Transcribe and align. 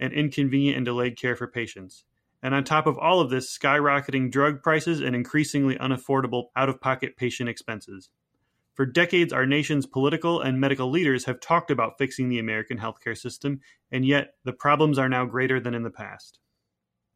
and 0.00 0.12
inconvenient 0.12 0.76
and 0.76 0.86
delayed 0.86 1.18
care 1.18 1.36
for 1.36 1.46
patients. 1.46 2.04
And 2.42 2.54
on 2.54 2.64
top 2.64 2.86
of 2.86 2.98
all 2.98 3.20
of 3.20 3.30
this, 3.30 3.56
skyrocketing 3.56 4.30
drug 4.30 4.62
prices 4.62 5.00
and 5.00 5.16
increasingly 5.16 5.76
unaffordable 5.76 6.46
out 6.54 6.68
of 6.68 6.80
pocket 6.80 7.16
patient 7.16 7.48
expenses. 7.48 8.10
For 8.74 8.86
decades, 8.86 9.32
our 9.32 9.44
nation's 9.44 9.86
political 9.86 10.40
and 10.40 10.60
medical 10.60 10.88
leaders 10.88 11.24
have 11.24 11.40
talked 11.40 11.72
about 11.72 11.98
fixing 11.98 12.28
the 12.28 12.38
American 12.38 12.78
healthcare 12.78 13.18
system, 13.18 13.60
and 13.90 14.06
yet 14.06 14.34
the 14.44 14.52
problems 14.52 15.00
are 15.00 15.08
now 15.08 15.24
greater 15.24 15.58
than 15.58 15.74
in 15.74 15.82
the 15.82 15.90
past. 15.90 16.38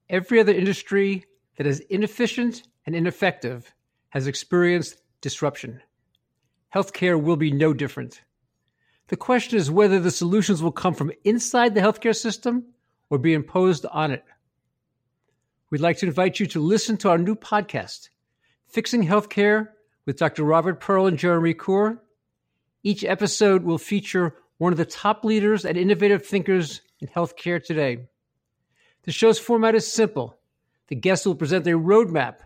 Every 0.08 0.40
other 0.40 0.52
industry 0.52 1.24
that 1.56 1.66
is 1.66 1.78
inefficient 1.78 2.64
and 2.84 2.96
ineffective 2.96 3.72
has 4.08 4.26
experienced 4.26 5.00
disruption. 5.20 5.80
Healthcare 6.74 7.22
will 7.22 7.36
be 7.36 7.52
no 7.52 7.72
different. 7.72 8.22
The 9.06 9.16
question 9.16 9.56
is 9.56 9.70
whether 9.70 10.00
the 10.00 10.10
solutions 10.10 10.62
will 10.62 10.72
come 10.72 10.94
from 10.94 11.12
inside 11.22 11.74
the 11.74 11.80
healthcare 11.80 12.16
system 12.16 12.64
or 13.12 13.18
be 13.18 13.34
imposed 13.34 13.84
on 13.92 14.10
it. 14.10 14.24
We'd 15.68 15.82
like 15.82 15.98
to 15.98 16.06
invite 16.06 16.40
you 16.40 16.46
to 16.46 16.60
listen 16.60 16.96
to 16.96 17.10
our 17.10 17.18
new 17.18 17.34
podcast, 17.34 18.08
Fixing 18.68 19.06
Healthcare 19.06 19.68
with 20.06 20.16
Dr. 20.16 20.44
Robert 20.44 20.80
Pearl 20.80 21.08
and 21.08 21.18
Jeremy 21.18 21.52
Corr. 21.52 21.98
Each 22.82 23.04
episode 23.04 23.64
will 23.64 23.76
feature 23.76 24.34
one 24.56 24.72
of 24.72 24.78
the 24.78 24.86
top 24.86 25.26
leaders 25.26 25.66
and 25.66 25.76
innovative 25.76 26.24
thinkers 26.24 26.80
in 27.00 27.08
healthcare 27.08 27.62
today. 27.62 28.08
The 29.02 29.12
show's 29.12 29.38
format 29.38 29.74
is 29.74 29.92
simple. 29.92 30.38
The 30.86 30.96
guests 30.96 31.26
will 31.26 31.34
present 31.34 31.66
a 31.66 31.72
roadmap 31.72 32.36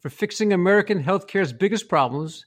for 0.00 0.10
fixing 0.10 0.52
American 0.52 1.00
healthcare's 1.00 1.52
biggest 1.52 1.88
problems. 1.88 2.44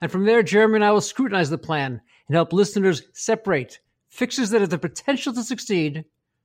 And 0.00 0.10
from 0.10 0.24
there, 0.24 0.42
Jeremy 0.42 0.76
and 0.76 0.84
I 0.86 0.92
will 0.92 1.02
scrutinize 1.02 1.50
the 1.50 1.58
plan 1.58 2.00
and 2.26 2.34
help 2.34 2.54
listeners 2.54 3.02
separate 3.12 3.80
fixes 4.08 4.48
that 4.48 4.62
have 4.62 4.70
the 4.70 4.78
potential 4.78 5.34
to 5.34 5.42
succeed 5.42 6.06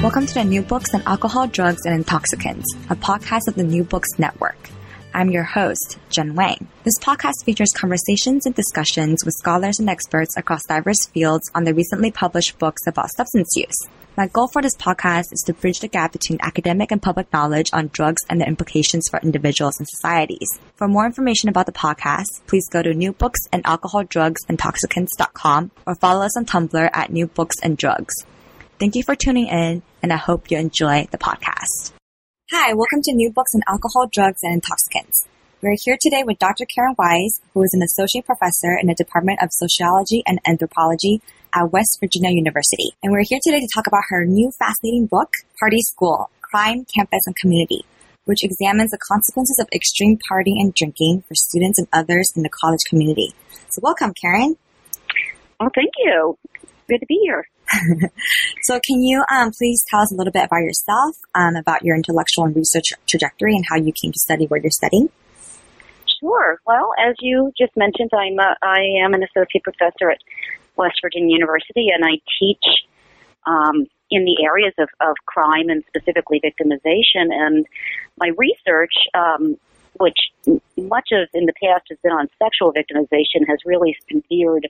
Welcome 0.00 0.26
to 0.26 0.34
the 0.34 0.44
New 0.44 0.62
Books 0.62 0.94
on 0.94 1.02
Alcohol, 1.06 1.48
Drugs, 1.48 1.84
and 1.84 1.92
Intoxicants, 1.92 2.72
a 2.88 2.94
podcast 2.94 3.48
of 3.48 3.56
the 3.56 3.64
New 3.64 3.82
Books 3.82 4.16
Network. 4.16 4.70
I'm 5.12 5.28
your 5.28 5.42
host, 5.42 5.98
Jen 6.08 6.36
Wang. 6.36 6.68
This 6.84 6.96
podcast 7.00 7.44
features 7.44 7.72
conversations 7.74 8.46
and 8.46 8.54
discussions 8.54 9.24
with 9.24 9.34
scholars 9.34 9.80
and 9.80 9.90
experts 9.90 10.36
across 10.36 10.64
diverse 10.68 11.04
fields 11.06 11.50
on 11.52 11.64
the 11.64 11.74
recently 11.74 12.12
published 12.12 12.60
books 12.60 12.86
about 12.86 13.10
substance 13.10 13.48
use. 13.56 13.74
My 14.16 14.28
goal 14.28 14.46
for 14.46 14.62
this 14.62 14.76
podcast 14.76 15.32
is 15.32 15.42
to 15.46 15.52
bridge 15.52 15.80
the 15.80 15.88
gap 15.88 16.12
between 16.12 16.38
academic 16.42 16.92
and 16.92 17.02
public 17.02 17.32
knowledge 17.32 17.70
on 17.72 17.90
drugs 17.92 18.22
and 18.30 18.40
their 18.40 18.46
implications 18.46 19.08
for 19.08 19.18
individuals 19.18 19.80
and 19.80 19.88
societies. 19.88 20.46
For 20.76 20.86
more 20.86 21.06
information 21.06 21.48
about 21.48 21.66
the 21.66 21.72
podcast, 21.72 22.46
please 22.46 22.68
go 22.70 22.84
to 22.84 22.90
newbooksanalcoholdrugsintoxicants.com 22.90 25.70
or 25.86 25.94
follow 25.96 26.24
us 26.24 26.36
on 26.36 26.46
Tumblr 26.46 26.88
at 26.92 27.10
newbooksanddrugs. 27.10 27.76
Drugs. 27.76 28.14
Thank 28.78 28.94
you 28.94 29.02
for 29.02 29.16
tuning 29.16 29.48
in, 29.48 29.82
and 30.04 30.12
I 30.12 30.16
hope 30.16 30.52
you 30.52 30.56
enjoy 30.56 31.08
the 31.10 31.18
podcast. 31.18 31.90
Hi, 32.52 32.74
welcome 32.74 33.02
to 33.02 33.12
New 33.12 33.32
Books 33.32 33.50
on 33.52 33.62
Alcohol, 33.66 34.06
Drugs, 34.06 34.38
and 34.44 34.54
Intoxicants. 34.54 35.26
We're 35.60 35.74
here 35.82 35.98
today 36.00 36.22
with 36.24 36.38
Dr. 36.38 36.64
Karen 36.64 36.94
Weiss, 36.96 37.40
who 37.52 37.64
is 37.64 37.74
an 37.74 37.82
associate 37.82 38.24
professor 38.24 38.78
in 38.80 38.86
the 38.86 38.94
Department 38.94 39.40
of 39.42 39.48
Sociology 39.50 40.22
and 40.28 40.38
Anthropology 40.46 41.20
at 41.52 41.72
West 41.72 41.98
Virginia 41.98 42.30
University. 42.30 42.92
And 43.02 43.10
we're 43.10 43.24
here 43.28 43.40
today 43.42 43.58
to 43.58 43.68
talk 43.74 43.88
about 43.88 44.04
her 44.10 44.24
new 44.24 44.52
fascinating 44.56 45.06
book, 45.06 45.32
Party 45.58 45.80
School 45.80 46.30
Crime, 46.40 46.86
Campus, 46.94 47.26
and 47.26 47.34
Community, 47.34 47.84
which 48.26 48.44
examines 48.44 48.92
the 48.92 48.98
consequences 48.98 49.58
of 49.58 49.66
extreme 49.74 50.20
partying 50.30 50.62
and 50.62 50.72
drinking 50.72 51.24
for 51.26 51.34
students 51.34 51.80
and 51.80 51.88
others 51.92 52.30
in 52.36 52.44
the 52.44 52.48
college 52.62 52.84
community. 52.88 53.34
So, 53.70 53.80
welcome, 53.82 54.12
Karen. 54.14 54.56
Oh, 55.58 55.68
thank 55.74 55.90
you. 55.98 56.38
Good 56.88 57.00
to 57.00 57.06
be 57.06 57.18
here. 57.24 57.44
so, 58.62 58.80
can 58.84 59.02
you 59.02 59.24
um, 59.30 59.50
please 59.56 59.84
tell 59.88 60.00
us 60.00 60.12
a 60.12 60.16
little 60.16 60.32
bit 60.32 60.44
about 60.44 60.62
yourself, 60.62 61.16
um, 61.34 61.56
about 61.56 61.84
your 61.84 61.96
intellectual 61.96 62.44
and 62.44 62.56
research 62.56 62.92
trajectory, 63.06 63.54
and 63.54 63.64
how 63.68 63.76
you 63.76 63.92
came 63.92 64.12
to 64.12 64.18
study 64.18 64.46
what 64.46 64.62
you're 64.62 64.70
studying? 64.70 65.08
Sure. 66.20 66.60
Well, 66.66 66.92
as 66.98 67.14
you 67.20 67.52
just 67.58 67.76
mentioned, 67.76 68.10
I'm 68.12 68.38
a, 68.38 68.56
I 68.62 68.80
am 69.04 69.14
an 69.14 69.22
associate 69.22 69.62
professor 69.62 70.10
at 70.10 70.18
West 70.76 70.98
Virginia 71.02 71.34
University, 71.34 71.88
and 71.94 72.04
I 72.04 72.20
teach 72.40 72.64
um, 73.46 73.86
in 74.10 74.24
the 74.24 74.44
areas 74.44 74.72
of, 74.78 74.88
of 75.00 75.16
crime 75.26 75.68
and 75.68 75.84
specifically 75.88 76.40
victimization. 76.40 77.30
And 77.30 77.66
my 78.18 78.30
research, 78.36 78.94
um, 79.14 79.56
which 79.98 80.18
much 80.76 81.08
of 81.12 81.28
in 81.34 81.46
the 81.46 81.52
past 81.62 81.84
has 81.88 81.98
been 82.02 82.12
on 82.12 82.28
sexual 82.42 82.72
victimization, 82.72 83.46
has 83.46 83.58
really 83.64 83.96
been 84.08 84.22
geared 84.30 84.68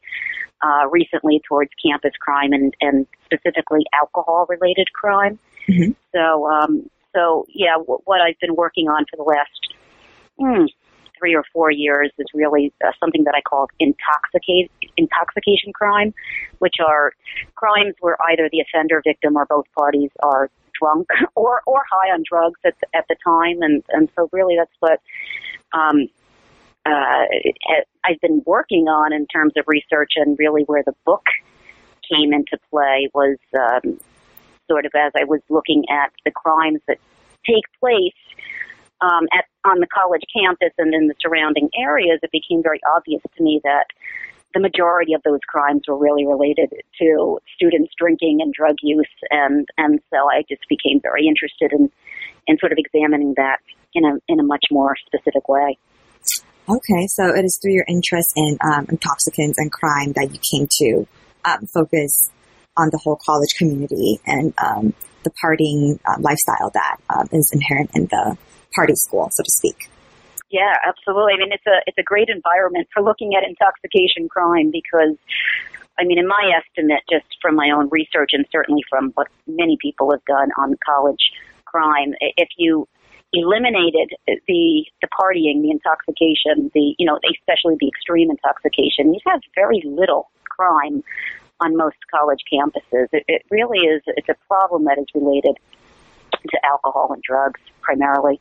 uh, 0.62 0.88
recently 0.90 1.40
towards 1.46 1.70
campus 1.84 2.12
crime 2.18 2.52
and, 2.52 2.74
and 2.80 3.06
specifically 3.24 3.84
alcohol 3.92 4.46
related 4.48 4.92
crime. 4.92 5.38
Mm-hmm. 5.68 5.92
So, 6.12 6.50
um, 6.50 6.90
so 7.14 7.46
yeah, 7.54 7.74
w- 7.74 8.00
what 8.04 8.20
I've 8.20 8.38
been 8.40 8.56
working 8.56 8.88
on 8.88 9.04
for 9.10 9.16
the 9.16 9.22
last 9.22 9.74
mm, 10.40 10.68
three 11.18 11.34
or 11.34 11.44
four 11.52 11.70
years 11.70 12.10
is 12.18 12.26
really 12.34 12.72
uh, 12.84 12.92
something 13.00 13.24
that 13.24 13.34
I 13.36 13.40
call 13.40 13.68
intoxicate, 13.78 14.70
intoxication 14.96 15.72
crime, 15.72 16.14
which 16.58 16.76
are 16.86 17.12
crimes 17.54 17.94
where 18.00 18.16
either 18.30 18.48
the 18.50 18.60
offender, 18.60 19.02
victim, 19.04 19.36
or 19.36 19.46
both 19.46 19.66
parties 19.76 20.10
are 20.22 20.50
drunk 20.80 21.08
or, 21.34 21.62
or 21.66 21.82
high 21.90 22.10
on 22.12 22.22
drugs 22.28 22.60
at 22.64 22.74
the, 22.80 22.86
at 22.96 23.04
the 23.08 23.16
time. 23.24 23.62
And, 23.62 23.82
and 23.90 24.08
so 24.16 24.28
really 24.32 24.56
that's 24.56 24.74
what, 24.80 25.00
um, 25.72 26.08
uh, 26.86 27.26
I've 28.04 28.20
been 28.22 28.42
working 28.46 28.88
on 28.88 29.12
in 29.12 29.26
terms 29.26 29.52
of 29.56 29.64
research 29.66 30.12
and 30.16 30.38
really 30.38 30.62
where 30.62 30.82
the 30.84 30.94
book 31.04 31.24
came 32.10 32.32
into 32.32 32.58
play 32.70 33.10
was 33.12 33.36
um, 33.54 33.98
sort 34.70 34.86
of 34.86 34.92
as 34.94 35.12
I 35.14 35.24
was 35.24 35.40
looking 35.48 35.84
at 35.90 36.12
the 36.24 36.30
crimes 36.30 36.80
that 36.88 36.98
take 37.46 37.64
place 37.80 38.12
um, 39.00 39.28
at 39.32 39.44
on 39.64 39.80
the 39.80 39.86
college 39.86 40.22
campus 40.34 40.72
and 40.78 40.94
in 40.94 41.08
the 41.08 41.14
surrounding 41.20 41.68
areas, 41.78 42.20
it 42.22 42.30
became 42.32 42.62
very 42.62 42.80
obvious 42.96 43.22
to 43.36 43.42
me 43.42 43.60
that 43.64 43.86
the 44.54 44.60
majority 44.60 45.12
of 45.14 45.22
those 45.24 45.40
crimes 45.46 45.82
were 45.86 45.98
really 45.98 46.26
related 46.26 46.72
to 47.00 47.38
students 47.54 47.92
drinking 47.98 48.38
and 48.40 48.52
drug 48.52 48.76
use, 48.82 49.06
and 49.30 49.66
and 49.76 50.00
so 50.10 50.16
I 50.30 50.42
just 50.48 50.62
became 50.68 51.00
very 51.02 51.26
interested 51.26 51.72
in 51.72 51.90
in 52.46 52.58
sort 52.58 52.72
of 52.72 52.78
examining 52.78 53.34
that 53.36 53.58
in 53.94 54.04
a 54.04 54.18
in 54.28 54.40
a 54.40 54.42
much 54.44 54.64
more 54.70 54.94
specific 55.06 55.48
way. 55.48 55.78
Okay, 56.68 57.06
so 57.08 57.34
it 57.34 57.44
is 57.44 57.58
through 57.62 57.72
your 57.72 57.86
interest 57.88 58.28
in 58.36 58.58
um, 58.62 58.86
intoxicants 58.90 59.56
and 59.58 59.72
crime 59.72 60.12
that 60.12 60.28
you 60.32 60.38
came 60.38 60.68
to 60.80 61.06
um, 61.44 61.66
focus 61.72 62.28
on 62.76 62.90
the 62.92 62.98
whole 62.98 63.18
college 63.24 63.54
community 63.56 64.20
and 64.26 64.52
um, 64.58 64.92
the 65.24 65.30
partying 65.42 65.98
uh, 66.06 66.20
lifestyle 66.20 66.70
that 66.74 66.96
um, 67.08 67.26
is 67.32 67.50
inherent 67.52 67.90
in 67.94 68.04
the 68.06 68.36
party 68.74 68.94
school, 68.94 69.28
so 69.32 69.42
to 69.42 69.50
speak. 69.50 69.88
Yeah, 70.50 70.74
absolutely. 70.86 71.34
I 71.34 71.36
mean, 71.36 71.52
it's 71.52 71.66
a 71.66 71.80
it's 71.86 71.98
a 71.98 72.02
great 72.02 72.28
environment 72.28 72.88
for 72.92 73.02
looking 73.02 73.34
at 73.34 73.44
intoxication 73.46 74.28
crime 74.28 74.70
because, 74.70 75.16
I 75.98 76.04
mean, 76.04 76.18
in 76.18 76.26
my 76.26 76.52
estimate, 76.56 77.02
just 77.10 77.26
from 77.42 77.54
my 77.54 77.70
own 77.70 77.88
research 77.90 78.30
and 78.32 78.46
certainly 78.50 78.82
from 78.88 79.10
what 79.14 79.28
many 79.46 79.76
people 79.80 80.10
have 80.10 80.24
done 80.24 80.50
on 80.56 80.76
college 80.84 81.32
crime, 81.66 82.14
if 82.20 82.48
you 82.56 82.88
eliminated 83.34 84.10
the 84.26 84.86
the 85.02 85.08
partying, 85.08 85.60
the 85.60 85.70
intoxication, 85.70 86.70
the 86.72 86.94
you 86.98 87.04
know, 87.04 87.18
especially 87.30 87.76
the 87.78 87.88
extreme 87.88 88.30
intoxication, 88.30 89.12
you 89.12 89.20
have 89.26 89.40
very 89.54 89.82
little 89.84 90.30
crime 90.48 91.04
on 91.60 91.76
most 91.76 91.96
college 92.10 92.40
campuses. 92.50 93.08
It, 93.12 93.24
it 93.28 93.42
really 93.50 93.80
is. 93.80 94.02
It's 94.06 94.28
a 94.28 94.36
problem 94.46 94.84
that 94.84 94.98
is 94.98 95.06
related 95.14 95.58
to 96.32 96.64
alcohol 96.64 97.12
and 97.12 97.22
drugs 97.22 97.60
primarily. 97.82 98.40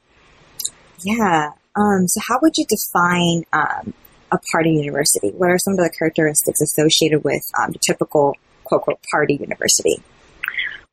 Yeah. 0.99 1.51
Um, 1.75 2.07
so, 2.07 2.21
how 2.27 2.39
would 2.41 2.53
you 2.57 2.65
define 2.65 3.43
um, 3.53 3.93
a 4.31 4.39
party 4.51 4.71
university? 4.71 5.29
What 5.29 5.49
are 5.49 5.59
some 5.59 5.73
of 5.73 5.79
the 5.79 5.91
characteristics 5.97 6.59
associated 6.61 7.23
with 7.23 7.43
um, 7.59 7.71
the 7.71 7.79
typical 7.79 8.35
quote 8.63 8.81
unquote 8.81 9.03
party 9.11 9.35
university? 9.35 10.01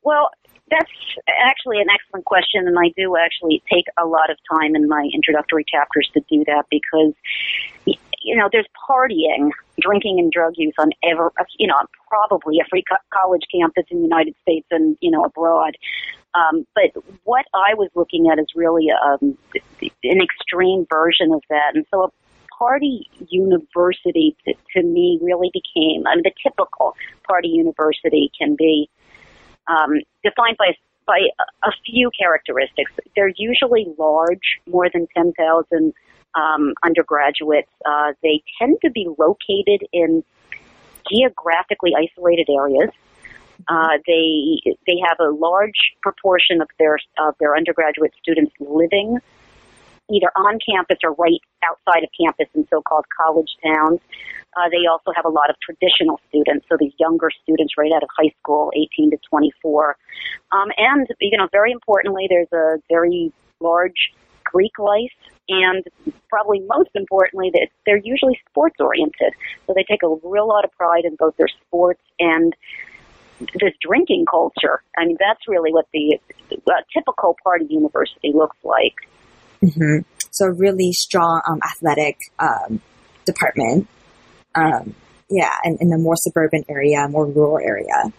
Well, 0.03 0.29
that's 0.69 0.91
actually 1.27 1.79
an 1.79 1.87
excellent 1.89 2.25
question, 2.25 2.67
and 2.67 2.77
I 2.77 2.91
do 2.95 3.15
actually 3.17 3.63
take 3.71 3.85
a 4.01 4.05
lot 4.05 4.29
of 4.29 4.37
time 4.51 4.75
in 4.75 4.87
my 4.87 5.09
introductory 5.13 5.65
chapters 5.69 6.09
to 6.13 6.21
do 6.29 6.43
that 6.45 6.65
because, 6.69 7.13
you 7.85 8.35
know, 8.35 8.49
there's 8.51 8.67
partying, 8.89 9.51
drinking, 9.79 10.19
and 10.19 10.31
drug 10.31 10.53
use 10.57 10.73
on 10.79 10.89
ever, 11.03 11.31
you 11.57 11.67
know, 11.67 11.75
probably 12.07 12.57
every 12.65 12.83
co- 12.89 13.03
college 13.13 13.43
campus 13.53 13.85
in 13.91 13.97
the 13.97 14.03
United 14.03 14.35
States 14.41 14.67
and 14.71 14.97
you 15.01 15.11
know 15.11 15.23
abroad. 15.23 15.75
Um, 16.35 16.67
but 16.75 17.03
what 17.23 17.45
I 17.53 17.73
was 17.75 17.89
looking 17.95 18.27
at 18.29 18.39
is 18.39 18.47
really 18.55 18.87
um, 18.91 19.37
an 20.03 20.21
extreme 20.21 20.85
version 20.89 21.33
of 21.33 21.41
that, 21.49 21.75
and 21.75 21.85
so 21.91 22.03
a 22.03 22.11
party 22.57 23.09
university 23.29 24.35
to, 24.45 24.53
to 24.73 24.83
me 24.83 25.19
really 25.21 25.49
became. 25.53 26.05
I 26.07 26.15
mean, 26.15 26.23
the 26.23 26.31
typical 26.43 26.95
party 27.27 27.49
university 27.49 28.31
can 28.37 28.55
be 28.55 28.89
um, 29.67 30.01
defined 30.23 30.57
by 30.57 30.75
by 31.07 31.19
a, 31.39 31.69
a 31.69 31.71
few 31.85 32.11
characteristics. 32.17 32.91
They're 33.15 33.33
usually 33.37 33.87
large, 33.97 34.59
more 34.67 34.89
than 34.91 35.07
ten 35.15 35.33
thousand 35.33 35.93
um, 36.35 36.73
undergraduates. 36.83 37.71
Uh, 37.85 38.13
they 38.21 38.43
tend 38.59 38.77
to 38.81 38.89
be 38.89 39.07
located 39.17 39.87
in 39.93 40.23
geographically 41.09 41.93
isolated 41.95 42.49
areas. 42.49 42.89
Uh, 43.67 43.97
they 44.05 44.61
they 44.85 44.97
have 45.07 45.17
a 45.19 45.31
large 45.31 45.93
proportion 46.01 46.61
of 46.61 46.67
their 46.79 46.97
of 47.19 47.35
their 47.39 47.55
undergraduate 47.55 48.13
students 48.21 48.53
living 48.59 49.19
either 50.11 50.29
on 50.35 50.59
campus 50.67 50.97
or 51.03 51.13
right 51.13 51.41
outside 51.63 52.03
of 52.03 52.09
campus 52.19 52.47
in 52.53 52.67
so-called 52.69 53.05
college 53.15 53.57
towns. 53.63 53.99
Uh, 54.55 54.69
they 54.69 54.85
also 54.89 55.11
have 55.15 55.25
a 55.25 55.29
lot 55.29 55.49
of 55.49 55.55
traditional 55.59 56.19
students, 56.29 56.65
so 56.69 56.77
these 56.79 56.93
younger 56.99 57.29
students 57.43 57.73
right 57.77 57.91
out 57.91 58.03
of 58.03 58.09
high 58.17 58.31
school, 58.39 58.71
18 58.75 59.11
to 59.11 59.17
24. 59.29 59.97
Um, 60.51 60.69
and, 60.77 61.07
you 61.19 61.37
know, 61.37 61.47
very 61.51 61.71
importantly, 61.71 62.27
there's 62.29 62.51
a 62.53 62.79
very 62.89 63.33
large 63.59 64.13
Greek 64.45 64.77
life, 64.79 65.11
and 65.49 65.83
probably 66.29 66.61
most 66.61 66.91
importantly, 66.95 67.49
that 67.53 67.67
they're 67.85 67.97
usually 67.97 68.39
sports 68.49 68.75
oriented. 68.79 69.33
So 69.67 69.73
they 69.75 69.83
take 69.83 70.03
a 70.03 70.15
real 70.23 70.47
lot 70.47 70.63
of 70.63 70.71
pride 70.71 71.03
in 71.03 71.15
both 71.15 71.35
their 71.35 71.49
sports 71.67 72.01
and 72.19 72.55
this 73.39 73.73
drinking 73.81 74.25
culture. 74.29 74.81
I 74.97 75.05
mean, 75.05 75.17
that's 75.19 75.41
really 75.47 75.71
what 75.71 75.87
the 75.93 76.19
uh, 76.51 76.71
typical 76.93 77.35
party 77.43 77.65
university 77.69 78.31
looks 78.33 78.57
like. 78.63 78.95
Mm-hmm. 79.63 80.07
So, 80.31 80.47
really 80.47 80.91
strong 80.91 81.41
um, 81.49 81.59
athletic 81.63 82.17
um, 82.39 82.81
department. 83.25 83.87
Um, 84.53 84.95
yeah, 85.29 85.53
and 85.63 85.77
in 85.81 85.91
a 85.91 85.97
more 85.97 86.15
suburban 86.17 86.63
area, 86.69 87.07
more 87.09 87.25
rural 87.25 87.57
area. 87.57 88.11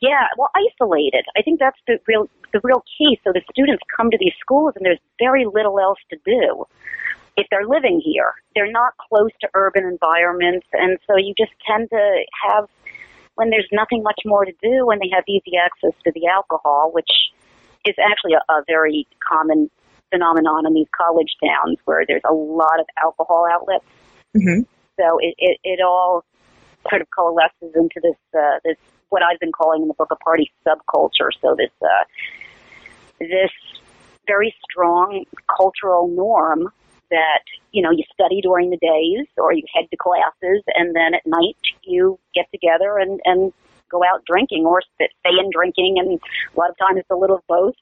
Yeah, 0.00 0.26
well, 0.36 0.48
isolated. 0.56 1.24
I 1.36 1.42
think 1.42 1.60
that's 1.60 1.78
the 1.86 1.98
real 2.06 2.28
the 2.52 2.60
real 2.64 2.82
key. 2.98 3.20
So 3.22 3.32
the 3.32 3.42
students 3.52 3.82
come 3.96 4.10
to 4.10 4.18
these 4.18 4.32
schools, 4.40 4.72
and 4.76 4.84
there's 4.84 5.00
very 5.18 5.44
little 5.44 5.78
else 5.78 5.98
to 6.10 6.16
do. 6.24 6.64
If 7.36 7.46
they're 7.50 7.66
living 7.66 8.02
here, 8.04 8.34
they're 8.54 8.70
not 8.70 8.94
close 8.96 9.30
to 9.42 9.48
urban 9.54 9.84
environments, 9.84 10.66
and 10.72 10.98
so 11.06 11.16
you 11.16 11.34
just 11.38 11.52
tend 11.68 11.88
to 11.90 12.24
have 12.48 12.68
when 13.40 13.48
there's 13.48 13.68
nothing 13.72 14.02
much 14.02 14.20
more 14.26 14.44
to 14.44 14.52
do, 14.62 14.84
when 14.84 14.98
they 14.98 15.08
have 15.14 15.24
easy 15.26 15.56
access 15.56 15.98
to 16.04 16.12
the 16.14 16.26
alcohol, 16.26 16.90
which 16.92 17.08
is 17.86 17.94
actually 17.98 18.34
a, 18.34 18.52
a 18.52 18.62
very 18.66 19.06
common 19.26 19.70
phenomenon 20.10 20.66
in 20.66 20.74
these 20.74 20.88
college 20.94 21.32
towns 21.42 21.78
where 21.86 22.04
there's 22.06 22.20
a 22.28 22.34
lot 22.34 22.78
of 22.78 22.86
alcohol 23.02 23.46
outlets. 23.50 23.86
Mm-hmm. 24.36 24.60
So 24.98 25.18
it, 25.20 25.34
it, 25.38 25.58
it 25.64 25.80
all 25.82 26.22
sort 26.90 27.00
of 27.00 27.08
coalesces 27.16 27.72
into 27.74 27.98
this 28.02 28.20
uh, 28.38 28.58
this 28.62 28.76
what 29.08 29.22
I've 29.22 29.40
been 29.40 29.52
calling 29.52 29.80
in 29.80 29.88
the 29.88 29.94
book 29.94 30.08
a 30.10 30.16
party 30.16 30.52
subculture. 30.66 31.30
So 31.40 31.56
this 31.56 31.72
uh, 31.80 32.04
this 33.20 33.50
very 34.26 34.54
strong 34.70 35.24
cultural 35.56 36.08
norm 36.08 36.70
that 37.10 37.42
you 37.72 37.82
know 37.82 37.90
you 37.90 38.04
study 38.12 38.40
during 38.40 38.70
the 38.70 38.78
days 38.78 39.26
or 39.36 39.52
you 39.52 39.62
head 39.74 39.86
to 39.90 39.96
classes 39.96 40.62
and 40.74 40.94
then 40.94 41.14
at 41.14 41.26
night 41.26 41.56
you 41.82 42.18
get 42.34 42.46
together 42.52 42.98
and 42.98 43.20
and 43.24 43.52
go 43.90 44.02
out 44.04 44.24
drinking 44.24 44.64
or 44.64 44.80
stay 44.94 45.08
in 45.24 45.50
drinking 45.52 45.96
and 45.98 46.20
a 46.54 46.60
lot 46.60 46.70
of 46.70 46.78
times 46.78 46.98
it's 46.98 47.10
a 47.10 47.16
little 47.16 47.36
of 47.36 47.46
both 47.48 47.74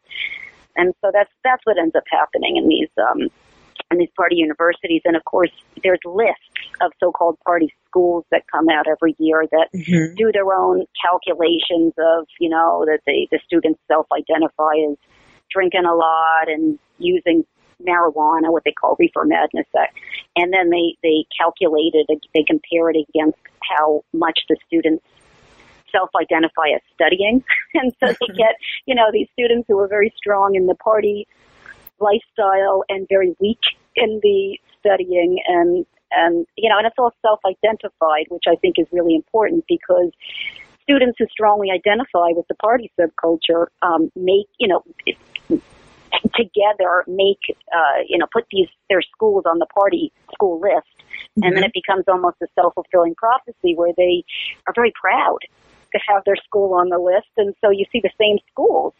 and 0.76 0.94
so 1.00 1.10
that's 1.12 1.30
that's 1.44 1.64
what 1.64 1.78
ends 1.78 1.94
up 1.94 2.04
happening 2.10 2.56
in 2.56 2.68
these 2.68 2.88
um, 2.98 3.28
in 3.90 3.98
these 3.98 4.10
party 4.16 4.36
universities. 4.36 5.02
And 5.04 5.16
of 5.16 5.24
course, 5.24 5.50
there's 5.82 6.00
lists 6.04 6.42
of 6.80 6.92
so-called 7.00 7.38
party 7.44 7.72
schools 7.88 8.24
that 8.30 8.44
come 8.50 8.68
out 8.68 8.86
every 8.88 9.16
year 9.18 9.44
that 9.50 9.68
mm-hmm. 9.74 10.14
do 10.14 10.30
their 10.32 10.52
own 10.52 10.84
calculations 11.02 11.92
of 11.98 12.26
you 12.38 12.48
know 12.48 12.84
that 12.86 13.00
the 13.06 13.26
the 13.30 13.40
students 13.44 13.80
self-identify 13.88 14.72
as 14.90 14.96
drinking 15.50 15.84
a 15.84 15.94
lot 15.94 16.48
and 16.48 16.78
using 16.98 17.44
marijuana, 17.86 18.50
what 18.50 18.64
they 18.64 18.72
call 18.72 18.96
reefer 18.98 19.24
madness, 19.24 19.66
and 20.36 20.52
then 20.52 20.70
they 20.70 20.96
they 21.02 21.24
calculate 21.36 21.94
it, 21.94 22.06
they 22.34 22.44
compare 22.44 22.90
it 22.90 22.96
against 23.08 23.38
how 23.62 24.04
much 24.12 24.40
the 24.48 24.56
students 24.66 25.04
self-identify 25.92 26.68
as 26.74 26.82
studying, 26.94 27.42
and 27.74 27.92
so 28.00 28.06
they 28.06 28.34
get 28.34 28.56
you 28.86 28.94
know 28.94 29.08
these 29.12 29.28
students 29.32 29.66
who 29.68 29.78
are 29.78 29.88
very 29.88 30.12
strong 30.16 30.54
in 30.54 30.66
the 30.66 30.74
party 30.74 31.26
lifestyle 32.00 32.84
and 32.88 33.06
very 33.08 33.34
weak 33.40 33.58
in 33.96 34.20
the 34.22 34.58
studying 34.78 35.38
and 35.48 35.84
and 36.10 36.46
you 36.56 36.68
know 36.68 36.78
and 36.78 36.86
it's 36.86 36.96
all 36.98 37.12
self-identified, 37.22 38.26
which 38.28 38.44
I 38.48 38.56
think 38.56 38.76
is 38.78 38.86
really 38.92 39.14
important 39.14 39.64
because 39.68 40.10
students 40.82 41.16
who 41.18 41.26
strongly 41.30 41.70
identify 41.70 42.30
with 42.30 42.46
the 42.48 42.54
party 42.54 42.90
subculture 42.98 43.66
um, 43.82 44.10
make 44.16 44.48
you 44.58 44.68
know 44.68 44.82
together 46.34 47.04
make 47.06 47.40
uh, 47.72 48.02
you 48.08 48.18
know 48.18 48.26
put 48.32 48.44
these 48.50 48.68
their 48.88 49.02
schools 49.02 49.44
on 49.46 49.58
the 49.58 49.66
party 49.66 50.12
school 50.32 50.60
list 50.60 50.86
mm-hmm. 50.98 51.42
and 51.42 51.56
then 51.56 51.62
mm-hmm. 51.62 51.64
it 51.64 51.72
becomes 51.72 52.04
almost 52.08 52.36
a 52.42 52.46
self-fulfilling 52.54 53.14
prophecy 53.14 53.74
where 53.74 53.92
they 53.96 54.24
are 54.66 54.72
very 54.74 54.92
proud 55.00 55.38
to 55.92 55.98
have 56.08 56.22
their 56.24 56.36
school 56.36 56.74
on 56.74 56.88
the 56.88 56.98
list. 56.98 57.28
And 57.36 57.54
so 57.60 57.70
you 57.70 57.84
see 57.92 58.00
the 58.00 58.12
same 58.20 58.38
schools 58.52 58.94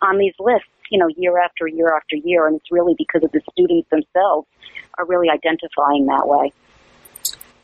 on 0.00 0.18
these 0.18 0.34
lists, 0.40 0.68
you 0.90 0.98
know, 0.98 1.08
year 1.16 1.38
after 1.38 1.66
year 1.68 1.94
after 1.94 2.16
year. 2.16 2.46
And 2.46 2.56
it's 2.56 2.70
really 2.70 2.94
because 2.96 3.24
of 3.24 3.32
the 3.32 3.40
students 3.52 3.88
themselves 3.90 4.48
are 4.98 5.06
really 5.06 5.28
identifying 5.28 6.06
that 6.06 6.24
way. 6.26 6.52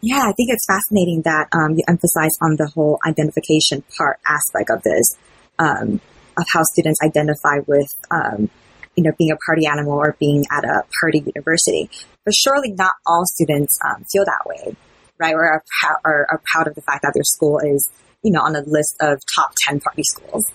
Yeah, 0.01 0.23
I 0.23 0.33
think 0.37 0.51
it's 0.51 0.67
fascinating 0.67 1.23
that 1.25 1.49
um, 1.53 1.75
you 1.75 1.83
emphasize 1.89 2.31
on 2.41 2.55
the 2.57 2.71
whole 2.73 2.99
identification 3.05 3.83
part 3.97 4.21
aspect 4.25 4.71
of 4.71 4.83
this, 4.83 5.19
um, 5.59 6.01
of 6.39 6.47
how 6.53 6.63
students 6.73 7.01
identify 7.03 7.59
with, 7.67 7.89
um, 8.13 8.49
you 8.99 9.05
know, 9.05 9.13
being 9.17 9.31
a 9.31 9.39
party 9.47 9.67
animal 9.67 9.95
or 9.95 10.17
being 10.19 10.45
at 10.51 10.65
a 10.65 10.83
party 11.01 11.23
university. 11.25 11.89
But 12.25 12.35
surely 12.35 12.73
not 12.73 12.93
all 13.07 13.23
students 13.25 13.79
um, 13.87 14.05
feel 14.11 14.25
that 14.25 14.43
way, 14.45 14.75
right? 15.21 15.35
Or 15.35 15.63
are, 16.05 16.27
are 16.31 16.43
proud 16.53 16.67
of 16.67 16.75
the 16.75 16.83
fact 16.83 17.03
that 17.03 17.13
their 17.15 17.23
school 17.23 17.61
is 17.61 17.89
you 18.23 18.33
know, 18.33 18.43
on 18.43 18.57
a 18.57 18.63
list 18.67 18.97
of 19.01 19.21
top 19.35 19.53
10 19.67 19.81
party 19.81 20.03
schools. 20.03 20.51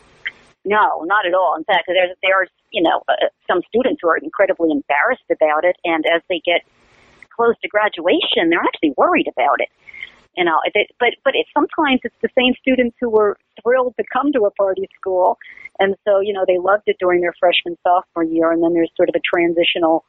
No, 0.65 1.03
not 1.05 1.25
at 1.25 1.33
all. 1.33 1.55
In 1.57 1.63
fact, 1.63 1.85
there's, 1.87 2.15
there's 2.21 2.49
you 2.71 2.81
know, 2.81 3.03
uh, 3.07 3.27
some 3.47 3.61
students 3.67 3.99
who 4.01 4.09
are 4.09 4.17
incredibly 4.17 4.71
embarrassed 4.71 5.27
about 5.31 5.65
it, 5.65 5.75
and 5.83 6.03
as 6.05 6.21
they 6.29 6.41
get 6.45 6.61
close 7.35 7.55
to 7.61 7.67
graduation, 7.67 8.49
they're 8.49 8.63
actually 8.63 8.93
worried 8.97 9.27
about 9.27 9.59
it. 9.59 9.69
You 10.35 10.45
know, 10.45 10.57
but 10.99 11.13
but 11.23 11.35
it, 11.35 11.45
sometimes 11.53 12.01
it's 12.03 12.15
the 12.23 12.29
same 12.35 12.53
students 12.59 12.97
who 12.99 13.09
were 13.09 13.37
thrilled 13.61 13.95
to 13.97 14.03
come 14.11 14.31
to 14.33 14.45
a 14.45 14.51
party 14.51 14.87
school, 14.95 15.37
and 15.79 15.95
so 16.05 16.19
you 16.19 16.33
know 16.33 16.45
they 16.47 16.57
loved 16.57 16.83
it 16.87 16.97
during 16.99 17.21
their 17.21 17.33
freshman 17.39 17.77
sophomore 17.83 18.23
year, 18.23 18.51
and 18.51 18.63
then 18.63 18.73
there's 18.73 18.91
sort 18.95 19.09
of 19.09 19.15
a 19.15 19.21
transitional 19.23 20.05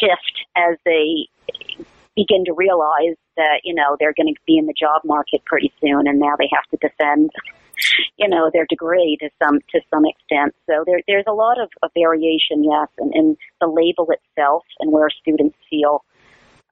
shift 0.00 0.46
as 0.56 0.76
they 0.84 1.28
begin 2.14 2.44
to 2.44 2.52
realize 2.52 3.16
that 3.36 3.60
you 3.64 3.74
know 3.74 3.96
they're 3.98 4.14
going 4.16 4.32
to 4.32 4.40
be 4.46 4.58
in 4.58 4.66
the 4.66 4.74
job 4.78 5.02
market 5.04 5.44
pretty 5.44 5.72
soon, 5.80 6.06
and 6.06 6.18
now 6.18 6.34
they 6.38 6.48
have 6.52 6.64
to 6.70 6.88
defend 6.88 7.30
you 8.16 8.28
know, 8.28 8.50
their 8.52 8.66
degree 8.68 9.16
to 9.20 9.28
some 9.42 9.58
to 9.70 9.80
some 9.92 10.04
extent. 10.04 10.54
So 10.66 10.84
there, 10.86 11.00
there's 11.06 11.24
a 11.26 11.32
lot 11.32 11.60
of, 11.60 11.68
of 11.82 11.90
variation, 11.94 12.64
yes, 12.64 12.88
in, 12.98 13.12
in 13.14 13.36
the 13.60 13.66
label 13.66 14.08
itself 14.10 14.64
and 14.80 14.92
where 14.92 15.08
students 15.10 15.56
feel 15.70 16.04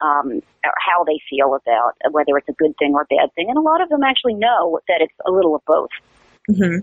um, 0.01 0.43
or 0.65 0.73
how 0.79 1.05
they 1.05 1.19
feel 1.29 1.55
about 1.55 1.95
whether 2.11 2.37
it's 2.37 2.49
a 2.49 2.53
good 2.53 2.75
thing 2.79 2.95
or 2.95 3.03
a 3.03 3.07
bad 3.07 3.33
thing. 3.35 3.49
And 3.49 3.59
a 3.59 3.61
lot 3.61 3.83
of 3.83 3.89
them 3.89 4.03
actually 4.03 4.35
know 4.35 4.81
that 4.89 5.01
it's 5.01 5.15
a 5.27 5.31
little 5.31 5.55
of 5.55 5.63
both. 5.67 5.91
Mm-hmm. 6.51 6.79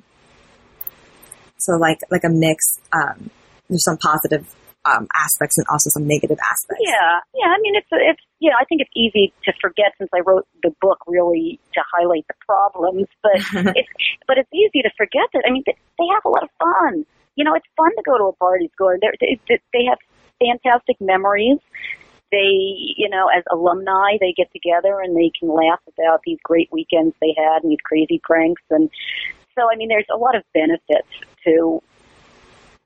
So 1.57 1.73
like 1.73 1.99
like 2.11 2.23
a 2.23 2.29
mix. 2.29 2.79
Um, 2.93 3.29
there's 3.69 3.83
some 3.83 3.97
positive 3.97 4.47
um, 4.87 5.07
aspects 5.13 5.57
and 5.57 5.67
also 5.69 5.89
some 5.89 6.07
negative 6.07 6.37
aspects. 6.39 6.83
Yeah, 6.85 7.19
yeah. 7.35 7.49
I 7.51 7.59
mean, 7.61 7.75
it's 7.75 7.87
it's 7.91 8.21
yeah. 8.39 8.53
I 8.59 8.65
think 8.65 8.81
it's 8.81 8.93
easy 8.95 9.33
to 9.43 9.53
forget 9.59 9.91
since 9.97 10.09
I 10.13 10.21
wrote 10.25 10.47
the 10.63 10.71
book 10.81 10.99
really 11.07 11.59
to 11.73 11.81
highlight 11.91 12.25
the 12.27 12.35
problems, 12.45 13.07
but 13.21 13.35
it's 13.75 13.89
but 14.27 14.37
it's 14.37 14.49
easy 14.53 14.81
to 14.83 14.91
forget 14.97 15.27
that. 15.33 15.43
I 15.47 15.51
mean, 15.51 15.63
they 15.67 16.07
have 16.13 16.23
a 16.25 16.29
lot 16.29 16.43
of 16.43 16.49
fun. 16.59 17.05
You 17.35 17.43
know, 17.43 17.53
it's 17.53 17.67
fun 17.75 17.91
to 17.95 18.03
go 18.05 18.17
to 18.17 18.25
a 18.25 18.33
party 18.33 18.69
score. 18.73 18.97
They 18.99 19.39
they 19.47 19.85
have 19.89 19.99
fantastic 20.39 20.97
memories. 21.01 21.59
They, 22.31 22.93
you 22.97 23.09
know, 23.09 23.27
as 23.27 23.43
alumni, 23.51 24.17
they 24.19 24.33
get 24.35 24.51
together 24.51 24.99
and 24.99 25.15
they 25.15 25.31
can 25.37 25.49
laugh 25.49 25.79
about 25.87 26.21
these 26.25 26.39
great 26.43 26.69
weekends 26.71 27.15
they 27.21 27.33
had 27.37 27.63
and 27.63 27.71
these 27.71 27.81
crazy 27.83 28.19
pranks. 28.23 28.61
And 28.69 28.89
so, 29.55 29.69
I 29.71 29.75
mean, 29.75 29.87
there's 29.87 30.05
a 30.11 30.17
lot 30.17 30.35
of 30.35 30.43
benefits 30.53 31.07
to 31.45 31.81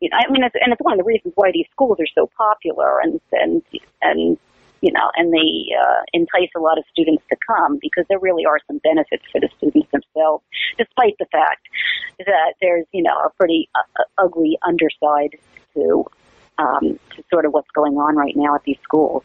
you 0.02 0.10
know, 0.10 0.18
I 0.18 0.32
mean, 0.32 0.44
it's, 0.44 0.56
and 0.60 0.74
it's 0.74 0.82
one 0.82 0.94
of 0.94 0.98
the 0.98 1.06
reasons 1.06 1.34
why 1.36 1.52
these 1.54 1.68
schools 1.72 2.00
are 2.00 2.10
so 2.16 2.28
popular 2.36 3.00
and 3.00 3.22
and 3.32 3.62
and 4.02 4.38
you 4.82 4.92
know, 4.92 5.12
and 5.16 5.32
they 5.32 5.76
uh, 5.80 6.02
entice 6.12 6.50
a 6.56 6.60
lot 6.60 6.80
of 6.80 6.84
students 6.92 7.24
to 7.30 7.38
come 7.46 7.78
because 7.80 8.04
there 8.10 8.18
really 8.18 8.46
are 8.46 8.60
some 8.66 8.80
benefits 8.80 9.24
for 9.32 9.40
the 9.40 9.48
students 9.58 9.88
themselves, 9.92 10.44
despite 10.78 11.16
the 11.20 11.28
fact 11.32 11.68
that 12.18 12.54
there's 12.62 12.86
you 12.92 13.04
know 13.04 13.16
a 13.16 13.30
pretty 13.38 13.70
uh, 13.76 14.04
ugly 14.18 14.58
underside 14.68 15.38
to 15.76 16.04
um, 16.62 17.00
to 17.16 17.24
sort 17.30 17.46
of 17.46 17.54
what's 17.54 17.72
going 17.72 17.94
on 17.94 18.16
right 18.16 18.36
now 18.36 18.56
at 18.56 18.64
these 18.64 18.78
schools. 18.84 19.24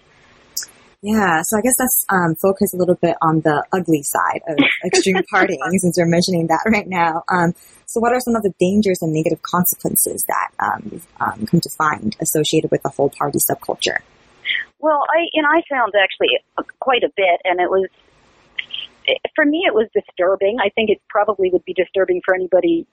Yeah, 1.02 1.42
so 1.44 1.58
I 1.58 1.60
guess 1.60 1.74
let's 1.78 2.04
um, 2.08 2.34
focus 2.42 2.72
a 2.74 2.78
little 2.78 2.96
bit 2.96 3.16
on 3.20 3.40
the 3.42 3.62
ugly 3.72 4.02
side 4.02 4.40
of 4.48 4.56
extreme 4.84 5.22
partying, 5.32 5.58
since 5.78 5.96
we're 5.98 6.06
mentioning 6.06 6.46
that 6.48 6.64
right 6.66 6.88
now. 6.88 7.22
Um, 7.28 7.54
so, 7.84 8.00
what 8.00 8.12
are 8.12 8.20
some 8.20 8.34
of 8.34 8.42
the 8.42 8.52
dangers 8.58 8.98
and 9.02 9.12
negative 9.12 9.42
consequences 9.42 10.24
that 10.26 10.50
um, 10.58 10.88
you've 10.90 11.06
um, 11.20 11.46
come 11.46 11.60
to 11.60 11.70
find 11.78 12.16
associated 12.20 12.70
with 12.70 12.82
the 12.82 12.88
whole 12.88 13.10
party 13.10 13.38
subculture? 13.38 13.98
Well, 14.80 15.04
I 15.08 15.28
and 15.34 15.46
I 15.46 15.62
found 15.70 15.92
actually 15.94 16.40
quite 16.80 17.04
a 17.04 17.12
bit, 17.14 17.40
and 17.44 17.60
it 17.60 17.70
was 17.70 17.86
for 19.34 19.44
me 19.44 19.64
it 19.66 19.74
was 19.74 19.88
disturbing. 19.94 20.56
I 20.60 20.70
think 20.70 20.90
it 20.90 21.00
probably 21.08 21.50
would 21.50 21.64
be 21.64 21.74
disturbing 21.74 22.20
for 22.24 22.34
anybody 22.34 22.86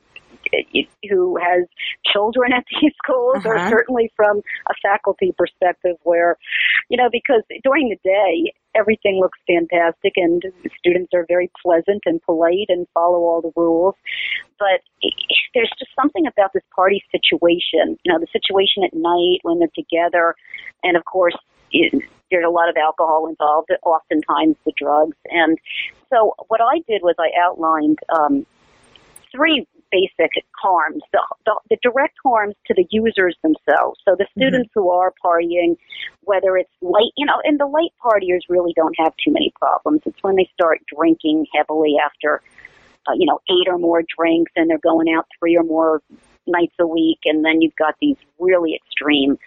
who 1.09 1.37
has 1.37 1.67
children 2.11 2.53
at 2.53 2.63
these 2.81 2.91
schools, 3.03 3.37
uh-huh. 3.37 3.49
or 3.49 3.69
certainly 3.69 4.11
from 4.15 4.39
a 4.39 4.73
faculty 4.81 5.33
perspective, 5.37 5.97
where, 6.03 6.37
you 6.89 6.97
know, 6.97 7.09
because 7.11 7.43
during 7.63 7.89
the 7.89 7.97
day, 8.03 8.53
everything 8.75 9.19
looks 9.19 9.37
fantastic 9.47 10.13
and 10.15 10.43
students 10.77 11.11
are 11.13 11.25
very 11.27 11.51
pleasant 11.61 12.01
and 12.05 12.21
polite 12.23 12.65
and 12.69 12.87
follow 12.93 13.19
all 13.19 13.41
the 13.41 13.51
rules. 13.55 13.95
But 14.57 14.81
there's 15.53 15.71
just 15.77 15.91
something 15.95 16.25
about 16.25 16.51
this 16.53 16.63
party 16.75 17.03
situation, 17.11 17.97
you 18.03 18.11
know, 18.11 18.19
the 18.19 18.27
situation 18.31 18.83
at 18.83 18.93
night 18.93 19.39
when 19.43 19.59
they're 19.59 19.67
together. 19.75 20.35
And 20.83 20.97
of 20.97 21.05
course, 21.05 21.35
there's 21.71 22.45
a 22.45 22.49
lot 22.49 22.69
of 22.69 22.75
alcohol 22.77 23.27
involved, 23.27 23.69
oftentimes 23.83 24.55
the 24.65 24.73
drugs. 24.77 25.17
And 25.29 25.57
so 26.09 26.33
what 26.47 26.61
I 26.61 26.79
did 26.87 27.01
was 27.01 27.15
I 27.19 27.29
outlined 27.39 27.99
um, 28.15 28.45
three 29.31 29.67
basic 29.93 30.31
harms, 30.59 31.03
the, 31.11 31.21
the, 31.45 31.53
the, 31.69 31.77
direct 31.83 32.15
harms 32.23 32.55
to 32.65 32.73
the 32.73 32.85
users 32.89 33.37
themselves. 33.43 33.99
So 34.03 34.15
the 34.17 34.25
students 34.31 34.69
mm-hmm. 34.69 34.79
who 34.79 34.89
are 34.89 35.13
partying, 35.23 35.77
whether 36.21 36.57
it's 36.57 36.71
light, 36.81 37.13
you 37.15 37.25
know, 37.25 37.39
and 37.43 37.59
the 37.59 37.67
light 37.67 37.93
partiers 38.03 38.41
really 38.49 38.73
don't 38.75 38.95
have 38.97 39.13
too 39.23 39.31
many 39.31 39.53
problems. 39.59 40.01
It's 40.05 40.17
when 40.21 40.35
they 40.35 40.49
start 40.53 40.81
drinking 40.93 41.45
heavily 41.53 41.95
after, 42.03 42.41
uh, 43.07 43.13
you 43.15 43.27
know, 43.27 43.39
eight 43.49 43.67
or 43.67 43.77
more 43.77 44.01
drinks 44.17 44.51
and 44.55 44.69
they're 44.69 44.79
going 44.79 45.13
out 45.15 45.27
three 45.37 45.55
or 45.55 45.63
more 45.63 46.01
nights 46.47 46.75
a 46.79 46.87
week. 46.87 47.19
And 47.25 47.45
then 47.45 47.61
you've 47.61 47.75
got 47.75 47.93
these 48.01 48.17
really 48.39 48.75
extreme 48.75 49.37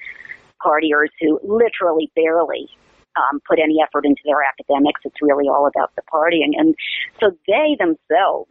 partiers 0.65 1.11
who 1.21 1.41
literally 1.43 2.11
barely 2.15 2.69
um, 3.17 3.41
put 3.49 3.59
any 3.59 3.79
effort 3.83 4.07
into 4.07 4.23
their 4.25 4.43
academics. 4.45 5.01
It's 5.05 5.21
really 5.21 5.49
all 5.49 5.67
about 5.67 5.91
the 5.97 6.03
partying. 6.03 6.53
And 6.57 6.77
so 7.19 7.37
they 7.49 7.77
themselves 7.79 8.51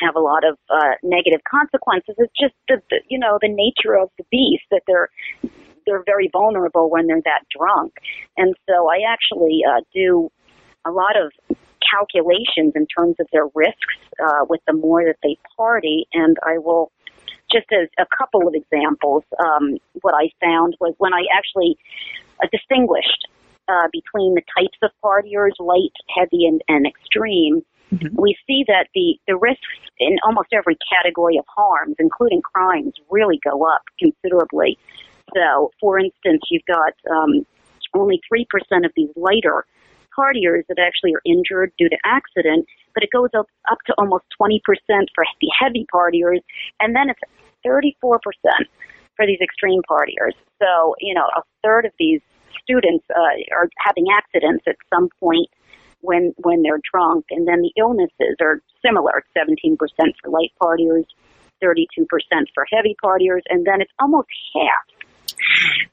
have 0.00 0.16
a 0.16 0.20
lot 0.20 0.44
of 0.46 0.56
uh, 0.68 0.94
negative 1.02 1.40
consequences. 1.48 2.14
It's 2.18 2.32
just 2.38 2.54
the, 2.68 2.82
the 2.90 3.00
you 3.08 3.18
know 3.18 3.38
the 3.40 3.48
nature 3.48 3.96
of 3.96 4.10
the 4.18 4.24
beast 4.30 4.64
that 4.70 4.82
they're 4.86 5.08
they're 5.86 6.02
very 6.04 6.28
vulnerable 6.32 6.90
when 6.90 7.06
they're 7.06 7.22
that 7.24 7.44
drunk, 7.56 7.94
and 8.36 8.54
so 8.68 8.88
I 8.90 9.00
actually 9.08 9.62
uh, 9.66 9.80
do 9.94 10.30
a 10.86 10.90
lot 10.90 11.16
of 11.16 11.56
calculations 11.90 12.72
in 12.74 12.86
terms 12.86 13.16
of 13.20 13.26
their 13.32 13.46
risks 13.54 13.98
uh, 14.22 14.44
with 14.48 14.60
the 14.66 14.72
more 14.72 15.04
that 15.04 15.16
they 15.22 15.36
party, 15.56 16.06
and 16.12 16.36
I 16.42 16.58
will 16.58 16.92
just 17.50 17.66
as 17.72 17.88
a 17.98 18.06
couple 18.16 18.46
of 18.46 18.54
examples. 18.54 19.24
Um, 19.42 19.78
what 20.02 20.14
I 20.14 20.30
found 20.40 20.76
was 20.80 20.94
when 20.98 21.12
I 21.12 21.24
actually 21.36 21.76
uh, 22.42 22.46
distinguished 22.52 23.26
uh, 23.68 23.88
between 23.92 24.34
the 24.34 24.42
types 24.56 24.78
of 24.82 24.90
partiers, 25.04 25.52
light, 25.58 25.94
heavy, 26.16 26.46
and, 26.46 26.62
and 26.68 26.86
extreme 26.86 27.62
Mm-hmm. 27.92 28.20
We 28.20 28.36
see 28.46 28.64
that 28.68 28.86
the, 28.94 29.18
the 29.26 29.36
risks 29.36 29.66
in 29.98 30.16
almost 30.24 30.48
every 30.52 30.76
category 30.92 31.38
of 31.38 31.44
harms, 31.48 31.96
including 31.98 32.40
crimes, 32.42 32.94
really 33.10 33.40
go 33.44 33.66
up 33.66 33.82
considerably. 33.98 34.78
So, 35.34 35.70
for 35.80 35.98
instance, 35.98 36.42
you've 36.50 36.66
got 36.66 36.94
um, 37.10 37.46
only 37.94 38.20
3% 38.32 38.44
of 38.84 38.92
these 38.96 39.10
lighter 39.16 39.64
partiers 40.16 40.62
that 40.68 40.78
actually 40.78 41.14
are 41.14 41.22
injured 41.24 41.72
due 41.78 41.88
to 41.88 41.96
accident, 42.04 42.66
but 42.94 43.02
it 43.02 43.10
goes 43.12 43.30
up, 43.36 43.46
up 43.70 43.78
to 43.86 43.94
almost 43.98 44.24
20% 44.40 44.60
for 45.14 45.24
the 45.40 45.50
heavy 45.58 45.86
partiers, 45.92 46.40
and 46.80 46.94
then 46.94 47.10
it's 47.10 47.20
34% 47.66 47.90
for 49.16 49.26
these 49.26 49.38
extreme 49.40 49.82
partiers. 49.88 50.34
So, 50.60 50.94
you 51.00 51.14
know, 51.14 51.26
a 51.36 51.42
third 51.62 51.86
of 51.86 51.92
these 51.98 52.20
students 52.62 53.04
uh, 53.10 53.54
are 53.54 53.68
having 53.78 54.06
accidents 54.12 54.64
at 54.66 54.76
some 54.92 55.08
point 55.20 55.48
when 56.00 56.34
when 56.38 56.62
they're 56.62 56.80
drunk. 56.92 57.26
And 57.30 57.46
then 57.46 57.62
the 57.62 57.72
illnesses 57.76 58.36
are 58.40 58.60
similar: 58.84 59.24
17% 59.36 59.76
for 59.78 60.30
light 60.30 60.52
partiers, 60.60 61.04
32% 61.62 61.86
for 62.54 62.66
heavy 62.70 62.96
partiers, 63.02 63.42
and 63.48 63.66
then 63.66 63.80
it's 63.80 63.92
almost 63.98 64.28
half 64.54 65.36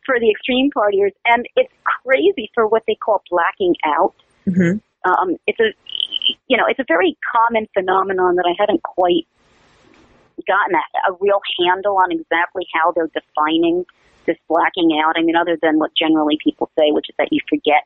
for 0.06 0.20
the 0.20 0.30
extreme 0.32 0.70
partiers. 0.72 1.12
And 1.26 1.48
it's 1.56 1.72
crazy 1.84 2.50
for 2.54 2.68
what 2.68 2.84
they 2.88 2.96
call 2.96 3.24
blacking 3.30 3.76
out. 3.86 4.16
Mm-hmm. 4.48 4.78
Um, 5.10 5.38
it's 5.46 5.60
a 5.60 5.74
you 6.48 6.58
know 6.58 6.66
it's 6.68 6.80
a 6.80 6.86
very 6.88 7.18
common 7.32 7.68
phenomenon 7.74 8.36
that 8.36 8.46
I 8.46 8.56
haven't 8.60 8.84
quite 8.84 9.28
gotten 10.48 10.76
a, 10.76 11.12
a 11.12 11.18
real 11.20 11.42
handle 11.60 11.98
on 11.98 12.12
exactly 12.12 12.68
how 12.74 12.92
they're 12.92 13.10
defining 13.14 13.86
this 14.26 14.38
blacking 14.48 15.00
out. 15.04 15.16
I 15.18 15.22
mean, 15.24 15.36
other 15.36 15.58
than 15.62 15.80
what 15.80 15.92
generally 15.96 16.38
people 16.44 16.70
say, 16.78 16.92
which 16.92 17.10
is 17.10 17.16
that 17.18 17.30
you 17.32 17.40
forget 17.50 17.84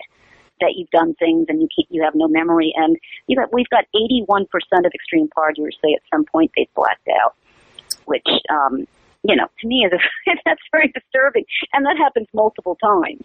that 0.61 0.73
you've 0.75 0.89
done 0.89 1.13
things 1.15 1.45
and 1.49 1.61
you 1.61 1.67
keep, 1.75 1.87
you 1.89 2.03
have 2.03 2.15
no 2.15 2.27
memory. 2.27 2.73
And 2.75 2.97
you 3.27 3.35
got, 3.35 3.53
we've 3.53 3.69
got 3.69 3.85
81% 3.95 4.45
of 4.85 4.91
extreme 4.93 5.29
partiers 5.35 5.73
say 5.83 5.93
at 5.93 6.01
some 6.13 6.25
point 6.25 6.51
they've 6.55 6.73
blacked 6.75 7.07
out, 7.23 7.35
which, 8.05 8.27
um, 8.49 8.87
you 9.23 9.35
know, 9.35 9.47
to 9.59 9.67
me 9.67 9.85
is 9.85 9.91
a, 9.93 10.31
that's 10.45 10.61
very 10.71 10.91
disturbing, 10.93 11.45
and 11.73 11.85
that 11.85 11.97
happens 11.97 12.27
multiple 12.33 12.77
times, 12.81 13.23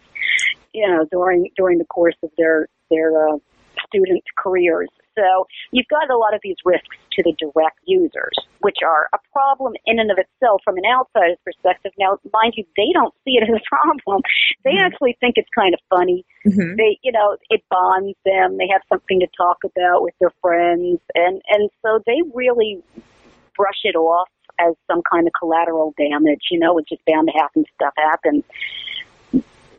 you 0.74 0.86
know, 0.86 1.06
during 1.10 1.50
during 1.56 1.78
the 1.78 1.86
course 1.86 2.16
of 2.22 2.30
their 2.36 2.68
their 2.90 3.28
uh, 3.28 3.38
student 3.86 4.22
careers. 4.36 4.88
So 5.16 5.46
you've 5.72 5.88
got 5.88 6.10
a 6.10 6.16
lot 6.16 6.34
of 6.34 6.40
these 6.42 6.56
risks 6.64 6.96
to 7.12 7.22
the 7.22 7.32
direct 7.38 7.78
users, 7.86 8.36
which 8.60 8.78
are 8.84 9.08
a 9.14 9.18
problem 9.32 9.72
in 9.86 9.98
and 9.98 10.10
of 10.10 10.18
itself 10.18 10.60
from 10.62 10.76
an 10.76 10.84
outsider's 10.84 11.38
perspective. 11.44 11.92
Now, 11.98 12.18
mind 12.32 12.54
you, 12.56 12.64
they 12.76 12.92
don't 12.92 13.14
see 13.24 13.40
it 13.40 13.48
as 13.48 13.56
a 13.56 13.64
problem. 13.68 14.20
They 14.64 14.72
mm-hmm. 14.72 14.84
actually 14.84 15.16
think 15.20 15.34
it's 15.36 15.48
kind 15.54 15.72
of 15.72 15.80
funny. 15.88 16.24
Mm-hmm. 16.46 16.76
They, 16.76 16.98
you 17.02 17.12
know, 17.12 17.36
it 17.50 17.62
bonds 17.70 18.16
them. 18.24 18.56
They 18.58 18.68
have 18.72 18.82
something 18.88 19.20
to 19.20 19.26
talk 19.36 19.58
about 19.64 20.02
with 20.02 20.14
their 20.20 20.32
friends, 20.40 21.00
and 21.14 21.42
and 21.48 21.70
so 21.82 22.02
they 22.06 22.22
really 22.34 22.82
brush 23.56 23.80
it 23.84 23.96
off 23.96 24.28
as 24.58 24.74
some 24.86 25.02
kind 25.10 25.26
of 25.26 25.32
collateral 25.38 25.94
damage. 25.98 26.42
You 26.50 26.58
know, 26.58 26.78
it's 26.78 26.88
just 26.88 27.04
bound 27.06 27.28
to 27.28 27.38
happen. 27.38 27.64
Stuff 27.74 27.94
happens. 27.96 28.44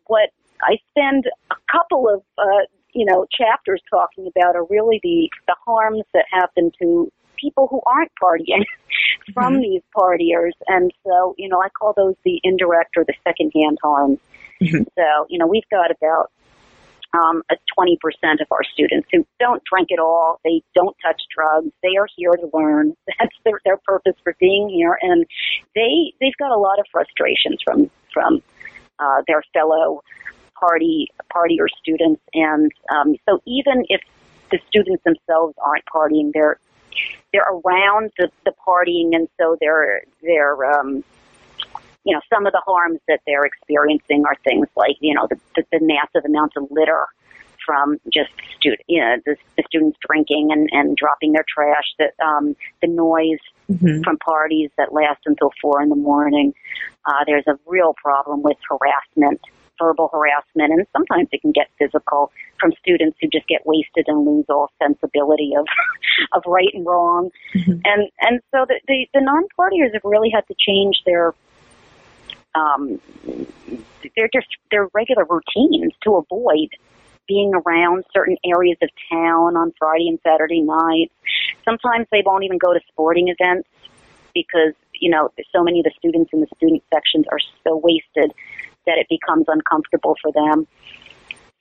What 0.07 0.29
I 0.61 0.77
spend 0.91 1.25
a 1.51 1.55
couple 1.71 2.09
of 2.09 2.21
uh, 2.37 2.65
you 2.97 3.05
know, 3.05 3.27
chapters 3.31 3.81
talking 3.91 4.27
about 4.27 4.55
are 4.55 4.65
really 4.65 4.99
the, 5.03 5.29
the 5.45 5.55
harms 5.65 6.03
that 6.15 6.25
happen 6.31 6.71
to 6.81 7.11
people 7.39 7.67
who 7.67 7.79
aren't 7.85 8.11
partying 8.21 8.65
from 9.35 9.53
mm-hmm. 9.53 9.61
these 9.61 9.81
partiers. 9.95 10.53
And 10.67 10.91
so, 11.05 11.35
you 11.37 11.47
know, 11.47 11.61
I 11.61 11.69
call 11.69 11.93
those 11.95 12.15
the 12.25 12.39
indirect 12.43 12.97
or 12.97 13.05
the 13.05 13.13
secondhand 13.23 13.77
harms. 13.83 14.17
Mm-hmm. 14.59 14.83
So, 14.95 15.27
you 15.29 15.37
know, 15.37 15.45
we've 15.45 15.69
got 15.69 15.91
about 15.91 16.31
um, 17.13 17.43
20% 17.77 17.95
of 18.41 18.47
our 18.51 18.63
students 18.63 19.07
who 19.11 19.25
don't 19.39 19.63
drink 19.63 19.91
at 19.91 19.99
all. 19.99 20.39
They 20.43 20.61
don't 20.75 20.95
touch 21.03 21.21
drugs. 21.33 21.71
They 21.81 21.95
are 21.97 22.07
here 22.15 22.33
to 22.33 22.49
learn. 22.53 22.95
That's 23.19 23.35
their, 23.45 23.59
their 23.65 23.77
purpose 23.77 24.15
for 24.23 24.35
being 24.39 24.69
here. 24.69 24.97
And 25.01 25.25
they, 25.75 26.13
they've 26.19 26.37
got 26.37 26.51
a 26.51 26.57
lot 26.57 26.79
of 26.79 26.85
frustrations 26.91 27.61
from, 27.63 27.89
from, 28.13 28.41
uh, 28.99 29.21
their 29.27 29.43
fellow 29.53 30.03
party, 30.59 31.07
partier 31.33 31.67
students. 31.79 32.21
And, 32.33 32.71
um, 32.91 33.15
so 33.27 33.39
even 33.45 33.85
if 33.89 34.01
the 34.51 34.59
students 34.67 35.03
themselves 35.03 35.55
aren't 35.63 35.85
partying, 35.85 36.31
they're, 36.33 36.59
they're 37.31 37.47
around 37.49 38.11
the, 38.17 38.29
the 38.45 38.53
partying. 38.65 39.15
And 39.15 39.27
so 39.39 39.57
they're, 39.59 40.03
they're, 40.21 40.79
um, 40.79 41.03
you 42.07 42.13
know, 42.13 42.21
some 42.33 42.45
of 42.45 42.53
the 42.53 42.61
harms 42.65 42.99
that 43.09 43.19
they're 43.27 43.43
experiencing 43.43 44.23
are 44.25 44.35
things 44.45 44.67
like, 44.77 44.95
you 45.01 45.13
know, 45.13 45.27
the, 45.29 45.37
the, 45.57 45.63
the 45.73 45.79
massive 45.81 46.23
amounts 46.25 46.55
of 46.55 46.63
litter 46.71 47.05
from 47.65 47.97
just 48.11 48.31
student, 48.57 48.79
you 48.87 49.01
know, 49.01 49.17
the, 49.25 49.35
the 49.57 49.63
students 49.67 49.97
drinking 50.07 50.49
and, 50.51 50.69
and 50.71 50.95
dropping 50.95 51.33
their 51.33 51.43
trash, 51.53 51.83
that 51.99 52.13
um, 52.23 52.55
the 52.81 52.87
noise 52.87 53.43
mm-hmm. 53.69 54.01
from 54.03 54.17
parties 54.19 54.69
that 54.77 54.93
last 54.93 55.19
until 55.25 55.51
four 55.61 55.81
in 55.81 55.89
the 55.89 55.97
morning. 55.97 56.53
Uh, 57.05 57.25
there's 57.25 57.43
a 57.47 57.59
real 57.65 57.93
problem 58.01 58.41
with 58.41 58.55
harassment, 58.69 59.41
verbal 59.77 60.09
harassment, 60.13 60.71
and 60.71 60.87
sometimes 60.93 61.27
it 61.33 61.41
can 61.41 61.51
get 61.51 61.67
physical 61.77 62.31
from 62.57 62.71
students 62.79 63.17
who 63.21 63.27
just 63.27 63.47
get 63.47 63.65
wasted 63.65 64.05
and 64.07 64.25
lose 64.25 64.45
all 64.47 64.71
sensibility 64.81 65.51
of 65.59 65.65
of 66.33 66.43
right 66.47 66.71
and 66.73 66.85
wrong. 66.85 67.29
Mm-hmm. 67.53 67.79
And 67.83 68.09
and 68.21 68.39
so 68.51 68.65
the, 68.65 68.79
the 68.87 69.07
the 69.13 69.21
non-partiers 69.21 69.91
have 69.91 70.05
really 70.05 70.29
had 70.33 70.47
to 70.47 70.55
change 70.57 71.01
their 71.05 71.33
um, 72.57 72.99
they're 74.15 74.29
just 74.33 74.47
their 74.71 74.87
regular 74.93 75.25
routines 75.25 75.93
to 76.03 76.15
avoid 76.15 76.69
being 77.27 77.53
around 77.53 78.05
certain 78.13 78.37
areas 78.45 78.77
of 78.81 78.89
town 79.11 79.57
on 79.57 79.73
Friday 79.77 80.07
and 80.07 80.19
Saturday 80.23 80.61
nights. 80.61 81.13
Sometimes 81.65 82.07
they 82.11 82.23
won't 82.25 82.43
even 82.43 82.57
go 82.57 82.73
to 82.73 82.79
sporting 82.87 83.27
events 83.27 83.67
because 84.33 84.73
you 84.93 85.09
know 85.09 85.29
so 85.53 85.63
many 85.63 85.79
of 85.79 85.83
the 85.83 85.91
students 85.97 86.31
in 86.33 86.41
the 86.41 86.47
student 86.55 86.83
sections 86.93 87.25
are 87.31 87.39
so 87.63 87.75
wasted 87.75 88.31
that 88.85 88.97
it 88.97 89.07
becomes 89.09 89.45
uncomfortable 89.47 90.15
for 90.21 90.31
them. 90.31 90.65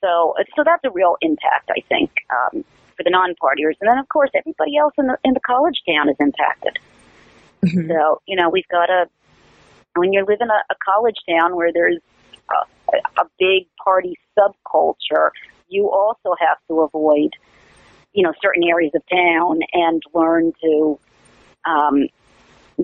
So, 0.01 0.35
so 0.55 0.63
that's 0.63 0.83
a 0.85 0.91
real 0.91 1.17
impact, 1.21 1.69
I 1.69 1.81
think, 1.89 2.11
um, 2.29 2.63
for 2.95 3.03
the 3.03 3.09
non-partiers. 3.09 3.75
And 3.81 3.89
then, 3.89 3.97
of 3.97 4.07
course, 4.09 4.29
everybody 4.35 4.77
else 4.77 4.93
in 4.97 5.07
the 5.07 5.17
in 5.23 5.33
the 5.33 5.39
college 5.39 5.81
town 5.87 6.09
is 6.09 6.15
impacted. 6.19 6.79
Mm-hmm. 7.65 7.91
So, 7.91 8.21
you 8.27 8.35
know, 8.35 8.49
we've 8.49 8.67
got 8.69 8.89
a 8.89 9.09
when 9.97 10.13
you 10.13 10.25
live 10.27 10.39
in 10.41 10.49
a, 10.49 10.61
a 10.69 10.75
college 10.85 11.17
town 11.29 11.55
where 11.55 11.71
there's 11.73 11.99
a, 12.49 13.21
a 13.21 13.25
big 13.39 13.67
party 13.83 14.15
subculture, 14.37 15.29
you 15.67 15.89
also 15.89 16.35
have 16.39 16.57
to 16.69 16.81
avoid, 16.81 17.31
you 18.13 18.23
know, 18.23 18.33
certain 18.41 18.63
areas 18.63 18.91
of 18.95 19.01
town 19.09 19.59
and 19.73 20.01
learn 20.13 20.53
to 20.61 20.99
um, 21.65 22.07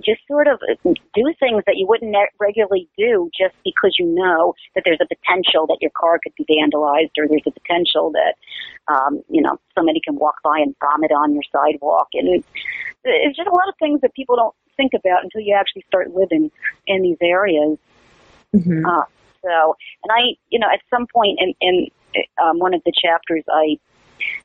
just 0.04 0.20
sort 0.26 0.48
of 0.48 0.60
do 0.82 1.34
things 1.38 1.62
that 1.66 1.76
you 1.76 1.86
wouldn't 1.86 2.14
regularly 2.40 2.88
do 2.98 3.30
just 3.38 3.54
because 3.64 3.94
you 3.98 4.06
know 4.06 4.54
that 4.74 4.82
there's 4.84 4.98
a 5.00 5.06
potential 5.06 5.66
that 5.66 5.78
your 5.80 5.92
car 5.96 6.18
could 6.22 6.32
be 6.36 6.44
vandalized 6.44 7.14
or 7.16 7.28
there's 7.28 7.46
a 7.46 7.50
potential 7.52 8.10
that, 8.10 8.34
um, 8.92 9.22
you 9.28 9.40
know, 9.40 9.56
somebody 9.74 10.00
can 10.04 10.16
walk 10.16 10.36
by 10.42 10.58
and 10.58 10.74
vomit 10.80 11.12
on 11.12 11.32
your 11.32 11.44
sidewalk. 11.52 12.08
And 12.14 12.44
it's 13.04 13.36
just 13.36 13.48
a 13.48 13.52
lot 13.52 13.68
of 13.68 13.74
things 13.78 14.00
that 14.00 14.14
people 14.14 14.36
don't 14.36 14.54
think 14.76 14.92
about 14.94 15.24
until 15.24 15.40
you 15.40 15.54
actually 15.54 15.84
start 15.88 16.14
living 16.14 16.50
in 16.86 17.02
these 17.02 17.18
areas. 17.20 17.78
Mm-hmm. 18.54 18.84
Uh, 18.86 19.04
so, 19.42 19.76
and 20.02 20.10
I, 20.10 20.36
you 20.50 20.58
know, 20.58 20.68
at 20.72 20.80
some 20.90 21.06
point 21.12 21.38
in, 21.40 21.54
in 21.60 21.86
um, 22.42 22.58
one 22.58 22.74
of 22.74 22.82
the 22.84 22.92
chapters, 23.00 23.44
I 23.50 23.78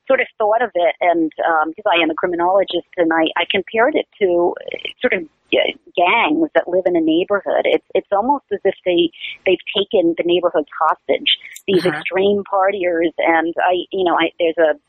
sort 0.08 0.20
of 0.20 0.28
thought 0.38 0.62
of 0.62 0.72
it, 0.74 0.96
and 1.00 1.30
because 1.30 1.86
um, 1.86 1.92
I 1.92 2.02
am 2.02 2.10
a 2.10 2.16
criminologist, 2.16 2.88
and 2.98 3.12
I, 3.14 3.26
I 3.38 3.46
compared 3.50 3.96
it 3.96 4.08
to 4.20 4.54
sort 5.02 5.14
of 5.14 5.28
gangs 5.52 6.50
that 6.54 6.68
live 6.68 6.84
in 6.86 6.96
a 6.96 7.02
neighborhood. 7.02 7.66
It's 7.66 7.86
it's 7.94 8.08
almost 8.12 8.46
as 8.52 8.60
if 8.64 8.76
they 8.86 9.10
they've 9.46 9.58
taken 9.76 10.16
the 10.18 10.24
neighborhood 10.26 10.68
hostage. 10.80 11.38
These 11.68 11.86
uh-huh. 11.86 11.98
extreme 11.98 12.44
partiers, 12.52 13.14
and 13.18 13.54
I, 13.58 13.86
you 13.92 14.04
know, 14.04 14.16
I 14.16 14.32
there's 14.40 14.58
a 14.58 14.80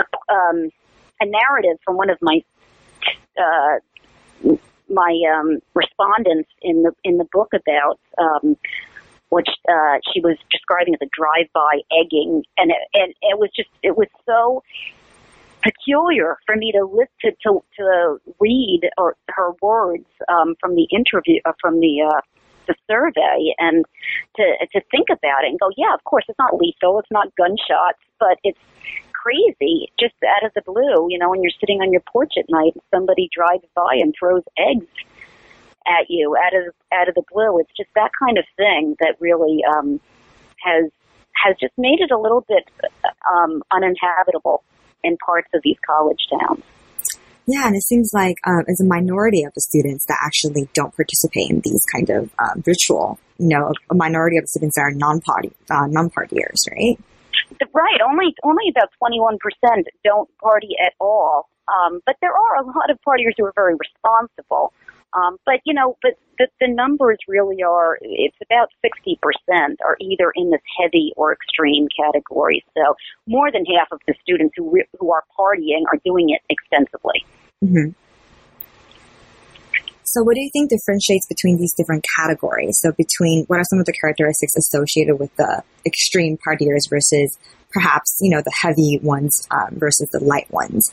a, 0.00 0.32
um, 0.32 0.70
a 1.20 1.26
narrative 1.26 1.78
from 1.84 1.96
one 1.96 2.10
of 2.10 2.18
my 2.20 2.42
uh, 3.38 3.78
my 4.88 5.20
um, 5.34 5.58
respondents 5.74 6.48
in 6.62 6.82
the 6.82 6.92
in 7.04 7.18
the 7.18 7.26
book 7.32 7.48
about 7.52 7.98
um, 8.18 8.56
which 9.30 9.48
uh, 9.68 9.98
she 10.12 10.20
was 10.20 10.36
describing 10.50 10.94
as 10.94 11.00
a 11.02 11.10
drive-by 11.12 11.80
egging, 11.90 12.44
and 12.56 12.70
it, 12.70 12.76
and 12.94 13.12
it 13.22 13.38
was 13.38 13.50
just 13.56 13.68
it 13.82 13.96
was 13.96 14.08
so 14.24 14.62
peculiar 15.62 16.36
for 16.46 16.54
me 16.54 16.70
to 16.72 16.84
listen 16.84 17.36
to 17.42 17.62
to 17.76 18.18
read 18.38 18.82
or 18.98 19.16
her 19.28 19.50
words 19.60 20.06
um, 20.28 20.54
from 20.60 20.74
the 20.76 20.86
interview 20.92 21.40
uh, 21.44 21.52
from 21.60 21.80
the 21.80 22.02
uh, 22.02 22.20
the 22.68 22.74
survey 22.88 23.54
and 23.58 23.84
to 24.36 24.42
to 24.72 24.80
think 24.90 25.08
about 25.10 25.44
it 25.44 25.50
and 25.50 25.58
go, 25.58 25.70
yeah, 25.76 25.94
of 25.94 26.02
course 26.04 26.24
it's 26.28 26.38
not 26.38 26.56
lethal, 26.56 26.98
it's 26.98 27.10
not 27.10 27.34
gunshots, 27.36 28.02
but 28.20 28.38
it's 28.44 28.58
crazy 29.26 29.90
just 29.98 30.14
out 30.22 30.46
of 30.46 30.52
the 30.54 30.62
blue. 30.62 31.08
You 31.10 31.18
know, 31.18 31.30
when 31.30 31.42
you're 31.42 31.58
sitting 31.58 31.80
on 31.82 31.90
your 31.92 32.02
porch 32.12 32.34
at 32.38 32.46
night 32.48 32.72
and 32.74 32.82
somebody 32.94 33.28
drives 33.34 33.66
by 33.74 33.98
and 33.98 34.14
throws 34.18 34.42
eggs 34.56 34.86
at 35.86 36.06
you 36.08 36.36
out 36.36 36.54
of 36.54 36.74
out 36.92 37.08
of 37.08 37.14
the 37.14 37.22
blue. 37.32 37.58
It's 37.58 37.70
just 37.76 37.90
that 37.94 38.10
kind 38.18 38.38
of 38.38 38.44
thing 38.56 38.96
that 39.00 39.16
really 39.20 39.62
um, 39.64 40.00
has 40.62 40.90
has 41.44 41.56
just 41.60 41.72
made 41.76 42.00
it 42.00 42.10
a 42.10 42.18
little 42.18 42.44
bit 42.48 42.64
um, 43.30 43.62
uninhabitable 43.70 44.64
in 45.04 45.16
parts 45.18 45.48
of 45.54 45.60
these 45.62 45.76
college 45.86 46.26
towns. 46.30 46.62
Yeah, 47.48 47.68
and 47.68 47.76
it 47.76 47.82
seems 47.82 48.10
like 48.12 48.36
um, 48.44 48.64
it's 48.66 48.80
a 48.80 48.84
minority 48.84 49.44
of 49.44 49.52
the 49.54 49.60
students 49.60 50.04
that 50.06 50.18
actually 50.24 50.68
don't 50.74 50.94
participate 50.96 51.48
in 51.48 51.60
these 51.62 51.82
kind 51.94 52.10
of 52.10 52.30
um, 52.40 52.64
ritual. 52.66 53.20
You 53.38 53.48
know, 53.48 53.72
a 53.88 53.94
minority 53.94 54.38
of 54.38 54.44
the 54.44 54.48
students 54.48 54.76
are 54.78 54.90
non-party, 54.90 55.52
uh, 55.70 55.86
non-partiers, 55.86 56.66
right? 56.72 56.98
Right. 57.72 58.00
Only 58.00 58.34
only 58.42 58.64
about 58.70 58.90
twenty 58.98 59.20
one 59.20 59.38
percent 59.38 59.86
don't 60.04 60.28
party 60.38 60.76
at 60.84 60.94
all. 61.00 61.48
Um, 61.68 62.00
but 62.06 62.16
there 62.20 62.32
are 62.32 62.56
a 62.56 62.66
lot 62.66 62.90
of 62.90 62.98
partiers 63.06 63.32
who 63.36 63.44
are 63.44 63.52
very 63.54 63.74
responsible. 63.74 64.72
Um, 65.12 65.38
but 65.46 65.60
you 65.64 65.72
know, 65.72 65.96
but 66.02 66.18
the, 66.38 66.48
the 66.60 66.68
numbers 66.68 67.18
really 67.26 67.62
are. 67.62 67.98
It's 68.02 68.36
about 68.42 68.68
sixty 68.82 69.18
percent 69.22 69.80
are 69.84 69.96
either 70.00 70.32
in 70.34 70.50
this 70.50 70.60
heavy 70.78 71.12
or 71.16 71.32
extreme 71.32 71.88
category. 71.98 72.64
So 72.76 72.94
more 73.26 73.50
than 73.50 73.64
half 73.66 73.88
of 73.92 74.00
the 74.06 74.14
students 74.22 74.54
who 74.56 74.70
re- 74.70 74.88
who 74.98 75.12
are 75.12 75.24
partying 75.38 75.84
are 75.92 75.98
doing 76.04 76.30
it 76.30 76.42
extensively. 76.48 77.24
Mm-hmm. 77.64 77.90
So, 80.16 80.22
what 80.22 80.34
do 80.34 80.40
you 80.40 80.48
think 80.50 80.70
differentiates 80.70 81.26
between 81.26 81.58
these 81.58 81.74
different 81.74 82.02
categories? 82.16 82.78
So, 82.80 82.90
between 82.92 83.44
what 83.48 83.58
are 83.58 83.64
some 83.68 83.78
of 83.78 83.84
the 83.84 83.92
characteristics 83.92 84.56
associated 84.56 85.20
with 85.20 85.34
the 85.36 85.62
extreme 85.84 86.38
partiers 86.38 86.88
versus 86.88 87.36
perhaps 87.70 88.16
you 88.22 88.30
know 88.30 88.40
the 88.40 88.52
heavy 88.62 88.98
ones 89.02 89.46
um, 89.50 89.76
versus 89.78 90.08
the 90.12 90.20
light 90.20 90.50
ones? 90.50 90.90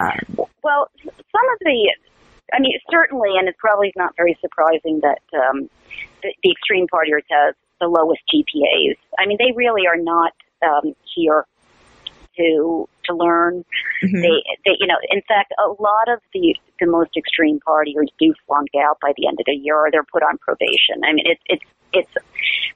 Um, 0.00 0.46
well, 0.64 0.90
some 1.04 1.46
of 1.52 1.58
the 1.60 1.94
I 2.52 2.58
mean, 2.58 2.72
certainly, 2.90 3.38
and 3.38 3.48
it's 3.48 3.58
probably 3.60 3.92
not 3.94 4.16
very 4.16 4.36
surprising 4.40 5.00
that 5.02 5.22
um, 5.38 5.70
the, 6.24 6.34
the 6.42 6.50
extreme 6.50 6.88
partiers 6.92 7.22
have 7.30 7.54
the 7.80 7.86
lowest 7.86 8.22
GPAs. 8.34 8.96
I 9.20 9.26
mean, 9.26 9.38
they 9.38 9.52
really 9.54 9.86
are 9.86 9.96
not 9.96 10.32
um, 10.66 10.94
here 11.14 11.46
to 12.38 12.88
to 13.04 13.14
learn. 13.14 13.64
Mm-hmm. 14.02 14.20
They, 14.20 14.42
they, 14.64 14.76
you 14.80 14.88
know, 14.88 14.98
in 15.10 15.22
fact, 15.28 15.54
a 15.58 15.68
lot 15.80 16.08
of 16.08 16.18
the 16.32 16.56
the 16.84 16.90
most 16.90 17.16
extreme 17.16 17.60
party 17.60 17.94
or 17.96 18.04
do 18.18 18.34
flunk 18.46 18.68
out 18.76 18.98
by 19.00 19.12
the 19.16 19.26
end 19.26 19.38
of 19.40 19.46
the 19.46 19.52
year, 19.52 19.76
or 19.76 19.90
they're 19.90 20.04
put 20.04 20.22
on 20.22 20.38
probation. 20.38 21.02
I 21.04 21.12
mean, 21.12 21.24
it's 21.26 21.42
it's 21.46 21.64
it's 21.92 22.10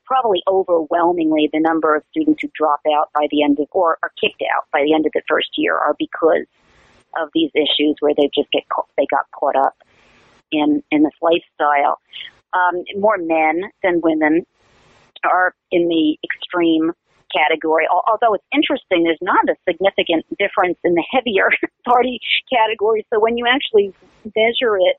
probably 0.04 0.42
overwhelmingly 0.46 1.50
the 1.52 1.60
number 1.60 1.94
of 1.94 2.02
students 2.10 2.40
who 2.42 2.48
drop 2.54 2.80
out 2.96 3.10
by 3.12 3.26
the 3.30 3.42
end 3.42 3.58
of 3.60 3.66
or 3.72 3.98
are 4.02 4.12
kicked 4.20 4.42
out 4.54 4.64
by 4.72 4.82
the 4.84 4.94
end 4.94 5.06
of 5.06 5.12
the 5.12 5.22
first 5.28 5.50
year 5.56 5.76
are 5.76 5.94
because 5.98 6.46
of 7.20 7.28
these 7.34 7.50
issues 7.54 7.96
where 8.00 8.14
they 8.16 8.30
just 8.34 8.50
get 8.52 8.68
caught, 8.68 8.88
they 8.96 9.06
got 9.10 9.26
caught 9.32 9.56
up 9.56 9.76
in 10.50 10.82
in 10.90 11.02
this 11.02 11.12
lifestyle. 11.20 12.00
Um, 12.54 12.84
more 12.96 13.18
men 13.18 13.64
than 13.82 14.00
women 14.02 14.46
are 15.24 15.54
in 15.70 15.88
the 15.88 16.16
extreme 16.24 16.92
category. 17.34 17.86
Although 17.90 18.34
it's 18.34 18.44
interesting, 18.52 19.04
there's 19.04 19.22
not 19.22 19.48
a 19.48 19.56
significant 19.68 20.24
difference 20.38 20.78
in 20.84 20.94
the 20.94 21.04
heavier 21.10 21.50
party 21.84 22.20
category. 22.52 23.06
So 23.12 23.20
when 23.20 23.36
you 23.36 23.46
actually 23.46 23.92
measure 24.24 24.78
it, 24.78 24.96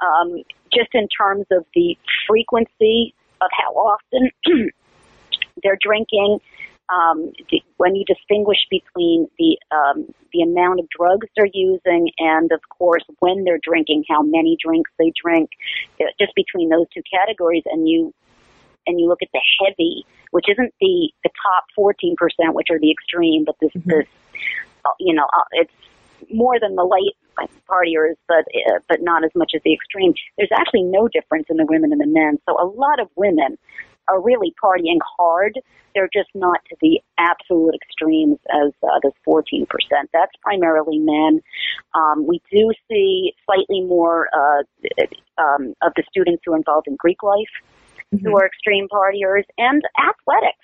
um, 0.00 0.42
just 0.72 0.90
in 0.94 1.08
terms 1.08 1.46
of 1.50 1.64
the 1.74 1.96
frequency 2.26 3.14
of 3.40 3.50
how 3.52 3.72
often 3.72 4.30
they're 5.62 5.78
drinking, 5.80 6.40
um, 6.88 7.32
when 7.76 7.94
you 7.94 8.04
distinguish 8.06 8.58
between 8.70 9.28
the 9.38 9.58
um, 9.70 10.06
the 10.32 10.40
amount 10.42 10.80
of 10.80 10.88
drugs 10.88 11.26
they're 11.36 11.48
using 11.52 12.10
and, 12.18 12.50
of 12.52 12.60
course, 12.68 13.04
when 13.20 13.44
they're 13.44 13.60
drinking, 13.62 14.04
how 14.08 14.22
many 14.22 14.56
drinks 14.62 14.90
they 14.98 15.12
drink, 15.22 15.50
just 16.18 16.34
between 16.34 16.68
those 16.68 16.86
two 16.94 17.02
categories, 17.10 17.62
and 17.66 17.88
you 17.88 18.14
and 18.86 19.00
you 19.00 19.08
look 19.08 19.22
at 19.22 19.28
the 19.32 19.40
heavy, 19.64 20.04
which 20.30 20.46
isn't 20.48 20.72
the 20.80 21.10
the 21.24 21.30
top 21.42 21.64
14%, 21.78 22.14
which 22.54 22.68
are 22.70 22.78
the 22.78 22.90
extreme, 22.90 23.44
but 23.44 23.56
this 23.60 23.70
mm-hmm. 23.72 23.90
this 23.90 24.06
uh, 24.84 24.90
you 24.98 25.14
know 25.14 25.24
uh, 25.24 25.44
it's 25.52 25.72
more 26.32 26.58
than 26.60 26.74
the 26.74 26.84
light 26.84 27.14
partiers, 27.68 28.14
but 28.26 28.44
uh, 28.70 28.78
but 28.88 29.02
not 29.02 29.24
as 29.24 29.30
much 29.34 29.52
as 29.54 29.62
the 29.64 29.72
extreme. 29.72 30.12
There's 30.36 30.50
actually 30.58 30.82
no 30.82 31.08
difference 31.08 31.46
in 31.48 31.56
the 31.56 31.66
women 31.66 31.92
and 31.92 32.00
the 32.00 32.06
men. 32.06 32.38
So 32.48 32.60
a 32.60 32.66
lot 32.66 33.00
of 33.00 33.08
women 33.16 33.58
are 34.08 34.20
really 34.20 34.54
partying 34.62 34.98
hard. 35.18 35.60
They're 35.94 36.08
just 36.12 36.30
not 36.34 36.60
to 36.70 36.76
the 36.80 37.00
absolute 37.18 37.74
extremes 37.74 38.38
as 38.50 38.72
uh, 38.82 38.98
this 39.02 39.12
14%. 39.26 39.66
That's 40.12 40.32
primarily 40.42 40.98
men. 40.98 41.40
Um, 41.94 42.26
we 42.26 42.40
do 42.50 42.72
see 42.88 43.34
slightly 43.44 43.82
more 43.82 44.28
uh, 44.32 44.62
um, 45.38 45.74
of 45.82 45.92
the 45.96 46.04
students 46.08 46.42
who 46.44 46.52
are 46.52 46.56
involved 46.56 46.88
in 46.88 46.96
Greek 46.96 47.22
life 47.22 47.48
mm-hmm. 48.14 48.26
who 48.26 48.36
are 48.36 48.46
extreme 48.46 48.88
partiers 48.88 49.44
and 49.56 49.82
athletics 49.98 50.58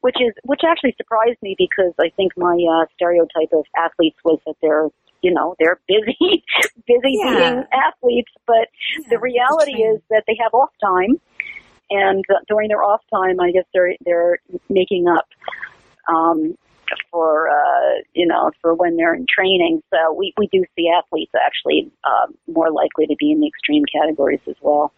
which 0.00 0.16
is 0.20 0.34
which 0.44 0.62
actually 0.66 0.94
surprised 0.96 1.38
me 1.42 1.54
because 1.56 1.92
I 2.00 2.10
think 2.16 2.32
my 2.36 2.56
uh, 2.56 2.86
stereotype 2.94 3.52
of 3.52 3.64
athletes 3.76 4.16
was 4.24 4.40
that 4.46 4.56
they're 4.60 4.88
you 5.22 5.32
know 5.32 5.54
they're 5.60 5.78
busy 5.86 6.16
busy 6.86 7.14
yeah. 7.22 7.38
being 7.38 7.64
athletes, 7.72 8.32
but 8.46 8.66
yeah, 8.98 9.08
the 9.10 9.18
reality 9.20 9.82
is 9.82 10.00
that 10.10 10.24
they 10.26 10.36
have 10.42 10.52
off 10.54 10.70
time 10.82 11.20
and 11.90 12.24
during 12.48 12.68
their 12.68 12.82
off 12.82 13.02
time, 13.12 13.40
I 13.40 13.50
guess 13.50 13.64
they're 13.74 13.94
they're 14.04 14.38
making 14.68 15.08
up 15.08 15.26
um, 16.08 16.56
for 17.10 17.50
uh, 17.50 18.00
you 18.14 18.26
know 18.26 18.52
for 18.62 18.74
when 18.74 18.96
they're 18.96 19.14
in 19.14 19.26
training. 19.32 19.82
So 19.90 20.12
we 20.12 20.32
we 20.38 20.48
do 20.52 20.64
see 20.76 20.88
athletes 20.88 21.32
actually 21.34 21.90
uh, 22.04 22.32
more 22.46 22.70
likely 22.70 23.06
to 23.08 23.16
be 23.18 23.32
in 23.32 23.40
the 23.40 23.48
extreme 23.48 23.84
categories 23.92 24.40
as 24.48 24.56
well. 24.60 24.92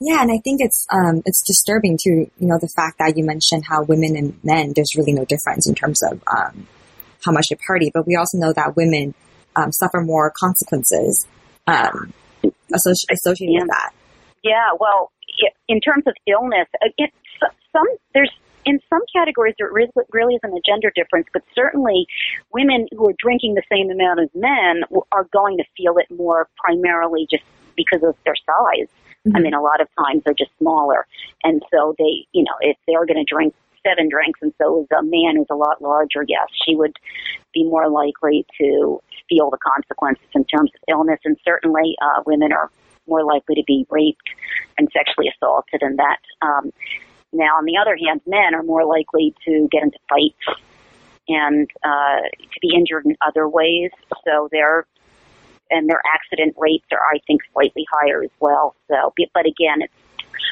Yeah, 0.00 0.22
and 0.22 0.32
I 0.32 0.38
think 0.42 0.60
it's 0.62 0.86
um, 0.90 1.22
it's 1.26 1.42
disturbing 1.46 1.98
too. 2.02 2.30
You 2.38 2.46
know, 2.46 2.58
the 2.58 2.72
fact 2.74 2.98
that 2.98 3.18
you 3.18 3.24
mentioned 3.24 3.64
how 3.68 3.82
women 3.82 4.16
and 4.16 4.38
men 4.42 4.72
there's 4.74 4.96
really 4.96 5.12
no 5.12 5.26
difference 5.26 5.68
in 5.68 5.74
terms 5.74 6.00
of 6.02 6.22
um, 6.26 6.66
how 7.24 7.32
much 7.32 7.48
they 7.50 7.56
party, 7.66 7.90
but 7.92 8.06
we 8.06 8.16
also 8.16 8.38
know 8.38 8.52
that 8.54 8.76
women 8.76 9.14
um, 9.56 9.72
suffer 9.72 10.00
more 10.00 10.32
consequences 10.34 11.26
um, 11.66 12.14
associated 12.72 13.52
yeah. 13.52 13.60
with 13.60 13.68
that. 13.68 13.90
Yeah, 14.42 14.70
well, 14.78 15.12
in 15.68 15.80
terms 15.80 16.04
of 16.06 16.14
illness, 16.26 16.66
uh, 16.82 16.88
it, 16.96 17.10
some 17.70 17.86
there's 18.14 18.32
in 18.64 18.80
some 18.88 19.00
categories 19.14 19.54
there 19.58 19.70
really 20.12 20.34
isn't 20.34 20.56
a 20.56 20.60
gender 20.66 20.92
difference, 20.94 21.26
but 21.32 21.42
certainly 21.54 22.06
women 22.52 22.86
who 22.92 23.08
are 23.08 23.14
drinking 23.18 23.54
the 23.54 23.62
same 23.70 23.90
amount 23.90 24.20
as 24.20 24.28
men 24.34 24.82
are 25.12 25.24
going 25.32 25.56
to 25.58 25.64
feel 25.76 25.98
it 25.98 26.06
more 26.10 26.48
primarily 26.56 27.26
just 27.30 27.44
because 27.76 28.02
of 28.02 28.14
their 28.24 28.36
size. 28.36 28.88
Mm-hmm. 29.26 29.36
I 29.36 29.40
mean, 29.40 29.54
a 29.54 29.60
lot 29.60 29.80
of 29.80 29.88
times 29.98 30.22
they're 30.24 30.34
just 30.34 30.50
smaller, 30.58 31.06
and 31.44 31.62
so 31.72 31.94
they, 31.98 32.26
you 32.32 32.42
know, 32.42 32.54
if 32.60 32.76
they're 32.86 33.06
going 33.06 33.24
to 33.24 33.34
drink 33.34 33.54
seven 33.86 34.08
drinks, 34.08 34.40
and 34.42 34.52
so 34.60 34.82
is 34.82 34.88
a 34.98 35.02
man 35.02 35.36
who's 35.36 35.46
a 35.50 35.54
lot 35.54 35.82
larger, 35.82 36.24
yes, 36.26 36.46
she 36.64 36.74
would 36.74 36.96
be 37.52 37.64
more 37.64 37.88
likely 37.88 38.46
to 38.58 39.00
feel 39.28 39.50
the 39.50 39.58
consequences 39.58 40.26
in 40.34 40.44
terms 40.44 40.70
of 40.74 40.80
illness, 40.88 41.20
and 41.24 41.36
certainly 41.44 41.96
uh, 42.02 42.22
women 42.26 42.52
are 42.52 42.70
more 43.06 43.24
likely 43.24 43.54
to 43.54 43.64
be 43.66 43.86
raped 43.90 44.28
and 44.78 44.88
sexually 44.92 45.28
assaulted, 45.28 45.82
and 45.82 45.98
that. 45.98 46.20
Um, 46.42 46.72
now, 47.32 47.58
on 47.58 47.64
the 47.64 47.76
other 47.80 47.96
hand, 47.96 48.20
men 48.26 48.54
are 48.54 48.62
more 48.62 48.84
likely 48.84 49.34
to 49.44 49.68
get 49.70 49.84
into 49.84 49.98
fights 50.08 50.60
and 51.28 51.70
uh, 51.84 52.22
to 52.26 52.60
be 52.60 52.74
injured 52.74 53.06
in 53.06 53.16
other 53.24 53.48
ways. 53.48 53.90
So 54.24 54.48
their 54.50 54.86
and 55.70 55.88
their 55.88 56.02
accident 56.14 56.56
rates 56.58 56.86
are, 56.92 56.98
I 56.98 57.18
think, 57.26 57.42
slightly 57.52 57.86
higher 57.90 58.22
as 58.22 58.30
well. 58.40 58.74
So, 58.88 59.14
but 59.34 59.46
again, 59.46 59.82
it's 59.82 59.92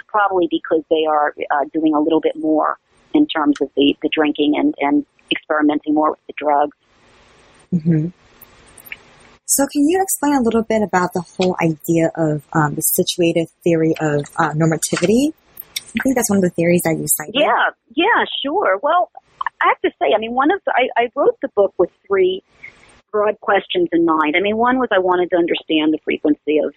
probably 0.06 0.48
because 0.50 0.82
they 0.90 1.04
are 1.08 1.34
uh, 1.50 1.64
doing 1.72 1.94
a 1.94 2.00
little 2.00 2.20
bit 2.20 2.36
more 2.36 2.78
in 3.14 3.26
terms 3.26 3.60
of 3.60 3.70
the, 3.76 3.96
the 4.02 4.08
drinking 4.12 4.54
and, 4.56 4.74
and 4.78 5.06
experimenting 5.30 5.94
more 5.94 6.10
with 6.10 6.26
the 6.26 6.34
drugs. 6.36 6.76
Mm-hmm. 7.72 8.08
So, 9.46 9.66
can 9.72 9.88
you 9.88 10.00
explain 10.02 10.34
a 10.34 10.42
little 10.42 10.62
bit 10.62 10.82
about 10.82 11.14
the 11.14 11.22
whole 11.22 11.56
idea 11.62 12.10
of 12.14 12.44
um, 12.52 12.74
the 12.74 12.82
situated 12.82 13.48
theory 13.64 13.94
of 13.98 14.24
uh, 14.36 14.52
normativity? 14.52 15.32
I 15.74 16.02
think 16.02 16.16
that's 16.16 16.28
one 16.28 16.36
of 16.36 16.42
the 16.42 16.50
theories 16.50 16.82
that 16.84 16.96
you 16.98 17.06
cited. 17.08 17.34
Yeah, 17.34 17.70
yeah, 17.94 18.24
sure. 18.44 18.78
Well, 18.82 19.10
I 19.40 19.68
have 19.68 19.80
to 19.80 19.90
say, 19.98 20.12
I 20.14 20.18
mean, 20.18 20.32
one 20.32 20.50
of 20.50 20.60
the, 20.66 20.72
I, 20.76 21.02
I 21.02 21.10
wrote 21.14 21.38
the 21.40 21.48
book 21.48 21.74
with 21.78 21.90
three 22.06 22.42
broad 23.10 23.40
questions 23.40 23.88
in 23.92 24.04
mind. 24.04 24.34
I 24.36 24.40
mean, 24.40 24.56
one 24.56 24.78
was 24.78 24.88
I 24.92 24.98
wanted 24.98 25.30
to 25.30 25.36
understand 25.36 25.92
the 25.92 25.98
frequency 26.04 26.58
of 26.58 26.74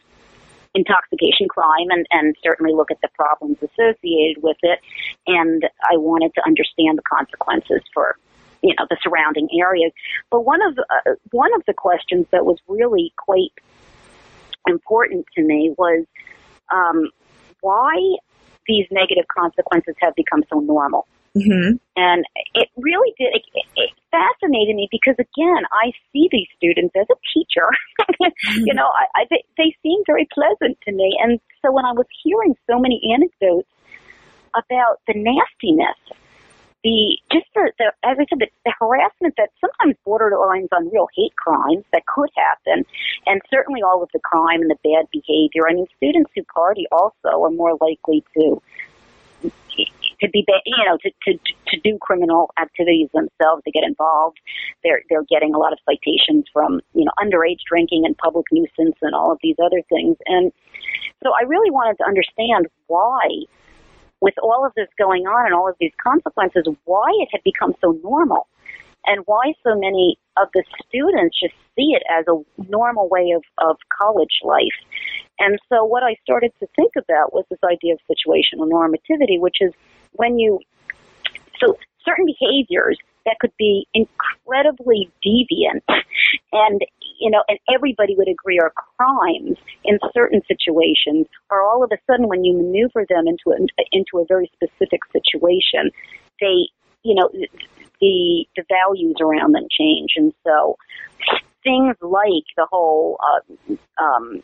intoxication 0.74 1.48
crime 1.50 1.90
and, 1.90 2.06
and 2.12 2.36
certainly 2.44 2.74
look 2.74 2.92
at 2.92 3.02
the 3.02 3.10
problems 3.14 3.58
associated 3.62 4.42
with 4.42 4.58
it. 4.62 4.80
And 5.28 5.64
I 5.90 5.98
wanted 5.98 6.34
to 6.36 6.46
understand 6.46 6.98
the 6.98 7.04
consequences 7.04 7.82
for 7.94 8.18
you 8.62 8.76
know 8.78 8.86
the 8.90 8.98
surrounding 9.04 9.50
areas. 9.60 9.92
But 10.30 10.42
one 10.42 10.62
of 10.62 10.78
uh, 10.78 11.12
one 11.32 11.54
of 11.56 11.64
the 11.68 11.74
questions 11.74 12.28
that 12.32 12.46
was 12.46 12.58
really 12.68 13.14
quite 13.18 13.54
important 14.68 15.26
to 15.36 15.42
me 15.42 15.74
was 15.78 16.06
um, 16.72 17.10
why 17.62 17.96
these 18.68 18.86
negative 18.92 19.26
consequences 19.36 19.96
have 20.02 20.16
become 20.16 20.44
so 20.52 20.60
normal. 20.60 21.08
Mm-hmm. 21.38 21.78
And 21.96 22.26
it 22.56 22.70
really 22.76 23.14
did, 23.18 23.32
it, 23.34 23.44
it, 23.76 23.90
fascinated 24.12 24.76
me 24.76 24.90
because 24.92 25.16
again, 25.16 25.64
I 25.72 25.92
see 26.12 26.28
these 26.32 26.48
students 26.58 26.94
as 26.96 27.08
a 27.10 27.16
teacher. 27.34 27.68
mm-hmm. 28.22 28.66
You 28.66 28.74
know, 28.74 28.88
I, 28.88 29.22
I, 29.22 29.26
they, 29.30 29.44
they 29.58 29.76
seem 29.82 30.02
very 30.06 30.28
pleasant 30.34 30.78
to 30.86 30.92
me. 30.92 31.18
And 31.24 31.40
so 31.62 31.72
when 31.72 31.86
I 31.86 31.94
was 31.94 32.08
hearing 32.24 32.56
so 32.70 32.80
many 32.80 33.00
anecdotes 33.14 33.70
about 34.54 35.00
the 35.08 35.14
nastiness 35.16 35.96
the 36.84 37.18
just 37.32 37.46
the, 37.54 37.72
the 37.78 37.94
as 38.04 38.18
I 38.20 38.26
said, 38.30 38.40
the, 38.40 38.48
the 38.66 38.74
harassment 38.80 39.36
that 39.38 39.50
sometimes 39.62 39.96
borderlines 40.06 40.68
on 40.76 40.90
real 40.90 41.08
hate 41.16 41.36
crimes 41.36 41.86
that 41.94 42.06
could 42.06 42.30
happen, 42.36 42.86
and 43.26 43.42
certainly 43.50 43.82
all 43.82 44.02
of 44.02 44.10
the 44.14 44.20
crime 44.20 44.62
and 44.62 44.72
the 44.72 44.82
bad 44.84 45.06
behavior. 45.12 45.70
I 45.70 45.74
mean, 45.74 45.88
students 45.98 46.32
who 46.36 46.44
party 46.44 46.88
also 46.92 47.44
are 47.44 47.52
more 47.52 47.78
likely 47.80 48.24
to 48.34 48.62
to 50.22 50.30
be, 50.30 50.46
you 50.66 50.86
know, 50.86 50.98
to, 51.02 51.12
to, 51.26 51.40
to 51.68 51.80
do 51.84 51.98
criminal 52.00 52.52
activities 52.62 53.10
themselves, 53.14 53.64
to 53.66 53.72
get 53.72 53.84
involved. 53.84 54.40
They're, 54.84 55.02
they're 55.10 55.26
getting 55.30 55.54
a 55.54 55.58
lot 55.58 55.74
of 55.74 55.80
citations 55.86 56.46
from, 56.54 56.82
you 56.94 57.06
know, 57.06 57.12
underage 57.20 57.60
drinking 57.68 58.04
and 58.06 58.18
public 58.18 58.46
nuisance 58.52 58.98
and 59.02 59.16
all 59.16 59.32
of 59.32 59.40
these 59.42 59.56
other 59.64 59.82
things. 59.90 60.18
And 60.28 60.52
so 61.24 61.32
I 61.40 61.46
really 61.46 61.72
wanted 61.72 61.98
to 61.98 62.06
understand 62.06 62.68
why 62.88 63.46
with 64.22 64.36
all 64.42 64.66
of 64.66 64.72
this 64.76 64.88
going 64.98 65.24
on 65.24 65.46
and 65.48 65.56
all 65.56 65.68
of 65.68 65.76
these 65.80 65.94
consequences, 66.02 66.68
why 66.86 67.10
it 67.22 67.30
had 67.32 67.42
become 67.44 67.74
so 67.82 67.98
normal 68.04 68.48
and 69.06 69.24
why 69.26 69.54
so 69.64 69.74
many 69.76 70.18
of 70.38 70.48
the 70.54 70.64
students 70.88 71.38
just 71.42 71.56
see 71.76 71.98
it 71.98 72.04
as 72.10 72.26
a 72.28 72.38
normal 72.70 73.10
way 73.10 73.34
of, 73.36 73.44
of 73.58 73.78
college 74.00 74.42
life. 74.44 74.78
And 75.40 75.58
so 75.70 75.84
what 75.84 76.04
I 76.04 76.16
started 76.22 76.52
to 76.60 76.68
think 76.76 76.92
about 76.96 77.34
was 77.34 77.46
this 77.50 77.60
idea 77.66 77.94
of 77.94 78.00
situational 78.06 78.70
normativity, 78.70 79.40
which 79.40 79.58
is 79.60 79.74
when 80.14 80.40
you, 80.40 80.60
so 81.60 81.78
certain 82.06 82.26
behaviors 82.26 82.98
that 83.26 83.38
could 83.40 83.54
be 83.58 83.88
incredibly 83.94 85.12
deviant 85.24 85.82
and 86.52 86.82
you 87.20 87.30
know 87.30 87.44
and 87.48 87.60
everybody 87.72 88.16
would 88.18 88.28
agree 88.28 88.58
are 88.58 88.74
crimes 88.98 89.58
in 89.84 90.00
certain 90.12 90.42
situations 90.48 91.28
or 91.52 91.62
all 91.62 91.84
of 91.84 91.92
a 91.94 91.98
sudden 92.10 92.28
when 92.28 92.44
you 92.44 92.58
maneuver 92.58 93.06
them 93.10 93.28
into 93.28 93.52
a, 93.52 93.84
into 93.92 94.18
a 94.18 94.26
very 94.26 94.50
specific 94.56 95.02
situation 95.14 95.92
they 96.40 96.68
you 97.04 97.14
know 97.14 97.30
the 98.02 98.46
the 98.56 98.64
values 98.68 99.16
around 99.22 99.54
them 99.54 99.68
change. 99.72 100.12
And 100.18 100.34
so 100.46 100.78
things 101.64 101.96
like 102.02 102.50
the 102.58 102.68
whole 102.70 103.18
uh, 103.24 104.04
um, 104.04 104.44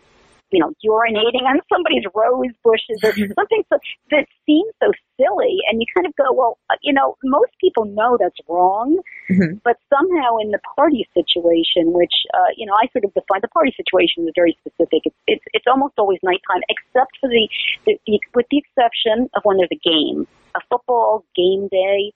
you 0.51 0.59
know, 0.59 0.71
urinating 0.85 1.43
on 1.43 1.59
somebody's 1.71 2.03
rose 2.15 2.53
bushes 2.63 2.99
or 3.03 3.11
something 3.37 3.63
so, 3.69 3.77
that 4.11 4.25
seems 4.45 4.71
so 4.81 4.91
silly. 5.19 5.59
And 5.69 5.81
you 5.81 5.87
kind 5.95 6.07
of 6.07 6.15
go, 6.15 6.31
well, 6.31 6.57
uh, 6.69 6.75
you 6.81 6.93
know, 6.93 7.15
most 7.23 7.51
people 7.59 7.85
know 7.85 8.17
that's 8.19 8.37
wrong, 8.47 8.99
mm-hmm. 9.29 9.59
but 9.63 9.77
somehow 9.91 10.37
in 10.37 10.51
the 10.51 10.59
party 10.75 11.07
situation, 11.13 11.91
which, 11.91 12.13
uh, 12.33 12.51
you 12.55 12.65
know, 12.65 12.73
I 12.73 12.87
sort 12.91 13.05
of 13.05 13.13
define 13.13 13.41
the 13.41 13.49
party 13.49 13.73
situation 13.75 14.27
is 14.27 14.33
very 14.35 14.57
specific. 14.61 15.03
It's, 15.05 15.15
it's, 15.27 15.45
it's 15.53 15.67
almost 15.67 15.95
always 15.97 16.19
nighttime, 16.23 16.63
except 16.69 17.17
for 17.19 17.29
the, 17.29 17.47
the, 17.85 17.99
the, 18.07 18.19
with 18.35 18.45
the 18.51 18.59
exception 18.59 19.29
of 19.35 19.43
when 19.43 19.57
there's 19.57 19.73
a 19.73 19.81
game, 19.83 20.27
a 20.55 20.59
football 20.69 21.25
game 21.35 21.67
day 21.67 22.13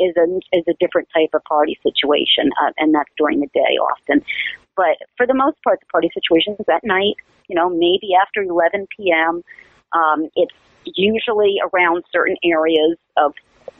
is 0.00 0.14
a 0.16 0.56
is 0.56 0.64
a 0.68 0.74
different 0.80 1.08
type 1.14 1.30
of 1.34 1.42
party 1.44 1.78
situation, 1.82 2.50
uh, 2.62 2.72
and 2.78 2.94
that's 2.94 3.10
during 3.16 3.40
the 3.40 3.48
day 3.54 3.76
often. 3.80 4.24
But 4.76 4.98
for 5.16 5.26
the 5.26 5.34
most 5.34 5.62
part, 5.62 5.80
the 5.80 5.86
party 5.86 6.10
situation 6.12 6.56
is 6.58 6.66
at 6.72 6.84
night. 6.84 7.16
You 7.48 7.56
know, 7.56 7.70
maybe 7.70 8.10
after 8.20 8.42
11 8.42 8.88
p.m. 8.96 9.42
Um, 9.92 10.28
it's 10.34 10.54
usually 10.84 11.56
around 11.72 12.04
certain 12.12 12.36
areas 12.44 12.96
of 13.16 13.34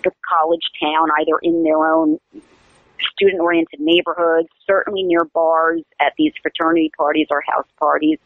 the 0.04 0.12
college 0.28 0.62
town, 0.80 1.08
either 1.20 1.38
in 1.42 1.62
their 1.64 1.84
own 1.92 2.18
student 3.12 3.40
oriented 3.40 3.80
neighborhoods, 3.80 4.48
certainly 4.66 5.02
near 5.02 5.24
bars, 5.24 5.82
at 6.00 6.12
these 6.16 6.32
fraternity 6.42 6.90
parties 6.96 7.26
or 7.30 7.42
house 7.46 7.66
parties. 7.78 8.18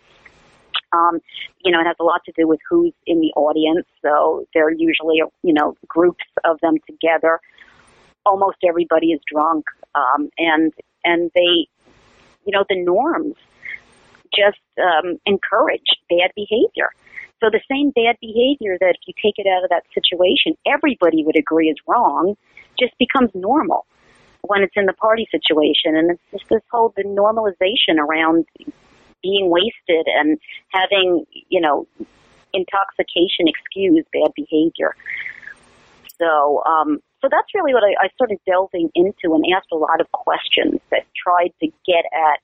Um, 0.93 1.21
you 1.65 1.71
know, 1.71 1.81
it 1.81 1.87
has 1.87 1.97
a 2.01 2.05
lot 2.05 2.23
to 2.27 2.33
do 2.37 2.49
with 2.49 2.61
who's 2.69 2.93
in 3.07 3.21
the 3.21 3.33
audience. 3.37 3.87
So 4.03 4.47
there 4.55 4.67
are 4.67 4.73
usually, 4.73 5.23
you 5.43 5.53
know, 5.53 5.77
groups 5.87 6.25
of 6.45 6.59
them 6.61 6.77
together. 6.87 7.41
Almost 8.27 8.59
everybody 8.67 9.09
is 9.09 9.21
drunk, 9.33 9.65
um, 9.95 10.31
and 10.39 10.73
and 11.05 11.31
they, 11.35 11.67
you 12.45 12.53
know, 12.53 12.65
the 12.69 12.77
norms 12.77 13.37
just 14.35 14.61
um, 14.79 15.19
encourage 15.27 15.87
bad 16.09 16.31
behavior. 16.37 16.91
So 17.41 17.49
the 17.51 17.61
same 17.71 17.91
bad 17.91 18.17
behavior 18.21 18.77
that 18.81 18.97
if 19.01 19.01
you 19.07 19.15
take 19.23 19.39
it 19.39 19.49
out 19.49 19.65
of 19.65 19.71
that 19.71 19.85
situation, 19.95 20.57
everybody 20.67 21.25
would 21.25 21.39
agree 21.39 21.69
is 21.69 21.77
wrong, 21.87 22.37
just 22.79 22.93
becomes 22.99 23.31
normal 23.35 23.87
when 24.43 24.63
it's 24.63 24.75
in 24.77 24.87
the 24.87 24.93
party 24.93 25.27
situation. 25.31 25.97
And 25.97 26.11
it's 26.11 26.23
just 26.31 26.49
this 26.51 26.63
whole 26.71 26.93
the 26.97 27.05
normalization 27.05 27.99
around 27.99 28.47
being 29.23 29.51
wasted 29.51 30.07
and 30.07 30.39
having, 30.69 31.25
you 31.49 31.61
know, 31.61 31.87
intoxication 32.53 33.47
excuse 33.47 34.05
bad 34.13 34.33
behavior. 34.35 34.95
So, 36.19 36.63
um, 36.65 37.01
so 37.21 37.29
that's 37.31 37.55
really 37.55 37.75
what 37.75 37.85
I, 37.85 38.05
I 38.05 38.09
started 38.15 38.39
delving 38.47 38.91
into 38.95 39.35
and 39.35 39.45
asked 39.55 39.73
a 39.73 39.77
lot 39.77 40.01
of 40.01 40.11
questions 40.13 40.81
that 40.91 41.07
tried 41.15 41.53
to 41.61 41.67
get 41.87 42.05
at 42.13 42.41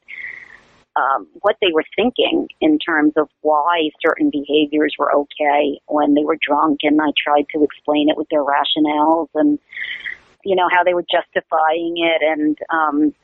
um, 0.97 1.27
what 1.41 1.57
they 1.61 1.73
were 1.73 1.85
thinking 1.95 2.49
in 2.61 2.79
terms 2.79 3.13
of 3.17 3.29
why 3.43 3.91
certain 4.01 4.31
behaviors 4.31 4.95
were 4.99 5.15
okay 5.15 5.79
when 5.87 6.15
they 6.15 6.25
were 6.25 6.39
drunk, 6.41 6.81
and 6.83 7.01
I 7.01 7.13
tried 7.23 7.47
to 7.55 7.63
explain 7.63 8.09
it 8.09 8.17
with 8.17 8.29
their 8.31 8.45
rationales 8.45 9.29
and 9.35 9.59
you 10.45 10.57
know 10.57 10.69
how 10.71 10.85
they 10.85 10.95
were 10.95 11.05
justifying 11.11 11.97
it, 11.97 12.23
and 12.23 12.59
um, 12.73 13.15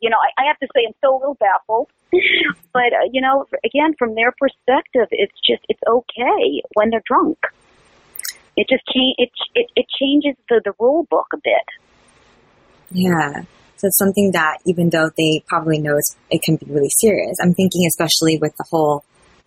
you 0.00 0.10
know 0.10 0.18
I, 0.18 0.42
I 0.42 0.46
have 0.46 0.58
to 0.58 0.68
say 0.74 0.84
I'm 0.86 0.94
still 0.98 1.16
a 1.16 1.18
little 1.18 1.38
baffled, 1.40 1.88
but 2.72 2.92
uh, 2.92 3.08
you 3.10 3.20
know 3.20 3.46
again 3.64 3.94
from 3.98 4.14
their 4.14 4.32
perspective, 4.32 5.08
it's 5.10 5.38
just 5.46 5.62
it's 5.68 5.80
okay 5.88 6.62
when 6.74 6.90
they're 6.90 7.02
drunk. 7.06 7.38
It 8.58 8.66
just 8.68 8.82
change 8.92 9.14
it 9.18 9.30
it, 9.54 9.66
it 9.76 9.86
changes 10.00 10.34
the 10.48 10.60
the 10.64 10.72
rule 10.80 11.06
book 11.08 11.26
a 11.32 11.38
bit. 11.38 11.66
Yeah. 12.90 13.42
So 13.76 13.86
it's 13.86 13.98
something 13.98 14.32
that 14.32 14.58
even 14.66 14.90
though 14.90 15.10
they 15.16 15.44
probably 15.46 15.78
know 15.78 15.96
it 16.30 16.42
can 16.42 16.56
be 16.56 16.66
really 16.66 16.90
serious, 16.98 17.36
I'm 17.40 17.54
thinking 17.54 17.86
especially 17.86 18.36
with 18.36 18.52
the 18.58 18.64
whole 18.68 19.04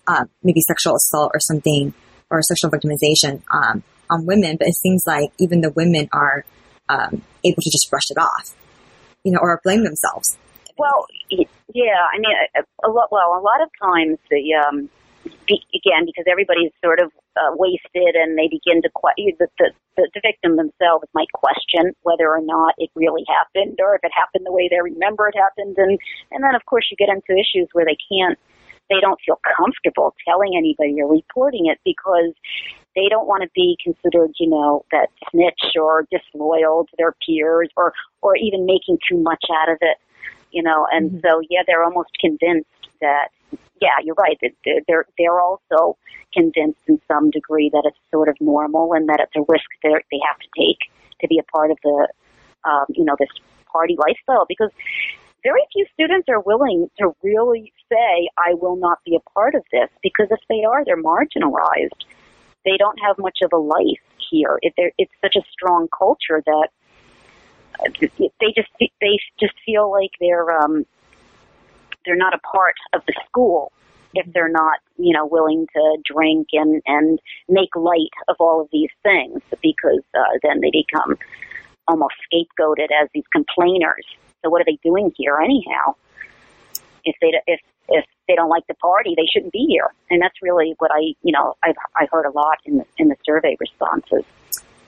uh, 0.08 0.24
maybe 0.44 0.62
sexual 0.62 0.96
assault 0.96 1.32
or 1.34 1.40
something 1.42 1.94
or 2.30 2.42
sexual 2.42 2.72
victimization 2.72 3.42
um, 3.52 3.84
on 4.10 4.26
women, 4.26 4.56
but 4.58 4.70
it 4.70 4.76
seems 4.76 5.04
like 5.06 5.32
even 5.38 5.60
the 5.60 5.72
women 5.72 6.08
are 6.14 6.46
um, 6.88 7.22
able 7.44 7.62
to 7.62 7.70
just 7.70 7.90
brush 7.90 8.10
it 8.10 8.18
off, 8.18 8.56
you 9.26 9.34
know, 9.34 9.40
or 9.42 9.60
blame 9.64 9.84
themselves. 9.84 10.38
Well, 10.78 11.06
yeah, 11.74 12.08
I 12.14 12.18
mean, 12.18 12.32
a, 12.56 12.88
a 12.88 12.90
lot. 12.90 13.12
Well, 13.12 13.38
a 13.38 13.44
lot 13.44 13.62
of 13.62 13.70
times 13.82 14.18
the 14.30 14.54
um, 14.56 14.90
be, 15.48 15.62
again 15.76 16.06
because 16.06 16.26
everybody's 16.30 16.72
sort 16.84 17.00
of 17.00 17.12
uh, 17.38 17.56
wasted 17.56 18.16
and 18.16 18.38
they 18.38 18.48
begin 18.48 18.82
to 18.82 18.90
the, 19.40 19.48
the, 19.58 19.72
the, 19.96 20.10
the 20.14 20.22
victim 20.22 20.58
themselves 20.58 21.06
might 21.14 21.32
question 21.34 21.94
whether 22.04 22.28
or 22.30 22.42
not 22.42 22.76
it 22.78 22.90
really 22.96 23.24
happened 23.28 23.80
or 23.80 23.96
if 23.96 24.04
it 24.04 24.12
happened 24.14 24.46
the 24.46 24.52
way 24.52 24.68
they 24.70 24.82
remember 24.82 25.28
it 25.28 25.36
happened 25.36 25.76
and 25.78 26.00
and 26.32 26.44
then 26.44 26.56
of 26.56 26.66
course 26.66 26.88
you 26.92 26.98
get 26.98 27.14
into 27.14 27.40
issues 27.40 27.68
where 27.74 27.86
they 27.86 27.98
can't 28.12 28.38
they 28.90 29.00
don't 29.00 29.20
feel 29.26 29.40
comfortable 29.58 30.14
telling 30.28 30.54
anybody 30.58 31.02
or 31.02 31.10
reporting 31.10 31.68
it 31.68 31.80
because 31.86 32.34
they 32.96 33.08
don't 33.10 33.28
want 33.28 33.42
to 33.42 33.50
be 33.56 33.78
considered, 33.82 34.32
you 34.38 34.50
know, 34.50 34.84
that 34.92 35.08
snitch 35.32 35.76
or 35.80 36.06
disloyal 36.12 36.86
to 36.86 36.96
their 36.98 37.16
peers 37.26 37.70
or 37.78 37.94
or 38.22 38.36
even 38.36 38.66
making 38.66 39.00
too 39.10 39.18
much 39.18 39.46
out 39.62 39.72
of 39.72 39.78
it, 39.82 39.98
you 40.52 40.62
know. 40.62 40.88
And 40.92 41.10
mm-hmm. 41.10 41.20
so, 41.26 41.42
yeah, 41.50 41.62
they're 41.66 41.84
almost 41.84 42.10
convinced 42.20 42.68
that 43.00 43.30
yeah, 43.82 43.98
you're 44.04 44.16
right. 44.16 44.40
They're 44.88 45.06
they're 45.18 45.40
also 45.42 45.98
convinced 46.34 46.80
in 46.88 47.02
some 47.08 47.32
degree 47.32 47.70
that 47.74 47.84
it's 47.86 47.98
sort 48.12 48.30
of 48.30 48.38
normal 48.40 48.94
and 48.94 49.10
that 49.10 49.20
it's 49.20 49.36
a 49.36 49.44
risk 49.52 49.66
that 49.84 50.04
they 50.12 50.20
have 50.26 50.38
to 50.40 50.48
take 50.56 50.78
to 51.20 51.28
be 51.28 51.40
a 51.40 51.44
part 51.44 51.72
of 51.72 51.78
the, 51.84 52.08
um, 52.64 52.86
you 52.90 53.04
know, 53.04 53.16
this 53.20 53.30
party 53.72 53.98
lifestyle 53.98 54.46
because 54.48 54.70
very 55.44 55.62
few 55.74 55.86
students 55.94 56.30
are 56.30 56.40
willing 56.40 56.90
to 57.00 57.16
really 57.24 57.74
say, 57.92 58.30
I 58.38 58.54
will 58.54 58.76
not 58.76 59.00
be 59.04 59.16
a 59.16 59.30
part 59.32 59.56
of 59.56 59.64
this 59.72 59.90
because 60.04 60.28
if 60.30 60.40
they 60.48 60.64
are, 60.64 60.86
they're 60.86 61.02
marginalized. 61.02 62.06
They 62.64 62.78
don't 62.78 63.00
have 63.00 63.18
much 63.18 63.40
of 63.42 63.52
a 63.52 63.58
life 63.58 64.04
here. 64.30 64.60
It, 64.62 64.74
it's 65.00 65.12
such 65.22 65.36
a 65.36 65.42
strong 65.52 65.88
culture 65.88 66.44
that 66.46 66.68
uh, 67.80 68.08
they 68.40 68.54
just 68.56 68.70
they 68.80 69.18
just 69.40 69.54
feel 69.66 69.90
like 69.90 70.12
they're 70.20 70.62
um, 70.62 70.86
they're 72.06 72.16
not 72.16 72.34
a 72.34 72.40
part 72.40 72.76
of 72.94 73.02
the 73.06 73.14
school 73.28 73.72
if 74.14 74.32
they're 74.34 74.50
not, 74.52 74.80
you 74.98 75.14
know, 75.14 75.26
willing 75.26 75.68
to 75.74 75.98
drink 76.04 76.48
and 76.54 76.82
and 76.86 77.20
make 77.48 77.76
light 77.76 78.14
of 78.28 78.36
all 78.40 78.62
of 78.62 78.68
these 78.72 78.90
things 79.04 79.42
because 79.62 80.04
uh, 80.14 80.38
then 80.44 80.60
they 80.62 80.72
become 80.72 81.18
almost 81.88 82.16
scapegoated 82.32 82.90
as 83.02 83.10
these 83.14 83.24
complainers. 83.32 84.06
So 84.44 84.50
what 84.50 84.62
are 84.62 84.66
they 84.66 84.80
doing 84.84 85.12
here 85.16 85.38
anyhow? 85.38 85.96
If 87.04 87.16
they 87.22 87.32
if 87.48 87.60
if 87.90 88.06
they 88.28 88.36
don't 88.36 88.50
like 88.50 88.66
the 88.68 88.76
party, 88.76 89.14
they 89.16 89.28
shouldn't 89.32 89.54
be 89.54 89.66
here. 89.70 89.88
And 90.10 90.22
that's 90.22 90.36
really 90.42 90.76
what 90.80 90.92
I, 90.92 91.14
you 91.24 91.34
know, 91.34 91.56
I've 91.64 91.76
I 91.96 92.08
heard 92.12 92.26
a 92.26 92.32
lot 92.32 92.58
in 92.66 92.78
the 92.78 92.86
in 92.98 93.08
the 93.10 93.16
survey 93.26 93.56
responses. 93.60 94.26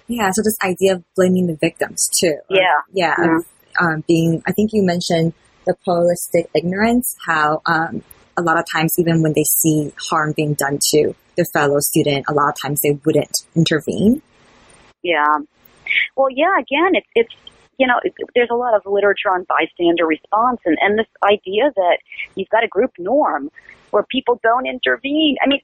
Yeah, 0.08 0.30
so 0.32 0.41
this 0.43 0.58
idea 0.63 0.95
of 0.95 1.04
blaming 1.15 1.47
the 1.47 1.56
victims 1.56 2.10
too. 2.19 2.36
Yeah, 2.49 2.82
yeah, 2.91 3.15
mm-hmm. 3.15 3.38
of, 3.38 3.45
um, 3.80 4.04
being. 4.08 4.43
I 4.45 4.52
think 4.52 4.71
you 4.73 4.84
mentioned 4.84 5.34
the 5.65 5.76
pluralistic 5.84 6.49
ignorance, 6.56 7.15
how 7.26 7.62
um, 7.65 8.04
a 8.38 8.41
lot 8.41 8.58
of 8.58 8.65
times, 8.71 8.93
even 8.97 9.21
when 9.21 9.34
they 9.34 9.43
see 9.43 9.93
harm 10.10 10.34
being 10.36 10.54
done 10.54 10.80
to 10.91 11.13
their 11.36 11.45
fellow 11.54 11.80
student, 11.80 12.26
a 12.30 12.34
lot 12.34 12.49
of 12.49 12.56
times 12.62 12.82
they 12.82 12.99
wouldn't 13.06 13.45
intervene. 13.56 14.21
Yeah. 15.02 15.39
Well, 16.15 16.30
yeah, 16.32 16.54
again, 16.60 16.91
it's, 16.93 17.08
it's, 17.15 17.34
you 17.78 17.88
know, 17.88 17.99
there's 18.36 18.49
a 18.52 18.56
lot 18.56 18.76
of 18.76 18.84
literature 18.86 19.30
on 19.30 19.45
bystander 19.49 20.06
response 20.06 20.60
and, 20.65 20.78
and 20.82 20.97
this 20.97 21.08
idea 21.23 21.71
that 21.76 21.97
you've 22.36 22.49
got 22.49 22.63
a 22.63 22.67
group 22.67 22.91
norm 22.99 23.49
where 23.89 24.04
people 24.04 24.39
don't 24.41 24.65
intervene. 24.65 25.38
I 25.43 25.47
mean, 25.47 25.60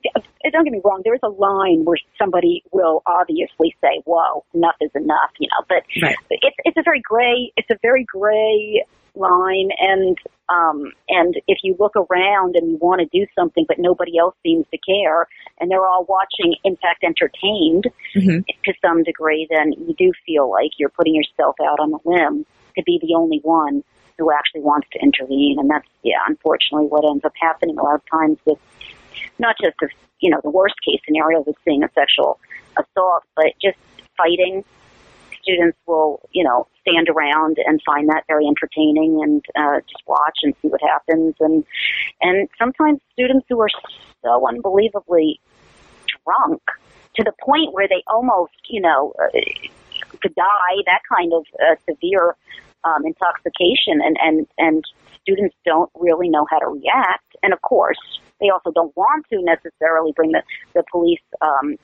don't 0.51 0.63
get 0.63 0.71
me 0.71 0.81
wrong, 0.83 1.01
there's 1.03 1.19
a 1.23 1.29
line 1.29 1.83
where 1.85 1.97
somebody 2.17 2.63
will 2.71 3.01
obviously 3.05 3.75
say, 3.81 4.01
whoa, 4.05 4.43
enough 4.53 4.75
is 4.81 4.91
enough, 4.93 5.31
you 5.39 5.47
know, 5.47 5.65
but 5.67 5.83
right. 6.01 6.15
it's, 6.29 6.55
it's 6.63 6.77
a 6.77 6.83
very 6.83 7.01
gray, 7.01 7.51
it's 7.57 7.69
a 7.71 7.77
very 7.81 8.03
gray 8.03 8.83
line 9.15 9.69
and 9.79 10.17
um, 10.49 10.91
and 11.07 11.35
if 11.47 11.59
you 11.63 11.75
look 11.79 11.95
around 11.95 12.55
and 12.55 12.71
you 12.71 12.77
want 12.77 13.01
to 13.01 13.07
do 13.17 13.25
something 13.35 13.65
but 13.67 13.77
nobody 13.79 14.17
else 14.17 14.35
seems 14.43 14.65
to 14.71 14.77
care 14.77 15.27
and 15.59 15.69
they're 15.69 15.85
all 15.85 16.05
watching 16.07 16.55
in 16.63 16.75
fact 16.77 17.03
entertained 17.03 17.85
mm-hmm. 18.15 18.39
to 18.63 18.73
some 18.81 19.03
degree 19.03 19.47
then 19.49 19.73
you 19.73 19.93
do 19.97 20.11
feel 20.25 20.49
like 20.49 20.71
you're 20.77 20.89
putting 20.89 21.15
yourself 21.15 21.55
out 21.61 21.79
on 21.79 21.93
a 21.93 22.09
limb 22.09 22.45
to 22.75 22.83
be 22.83 22.99
the 23.01 23.15
only 23.15 23.39
one 23.43 23.83
who 24.17 24.31
actually 24.31 24.61
wants 24.61 24.87
to 24.91 24.99
intervene 24.99 25.57
and 25.59 25.69
that's 25.69 25.87
yeah 26.03 26.19
unfortunately 26.27 26.87
what 26.87 27.05
ends 27.09 27.23
up 27.23 27.33
happening 27.39 27.77
a 27.77 27.83
lot 27.83 27.95
of 27.95 28.01
times 28.11 28.37
with 28.45 28.57
not 29.37 29.55
just 29.61 29.75
the 29.79 29.89
you 30.19 30.29
know 30.29 30.39
the 30.43 30.49
worst 30.49 30.75
case 30.85 30.99
scenarios 31.05 31.47
of 31.47 31.55
seeing 31.65 31.83
a 31.83 31.89
sexual 31.93 32.39
assault 32.77 33.23
but 33.35 33.47
just 33.61 33.77
fighting 34.17 34.63
students 35.41 35.77
will, 35.85 36.21
you 36.31 36.43
know, 36.43 36.67
stand 36.81 37.09
around 37.09 37.57
and 37.65 37.81
find 37.85 38.09
that 38.09 38.23
very 38.27 38.45
entertaining 38.47 39.21
and 39.21 39.43
uh, 39.55 39.79
just 39.81 40.03
watch 40.07 40.39
and 40.43 40.53
see 40.61 40.67
what 40.67 40.81
happens. 40.81 41.35
And 41.39 41.65
and 42.21 42.49
sometimes 42.57 42.99
students 43.13 43.45
who 43.49 43.59
are 43.61 43.69
so 44.23 44.47
unbelievably 44.47 45.39
drunk 46.25 46.61
to 47.15 47.23
the 47.23 47.33
point 47.43 47.73
where 47.73 47.87
they 47.87 48.03
almost, 48.07 48.53
you 48.69 48.81
know, 48.81 49.13
uh, 49.21 49.39
could 50.21 50.35
die. 50.35 50.75
That 50.85 51.01
kind 51.13 51.33
of 51.33 51.45
uh, 51.59 51.75
severe 51.89 52.35
um, 52.83 53.05
intoxication, 53.05 54.01
and 54.03 54.17
and 54.21 54.47
and 54.57 54.83
students 55.21 55.55
don't 55.65 55.91
really 55.95 56.29
know 56.29 56.45
how 56.49 56.59
to 56.59 56.67
react. 56.67 57.35
And 57.43 57.53
of 57.53 57.61
course, 57.61 57.99
they 58.39 58.49
also 58.49 58.71
don't 58.71 58.95
want 58.95 59.25
to 59.31 59.41
necessarily 59.41 60.11
bring 60.13 60.31
the 60.31 60.43
the 60.73 60.83
police. 60.91 61.21
Um, 61.41 61.77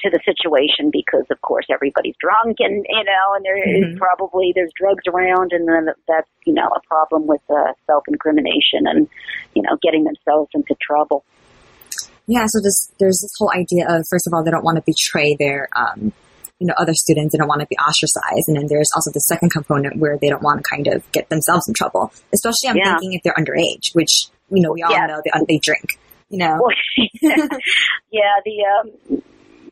to 0.00 0.10
the 0.10 0.20
situation 0.24 0.90
because 0.92 1.24
of 1.30 1.40
course 1.42 1.66
everybody's 1.70 2.14
drunk 2.20 2.56
and 2.60 2.86
you 2.88 3.04
know 3.04 3.34
and 3.34 3.44
there 3.44 3.58
mm-hmm. 3.58 3.92
is 3.92 3.98
probably 3.98 4.52
there's 4.54 4.70
drugs 4.76 5.02
around 5.06 5.52
and 5.52 5.66
then 5.68 5.88
that's 6.06 6.28
you 6.46 6.54
know 6.54 6.68
a 6.74 6.80
problem 6.86 7.26
with 7.26 7.40
uh, 7.50 7.72
self 7.86 8.04
incrimination 8.08 8.86
and 8.86 9.08
you 9.54 9.62
know 9.62 9.76
getting 9.82 10.04
themselves 10.04 10.48
into 10.54 10.74
trouble 10.80 11.24
yeah 12.26 12.44
so 12.46 12.60
this 12.62 12.92
there's 12.98 13.18
this 13.22 13.32
whole 13.38 13.50
idea 13.52 13.84
of 13.88 14.04
first 14.10 14.26
of 14.26 14.32
all 14.32 14.44
they 14.44 14.50
don't 14.50 14.64
want 14.64 14.76
to 14.76 14.84
betray 14.86 15.36
their 15.38 15.68
um, 15.76 16.12
you 16.58 16.66
know 16.66 16.74
other 16.78 16.94
students 16.94 17.32
they 17.32 17.38
don't 17.38 17.48
want 17.48 17.60
to 17.60 17.66
be 17.66 17.76
ostracized 17.76 18.48
and 18.48 18.56
then 18.56 18.66
there's 18.68 18.90
also 18.94 19.10
the 19.12 19.20
second 19.20 19.50
component 19.50 19.98
where 19.98 20.18
they 20.18 20.28
don't 20.28 20.42
want 20.42 20.62
to 20.62 20.68
kind 20.68 20.86
of 20.88 21.10
get 21.12 21.28
themselves 21.28 21.66
in 21.68 21.74
trouble 21.74 22.12
especially 22.32 22.68
i'm 22.68 22.76
yeah. 22.76 22.94
thinking 22.94 23.12
if 23.14 23.22
they're 23.22 23.34
underage 23.34 23.94
which 23.94 24.28
you 24.50 24.62
know 24.62 24.72
we 24.72 24.82
all 24.82 24.90
yeah. 24.90 25.06
know 25.06 25.22
they, 25.24 25.30
they 25.48 25.58
drink 25.58 25.98
you 26.30 26.38
know 26.38 26.68
yeah 28.10 28.38
the 28.44 28.64
um 28.64 29.22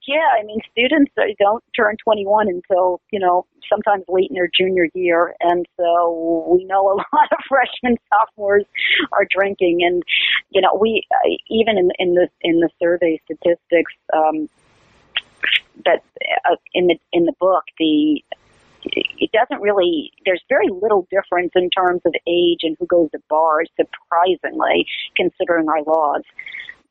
yeah, 0.06 0.28
I 0.38 0.44
mean, 0.44 0.60
students 0.70 1.10
don't 1.38 1.64
turn 1.74 1.96
21 2.02 2.48
until, 2.48 3.00
you 3.10 3.18
know, 3.18 3.46
sometimes 3.68 4.04
late 4.08 4.30
in 4.30 4.34
their 4.34 4.48
junior 4.56 4.88
year. 4.94 5.34
And 5.40 5.66
so 5.76 6.46
we 6.48 6.64
know 6.64 6.88
a 6.88 6.94
lot 7.16 7.32
of 7.32 7.38
freshmen, 7.48 7.96
sophomores 8.12 8.64
are 9.12 9.26
drinking. 9.28 9.80
And, 9.84 10.02
you 10.50 10.60
know, 10.60 10.78
we, 10.80 11.02
even 11.48 11.76
in, 11.76 11.90
in 11.98 12.14
the, 12.14 12.28
in 12.42 12.60
the 12.60 12.70
survey 12.80 13.20
statistics, 13.24 13.92
um, 14.14 14.48
that 15.84 16.02
uh, 16.50 16.56
in 16.72 16.86
the, 16.86 16.98
in 17.12 17.24
the 17.24 17.34
book, 17.40 17.64
the, 17.78 18.24
it 18.84 19.30
doesn't 19.32 19.60
really, 19.60 20.12
there's 20.24 20.42
very 20.48 20.68
little 20.68 21.08
difference 21.10 21.50
in 21.56 21.68
terms 21.70 22.00
of 22.04 22.14
age 22.28 22.60
and 22.62 22.76
who 22.78 22.86
goes 22.86 23.10
to 23.10 23.18
bars, 23.28 23.68
surprisingly, 23.76 24.86
considering 25.16 25.68
our 25.68 25.82
laws 25.82 26.22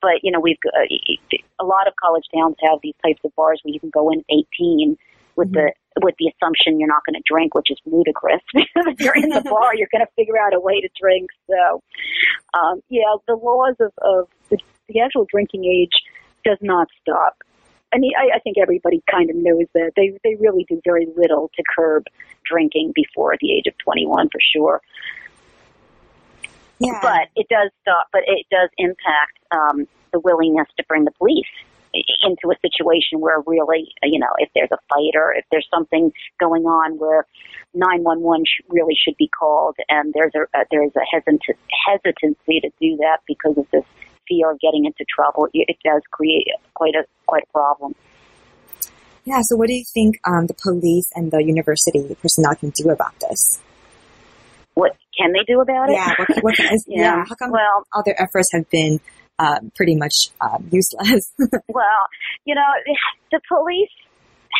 but 0.02 0.24
you 0.24 0.32
know 0.32 0.40
we've 0.40 0.58
uh, 0.66 0.86
a 1.60 1.66
lot 1.66 1.88
of 1.88 1.94
college 2.02 2.26
towns 2.34 2.56
have 2.64 2.80
these 2.84 2.96
types 3.04 3.20
of 3.24 3.36
bars 3.36 3.60
where 3.64 3.74
you 3.74 3.80
can 3.80 3.90
go 3.90 4.12
in 4.12 4.20
at 4.20 4.26
18 4.60 4.98
with 5.36 5.52
mm-hmm. 5.52 5.56
the 5.56 5.74
with 6.02 6.16
the 6.20 6.32
assumption 6.36 6.80
you're 6.80 6.90
not 6.90 7.04
going 7.06 7.16
to 7.16 7.24
drink, 7.26 7.56
which 7.56 7.72
is 7.72 7.78
ludicrous. 7.86 8.42
if 8.54 9.00
you're 9.00 9.16
in 9.16 9.30
the 9.30 9.42
bar, 9.50 9.76
you're 9.76 9.88
going 9.92 10.06
to 10.06 10.12
figure 10.16 10.38
out 10.38 10.54
a 10.54 10.60
way 10.60 10.82
to 10.82 10.90
drink. 11.00 11.30
So, 11.50 11.82
um, 12.54 12.82
yeah, 12.90 13.16
the 13.28 13.36
laws 13.36 13.76
of, 13.80 13.94
of 14.02 14.28
the, 14.50 14.58
the 14.90 15.00
actual 15.00 15.26
drinking 15.32 15.66
age 15.66 15.94
does 16.44 16.58
not 16.62 16.88
stop. 17.02 17.38
I 17.94 17.98
mean, 17.98 18.12
I, 18.20 18.36
I 18.36 18.40
think 18.40 18.58
everybody 18.62 19.02
kind 19.10 19.30
of 19.30 19.38
knows 19.38 19.68
that 19.74 19.92
they 19.96 20.18
they 20.24 20.36
really 20.36 20.66
do 20.68 20.82
very 20.84 21.08
little 21.16 21.50
to 21.56 21.64
curb 21.76 22.04
drinking 22.46 22.92
before 22.94 23.36
the 23.40 23.54
age 23.54 23.68
of 23.68 23.78
21 23.78 24.30
for 24.30 24.40
sure. 24.54 24.82
Yeah. 26.80 27.00
But 27.02 27.30
it 27.36 27.48
does 27.50 27.72
stop, 27.82 28.08
but 28.12 28.22
it 28.28 28.46
does 28.52 28.70
impact 28.78 29.40
um, 29.52 29.88
the 30.12 30.20
willingness 30.20 30.68
to 30.78 30.84
bring 30.88 31.06
the 31.06 31.12
police 31.12 31.46
into 32.24 32.52
a 32.52 32.56
situation 32.60 33.20
where 33.20 33.42
really, 33.48 33.88
you 34.04 34.20
know, 34.20 34.34
if 34.38 34.50
there's 34.54 34.72
a 34.72 34.80
fight 34.90 35.16
or 35.16 35.34
if 35.34 35.46
there's 35.52 35.68
something 35.74 36.12
going 36.40 36.64
on 36.64 36.98
where 36.98 37.26
911 37.74 38.44
sh- 38.46 38.64
really 38.70 38.96
should 38.96 39.16
be 39.18 39.30
called, 39.30 39.76
and 39.90 40.14
there's 40.14 40.32
a 40.36 40.44
uh, 40.58 40.64
there's 40.72 40.92
a 40.96 41.06
hesitant 41.10 41.42
hesitancy 41.88 42.60
to 42.62 42.70
do 42.82 42.98
that 42.98 43.20
because 43.28 43.58
of 43.58 43.66
this 43.72 43.86
fear 44.28 44.52
of 44.52 44.60
getting 44.60 44.86
into 44.86 45.06
trouble. 45.08 45.48
It 45.54 45.78
does 45.84 46.02
create 46.12 46.48
quite 46.74 46.96
a 46.96 47.06
quite 47.28 47.44
a 47.44 47.52
problem. 47.52 47.96
Yeah. 49.26 49.40
So, 49.44 49.56
what 49.56 49.68
do 49.68 49.74
you 49.74 49.86
think 49.94 50.20
um, 50.26 50.48
the 50.48 50.54
police 50.54 51.10
and 51.16 51.32
the 51.32 51.44
university 51.44 52.16
personnel 52.22 52.56
can 52.56 52.72
do 52.72 52.90
about 52.90 53.20
this? 53.20 53.62
What 54.76 54.96
can 55.18 55.32
they 55.34 55.44
do 55.48 55.62
about 55.62 55.90
it? 55.90 55.94
Yeah. 55.94 56.14
What, 56.18 56.44
what, 56.44 56.60
yeah. 56.60 56.76
yeah. 56.88 57.24
How 57.28 57.36
come 57.36 57.52
well, 57.52 57.86
all 57.94 58.04
their 58.06 58.20
efforts 58.22 58.50
have 58.54 58.70
been 58.70 59.00
uh, 59.40 59.60
pretty 59.76 59.96
much 59.96 60.30
uh, 60.42 60.58
useless? 60.72 61.34
well, 61.68 62.08
you 62.46 62.56
know, 62.56 62.68
the 63.32 63.42
police 63.48 63.90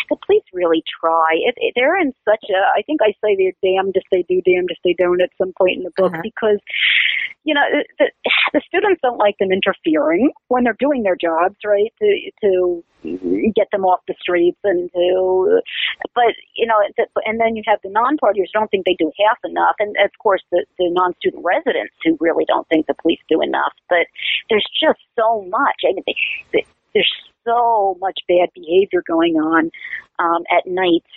the 0.10 0.18
police 0.26 0.44
really 0.54 0.84
try. 1.00 1.34
It, 1.34 1.56
it, 1.58 1.74
they're 1.76 2.00
in 2.00 2.14
such 2.26 2.44
a. 2.50 2.60
I 2.78 2.82
think 2.84 3.02
I 3.02 3.14
say 3.24 3.36
they're 3.36 3.58
damned 3.64 3.96
if 3.96 4.04
they 4.12 4.24
do, 4.28 4.42
damned 4.42 4.70
if 4.70 4.78
they 4.84 4.94
don't. 4.98 5.22
At 5.22 5.30
some 5.38 5.54
point 5.58 5.78
in 5.78 5.84
the 5.84 5.92
book, 5.96 6.14
uh-huh. 6.14 6.22
because 6.22 6.60
you 7.44 7.54
know 7.54 7.64
the, 7.98 8.12
the 8.54 8.62
students 8.68 9.02
don't 9.02 9.18
like 9.18 9.38
them 9.40 9.52
interfering 9.52 10.32
when 10.48 10.64
they're 10.64 10.78
doing 10.80 11.04
their 11.04 11.16
jobs, 11.16 11.56
right? 11.66 11.94
To 12.00 12.32
to 12.42 12.84
get 13.56 13.68
them 13.72 13.86
off 13.86 14.02
the 14.08 14.16
streets 14.20 14.60
and 14.64 14.92
to, 14.94 15.62
but 16.14 16.34
you 16.56 16.66
know, 16.66 16.76
and 17.26 17.40
then 17.40 17.56
you 17.56 17.64
have 17.66 17.80
the 17.84 17.90
non-partiers 17.90 18.52
don't 18.54 18.70
think 18.72 18.86
they 18.86 18.96
do 18.98 19.12
half 19.26 19.38
enough, 19.44 19.76
and 19.80 19.96
of 20.04 20.12
course 20.22 20.42
the 20.52 20.66
the 20.78 20.90
non-student 20.92 21.44
residents 21.44 21.94
who 22.04 22.18
really 22.20 22.46
don't 22.46 22.68
think 22.70 22.88
the 22.88 22.96
police 23.02 23.20
do 23.30 23.42
enough. 23.42 23.74
But 23.90 24.08
there's 24.50 24.68
just 24.82 25.00
so 25.16 25.46
much. 25.50 25.82
I 25.88 25.94
mean, 25.94 26.04
they, 26.54 26.66
there's 26.94 27.12
so 27.46 27.98
much 28.00 28.20
bad 28.28 28.50
behavior 28.56 29.04
going 29.08 29.36
on 29.36 29.70
um, 30.20 30.44
at 30.52 30.66
nights, 30.66 31.08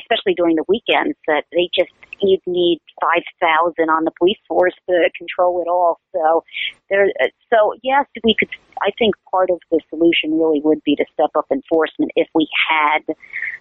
especially 0.00 0.34
during 0.34 0.56
the 0.56 0.64
weekends, 0.68 1.16
that 1.26 1.44
they 1.52 1.68
just 1.74 1.92
you'd 2.20 2.40
need 2.46 2.80
five 3.00 3.22
thousand 3.40 3.90
on 3.90 4.04
the 4.04 4.12
police 4.18 4.38
force 4.48 4.74
to 4.88 5.10
control 5.16 5.62
it 5.62 5.68
all. 5.68 6.00
So 6.12 6.44
there, 6.90 7.06
so 7.52 7.74
yes, 7.82 8.06
we 8.24 8.34
could. 8.38 8.48
I 8.82 8.90
think 8.98 9.14
part 9.30 9.50
of 9.50 9.60
the 9.70 9.80
solution 9.90 10.38
really 10.38 10.60
would 10.62 10.82
be 10.84 10.96
to 10.96 11.04
step 11.14 11.30
up 11.36 11.46
enforcement 11.52 12.12
if 12.16 12.28
we 12.34 12.48
had 12.68 13.14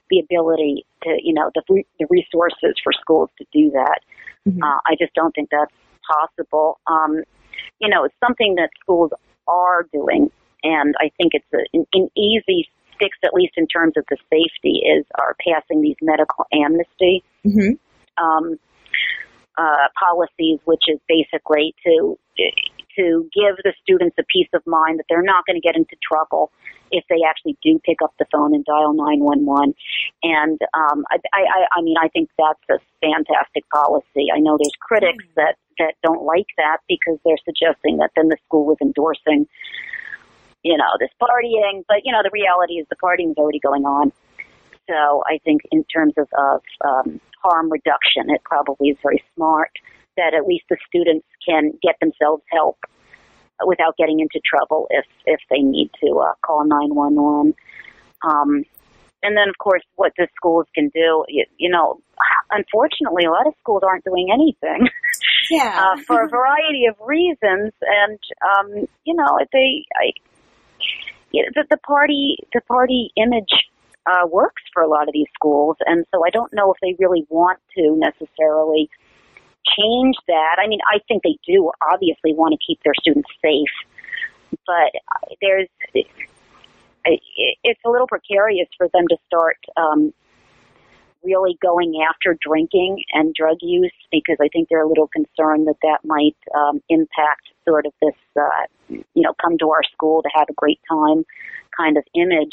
the 0.09 0.19
ability 0.19 0.85
to, 1.03 1.17
you 1.21 1.33
know, 1.33 1.51
the 1.55 1.83
the 1.99 2.07
resources 2.09 2.75
for 2.83 2.91
schools 2.93 3.29
to 3.37 3.45
do 3.53 3.71
that. 3.71 3.99
Mm-hmm. 4.47 4.63
Uh, 4.63 4.79
I 4.87 4.95
just 4.99 5.13
don't 5.13 5.33
think 5.33 5.49
that's 5.51 5.73
possible. 6.09 6.79
Um, 6.87 7.23
you 7.79 7.89
know, 7.89 8.03
it's 8.05 8.15
something 8.25 8.55
that 8.55 8.69
schools 8.81 9.11
are 9.47 9.87
doing 9.93 10.31
and 10.63 10.95
I 10.99 11.11
think 11.17 11.33
it's 11.33 11.45
a, 11.53 11.59
an, 11.73 11.85
an 11.93 12.09
easy 12.15 12.69
fix, 12.99 13.17
at 13.23 13.33
least 13.33 13.53
in 13.57 13.67
terms 13.67 13.93
of 13.97 14.05
the 14.09 14.17
safety, 14.29 14.81
is 14.85 15.05
our 15.19 15.35
passing 15.47 15.81
these 15.81 15.95
medical 16.01 16.45
amnesty 16.53 17.23
mm-hmm. 17.45 18.23
um, 18.23 18.59
uh, 19.57 19.87
policies, 19.99 20.59
which 20.65 20.83
is 20.87 20.99
basically 21.07 21.73
to 21.85 22.17
to 22.97 23.29
give 23.33 23.57
the 23.63 23.73
students 23.81 24.15
a 24.19 24.23
peace 24.23 24.49
of 24.53 24.61
mind 24.65 24.99
that 24.99 25.05
they're 25.09 25.21
not 25.21 25.45
going 25.45 25.59
to 25.59 25.65
get 25.65 25.75
into 25.75 25.95
trouble 26.01 26.51
if 26.91 27.03
they 27.09 27.23
actually 27.27 27.57
do 27.63 27.79
pick 27.85 27.97
up 28.03 28.13
the 28.19 28.25
phone 28.31 28.53
and 28.53 28.65
dial 28.65 28.93
911. 28.93 29.73
And 30.23 30.59
um, 30.73 31.05
I, 31.09 31.17
I, 31.33 31.65
I 31.77 31.81
mean, 31.81 31.95
I 32.01 32.09
think 32.09 32.29
that's 32.37 32.59
a 32.69 32.79
fantastic 32.99 33.67
policy. 33.69 34.27
I 34.33 34.39
know 34.39 34.57
there's 34.57 34.75
critics 34.79 35.23
mm. 35.23 35.35
that 35.35 35.55
that 35.79 35.95
don't 36.03 36.23
like 36.23 36.47
that 36.57 36.77
because 36.87 37.17
they're 37.25 37.41
suggesting 37.43 37.97
that 37.97 38.11
then 38.15 38.27
the 38.27 38.37
school 38.45 38.71
is 38.71 38.77
endorsing 38.81 39.47
you 40.63 40.77
know, 40.77 40.93
this 40.99 41.09
partying. 41.21 41.83
But, 41.87 41.97
you 42.03 42.11
know, 42.11 42.21
the 42.23 42.29
reality 42.31 42.73
is 42.73 42.87
the 42.89 42.95
partying 42.95 43.31
is 43.31 43.37
already 43.37 43.59
going 43.59 43.83
on. 43.83 44.11
So 44.87 45.23
I 45.25 45.39
think 45.43 45.61
in 45.71 45.83
terms 45.85 46.13
of, 46.17 46.27
of 46.37 46.61
um, 46.85 47.21
harm 47.41 47.71
reduction, 47.71 48.29
it 48.29 48.43
probably 48.43 48.89
is 48.89 48.97
very 49.01 49.23
smart 49.35 49.71
that 50.17 50.33
at 50.33 50.45
least 50.45 50.65
the 50.69 50.77
students 50.87 51.25
can 51.45 51.71
get 51.81 51.95
themselves 51.99 52.43
help 52.51 52.77
without 53.65 53.95
getting 53.97 54.19
into 54.19 54.39
trouble 54.43 54.87
if, 54.89 55.05
if 55.25 55.39
they 55.49 55.59
need 55.59 55.89
to 56.03 56.17
uh, 56.17 56.33
call 56.45 56.65
911. 56.65 57.53
Um, 58.23 58.63
and 59.23 59.37
then, 59.37 59.49
of 59.49 59.57
course, 59.59 59.83
what 59.95 60.13
the 60.17 60.27
schools 60.35 60.65
can 60.73 60.89
do, 60.89 61.25
you, 61.27 61.45
you 61.57 61.69
know, 61.69 62.01
unfortunately, 62.49 63.25
a 63.25 63.29
lot 63.29 63.45
of 63.45 63.53
schools 63.59 63.83
aren't 63.85 64.03
doing 64.03 64.29
anything. 64.33 64.87
Yeah. 65.49 65.83
uh, 65.97 66.01
for 66.03 66.23
a 66.23 66.29
variety 66.29 66.85
of 66.85 66.95
reasons. 67.05 67.73
And, 67.81 68.19
um, 68.41 68.87
you 69.03 69.13
know, 69.13 69.37
they, 69.51 69.85
I, 69.99 70.13
you 71.31 71.43
know, 71.43 71.49
the, 71.55 71.65
the 71.71 71.77
party 71.77 72.37
the 72.53 72.61
party 72.61 73.11
image 73.17 73.51
uh, 74.05 74.27
works 74.27 74.61
for 74.73 74.81
a 74.83 74.87
lot 74.87 75.07
of 75.07 75.13
these 75.13 75.27
schools, 75.33 75.77
and 75.85 76.05
so 76.13 76.23
I 76.25 76.29
don't 76.29 76.53
know 76.53 76.73
if 76.73 76.77
they 76.81 76.95
really 77.03 77.25
want 77.29 77.59
to 77.77 77.95
necessarily 77.97 78.89
change 79.77 80.15
that. 80.27 80.57
I 80.59 80.67
mean, 80.67 80.79
I 80.91 80.99
think 81.07 81.23
they 81.23 81.37
do 81.45 81.71
obviously 81.91 82.33
want 82.33 82.53
to 82.53 82.59
keep 82.65 82.81
their 82.83 82.93
students 82.99 83.29
safe, 83.41 83.69
but 84.65 84.91
there's 85.41 85.67
it's 87.03 87.79
a 87.85 87.89
little 87.89 88.07
precarious 88.07 88.67
for 88.77 88.87
them 88.93 89.07
to 89.09 89.17
start 89.25 89.57
um, 89.75 90.13
really 91.23 91.57
going 91.61 91.93
after 92.09 92.37
drinking 92.41 93.03
and 93.13 93.33
drug 93.33 93.57
use 93.61 93.93
because 94.11 94.37
I 94.41 94.47
think 94.49 94.69
they're 94.69 94.83
a 94.83 94.87
little 94.87 95.07
concerned 95.07 95.67
that 95.67 95.77
that 95.81 95.99
might 96.03 96.37
um, 96.55 96.81
impact 96.89 97.49
sort 97.67 97.85
of 97.85 97.93
this, 98.01 98.15
uh, 98.35 98.65
you 98.89 99.03
know, 99.15 99.33
come 99.41 99.57
to 99.59 99.69
our 99.69 99.83
school 99.93 100.21
to 100.21 100.29
have 100.33 100.47
a 100.49 100.53
great 100.53 100.79
time 100.89 101.25
kind 101.77 101.97
of 101.97 102.03
image. 102.15 102.51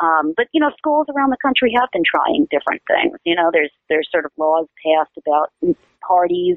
Um, 0.00 0.34
but 0.36 0.48
you 0.52 0.60
know, 0.60 0.70
schools 0.76 1.06
around 1.14 1.30
the 1.30 1.36
country 1.40 1.72
have 1.78 1.88
been 1.92 2.02
trying 2.04 2.46
different 2.50 2.82
things. 2.86 3.18
You 3.24 3.34
know, 3.34 3.50
there's 3.52 3.72
there's 3.88 4.08
sort 4.10 4.24
of 4.24 4.32
laws 4.36 4.66
passed 4.84 5.16
about 5.18 5.52
parties, 6.06 6.56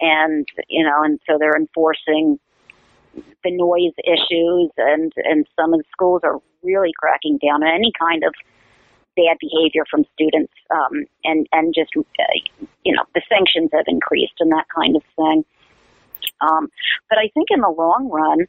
and 0.00 0.46
you 0.68 0.84
know, 0.84 1.02
and 1.02 1.18
so 1.26 1.36
they're 1.38 1.56
enforcing 1.56 2.38
the 3.14 3.50
noise 3.50 3.94
issues, 4.04 4.70
and 4.76 5.12
and 5.16 5.46
some 5.58 5.74
of 5.74 5.80
the 5.80 5.86
schools 5.92 6.22
are 6.24 6.40
really 6.62 6.92
cracking 6.98 7.38
down 7.38 7.62
on 7.62 7.74
any 7.74 7.92
kind 7.98 8.22
of 8.24 8.34
bad 9.16 9.36
behavior 9.40 9.84
from 9.90 10.04
students, 10.14 10.52
um, 10.70 11.04
and 11.24 11.46
and 11.52 11.74
just 11.74 11.90
uh, 11.96 12.62
you 12.84 12.94
know 12.94 13.02
the 13.14 13.22
sanctions 13.28 13.70
have 13.72 13.84
increased 13.88 14.34
and 14.40 14.52
that 14.52 14.66
kind 14.74 14.96
of 14.96 15.02
thing. 15.16 15.44
Um, 16.40 16.68
but 17.08 17.18
I 17.18 17.28
think 17.34 17.48
in 17.50 17.60
the 17.60 17.68
long 17.68 18.08
run, 18.10 18.46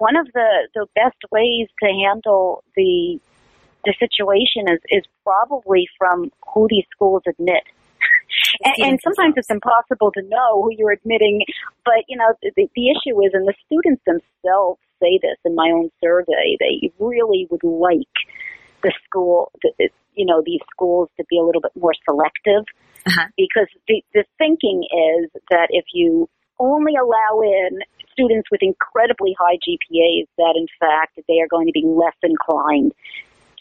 one 0.00 0.16
of 0.16 0.26
the 0.32 0.68
the 0.74 0.86
best 0.94 1.18
ways 1.30 1.68
to 1.82 1.86
handle 1.86 2.64
the 2.76 3.20
the 3.84 3.94
situation 3.98 4.68
is 4.68 4.80
is 4.88 5.04
probably 5.24 5.88
from 5.98 6.30
who 6.52 6.66
these 6.68 6.84
schools 6.90 7.22
admit. 7.28 7.62
And, 8.64 8.74
and, 8.78 9.00
sometimes 9.02 9.34
it's 9.36 9.50
impossible 9.50 10.12
to 10.12 10.22
know 10.22 10.62
who 10.62 10.70
you're 10.76 10.92
admitting, 10.92 11.42
but 11.84 12.04
you 12.08 12.16
know 12.16 12.32
the, 12.42 12.68
the 12.74 12.90
issue 12.90 13.22
is, 13.22 13.30
and 13.32 13.46
the 13.46 13.54
students 13.66 14.02
themselves 14.06 14.80
say 15.00 15.18
this 15.22 15.36
in 15.44 15.54
my 15.54 15.70
own 15.72 15.90
survey, 16.02 16.56
they 16.58 16.92
really 16.98 17.46
would 17.50 17.64
like 17.64 18.16
the 18.82 18.92
school, 19.04 19.50
the, 19.62 19.90
you 20.14 20.26
know, 20.26 20.42
these 20.44 20.60
schools 20.70 21.08
to 21.16 21.24
be 21.28 21.38
a 21.38 21.42
little 21.42 21.60
bit 21.60 21.72
more 21.78 21.94
selective 22.04 22.64
uh-huh. 23.06 23.26
because 23.36 23.68
the, 23.88 24.02
the 24.14 24.24
thinking 24.38 24.84
is 24.84 25.30
that 25.50 25.68
if 25.70 25.84
you 25.92 26.28
only 26.58 26.94
allow 26.96 27.40
in 27.40 27.80
students 28.12 28.50
with 28.50 28.62
incredibly 28.62 29.34
high 29.38 29.56
GPAs 29.56 30.26
that, 30.38 30.54
in 30.56 30.66
fact, 30.78 31.18
they 31.28 31.40
are 31.40 31.48
going 31.48 31.66
to 31.66 31.72
be 31.72 31.84
less 31.84 32.16
inclined 32.22 32.92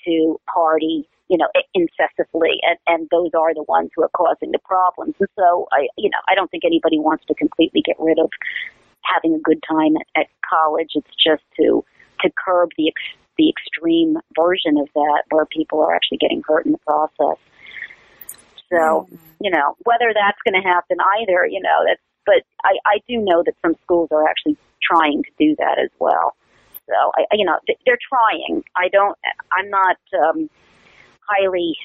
to 0.05 0.39
party, 0.51 1.07
you 1.27 1.37
know, 1.37 1.47
incessantly, 1.73 2.59
and, 2.63 2.77
and 2.87 3.07
those 3.11 3.31
are 3.37 3.53
the 3.53 3.63
ones 3.63 3.91
who 3.95 4.03
are 4.03 4.09
causing 4.09 4.51
the 4.51 4.59
problems. 4.59 5.15
And 5.19 5.29
so, 5.37 5.67
I, 5.71 5.87
you 5.97 6.09
know, 6.09 6.19
I 6.29 6.35
don't 6.35 6.49
think 6.49 6.63
anybody 6.65 6.99
wants 6.99 7.25
to 7.27 7.35
completely 7.35 7.81
get 7.81 7.95
rid 7.99 8.19
of 8.19 8.29
having 9.03 9.35
a 9.35 9.39
good 9.39 9.61
time 9.67 9.95
at, 9.97 10.21
at 10.21 10.27
college. 10.47 10.91
It's 10.95 11.15
just 11.15 11.43
to 11.57 11.83
to 12.21 12.29
curb 12.37 12.69
the 12.77 12.89
ex, 12.89 13.01
the 13.37 13.49
extreme 13.49 14.17
version 14.35 14.77
of 14.77 14.89
that, 14.93 15.23
where 15.29 15.45
people 15.45 15.79
are 15.81 15.95
actually 15.95 16.17
getting 16.17 16.41
hurt 16.45 16.65
in 16.65 16.73
the 16.73 16.77
process. 16.79 17.39
So, 18.69 19.07
mm-hmm. 19.07 19.15
you 19.41 19.51
know, 19.51 19.75
whether 19.83 20.11
that's 20.13 20.37
going 20.43 20.61
to 20.61 20.67
happen 20.67 20.97
either, 21.21 21.45
you 21.45 21.61
know, 21.61 21.83
that's. 21.87 22.01
But 22.25 22.43
I, 22.63 22.77
I 22.85 22.99
do 23.07 23.17
know 23.17 23.43
that 23.45 23.53
some 23.61 23.75
schools 23.83 24.09
are 24.11 24.27
actually 24.27 24.57
trying 24.81 25.23
to 25.23 25.29
do 25.39 25.55
that 25.57 25.79
as 25.83 25.89
well. 25.99 26.35
So, 26.87 26.93
I, 27.15 27.25
you 27.33 27.45
know, 27.45 27.57
they're 27.85 27.99
trying. 28.09 28.63
I 28.75 28.89
don't. 28.89 29.17
I'm 29.57 29.69
not 29.69 29.97
um, 30.17 30.49
highly 31.21 31.75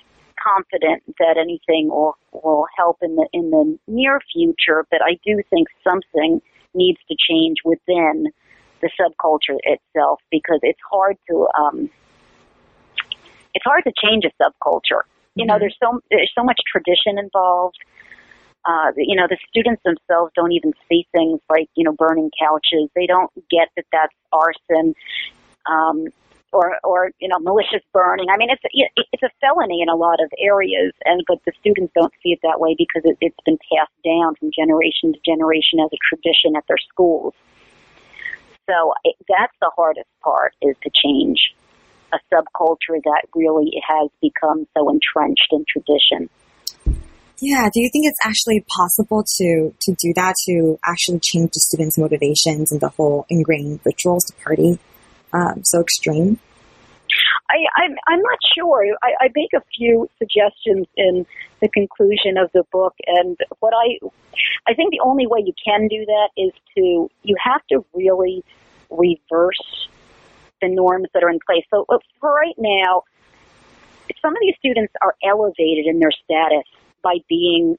confident 0.43 1.03
that 1.19 1.37
anything 1.39 1.89
will 1.89 2.17
will 2.33 2.67
help 2.77 2.99
in 3.03 3.17
the 3.17 3.27
in 3.33 3.51
the 3.51 3.79
near 3.87 4.21
future, 4.33 4.87
but 4.91 5.01
I 5.03 5.19
do 5.25 5.43
think 5.51 5.69
something 5.83 6.41
needs 6.75 6.99
to 7.09 7.17
change 7.19 7.59
within 7.65 8.27
the 8.81 8.91
subculture 9.01 9.59
itself 9.63 10.21
because 10.31 10.61
it's 10.63 10.81
hard 10.91 11.17
to 11.31 11.49
um, 11.59 11.91
it's 13.55 13.65
hard 13.65 13.85
to 13.85 13.93
change 14.03 14.25
a 14.25 14.43
subculture. 14.43 15.03
You 15.35 15.47
know, 15.47 15.55
mm-hmm. 15.55 15.61
there's 15.61 15.77
so 15.83 16.01
there's 16.11 16.33
so 16.35 16.45
much 16.45 16.61
tradition 16.71 17.19
involved. 17.19 17.79
Uh, 18.67 18.93
you 18.97 19.15
know, 19.15 19.27
the 19.29 19.37
students 19.49 19.83
themselves 19.85 20.33
don't 20.35 20.53
even 20.53 20.73
see 20.89 21.07
things 21.13 21.41
like 21.51 21.69
you 21.75 21.85
know 21.85 21.93
burning 21.93 22.31
couches. 22.39 22.89
They 22.95 23.07
don't 23.07 23.31
get 23.51 23.69
that 23.77 23.85
that's 23.93 24.15
arson. 24.33 24.95
Um, 25.67 26.07
or, 26.55 26.79
or 26.85 27.11
you 27.19 27.29
know 27.29 27.39
malicious 27.41 27.83
burning. 27.93 28.29
I 28.33 28.37
mean, 28.39 28.49
it's 28.49 28.63
it's 29.13 29.23
a 29.23 29.31
felony 29.41 29.83
in 29.83 29.89
a 29.89 29.97
lot 29.97 30.23
of 30.23 30.31
areas, 30.39 30.93
and 31.05 31.23
but 31.27 31.39
the 31.45 31.53
students 31.61 31.93
don't 31.95 32.13
see 32.23 32.31
it 32.31 32.39
that 32.43 32.61
way 32.61 32.77
because 32.79 33.03
it, 33.05 33.19
it's 33.21 33.37
been 33.45 33.59
passed 33.75 33.93
down 34.05 34.37
from 34.37 34.51
generation 34.55 35.13
to 35.13 35.19
generation 35.27 35.81
as 35.81 35.91
a 35.93 35.99
tradition 36.09 36.55
at 36.57 36.65
their 36.69 36.79
schools. 36.79 37.35
So 38.71 38.95
it, 39.03 39.17
that's 39.29 39.53
the 39.61 39.71
hardest 39.77 40.09
part 40.23 40.55
is 40.63 40.77
to 40.85 40.91
change 40.95 41.55
a 42.13 42.19
subculture 42.33 43.03
that 43.03 43.25
really 43.35 43.83
has 43.87 44.09
become 44.23 44.67
so 44.77 44.89
entrenched 44.89 45.49
in 45.51 45.65
tradition. 45.69 46.31
Yeah, 47.41 47.69
do 47.73 47.81
you 47.81 47.91
think 47.93 48.07
it's 48.07 48.19
actually 48.25 48.65
possible 48.69 49.25
to 49.39 49.75
to 49.81 49.93
do 49.93 50.13
that 50.15 50.35
to 50.47 50.79
actually 50.85 51.21
change 51.21 51.51
the 51.53 51.61
students' 51.61 51.99
motivations 51.99 52.71
and 52.71 52.81
the 52.81 52.89
whole 52.89 53.27
ingrained 53.29 53.81
rituals 53.85 54.25
to 54.25 54.33
party 54.43 54.79
um, 55.33 55.65
so 55.65 55.81
extreme? 55.81 56.39
I, 57.51 57.83
I'm, 57.83 57.95
I'm 58.09 58.23
not 58.23 58.39
sure. 58.57 58.85
I, 59.03 59.27
I 59.27 59.29
make 59.35 59.53
a 59.55 59.63
few 59.77 60.09
suggestions 60.19 60.87
in 60.97 61.27
the 61.61 61.69
conclusion 61.69 62.39
of 62.39 62.51
the 62.53 62.65
book, 62.73 62.95
and 63.07 63.37
what 63.61 63.73
I, 63.75 63.99
I 64.67 64.75
think 64.75 64.91
the 64.91 65.01
only 65.05 65.27
way 65.27 65.41
you 65.45 65.53
can 65.65 65.89
do 65.89 66.05
that 66.07 66.29
is 66.37 66.53
to 66.77 67.11
you 67.23 67.37
have 67.43 67.61
to 67.71 67.85
really 67.95 68.45
reverse 68.91 69.89
the 70.63 70.69
norms 70.69 71.09
that 71.15 71.23
are 71.23 71.31
in 71.31 71.39
place. 71.45 71.65
So 71.71 71.85
uh, 71.89 71.99
for 72.21 72.33
right 72.33 72.55
now, 72.59 73.03
some 74.23 74.33
of 74.33 74.39
these 74.41 74.55
students 74.59 74.93
are 75.03 75.15
elevated 75.23 75.87
in 75.87 75.99
their 75.99 76.13
status 76.13 76.67
by 77.05 77.19
being 77.29 77.77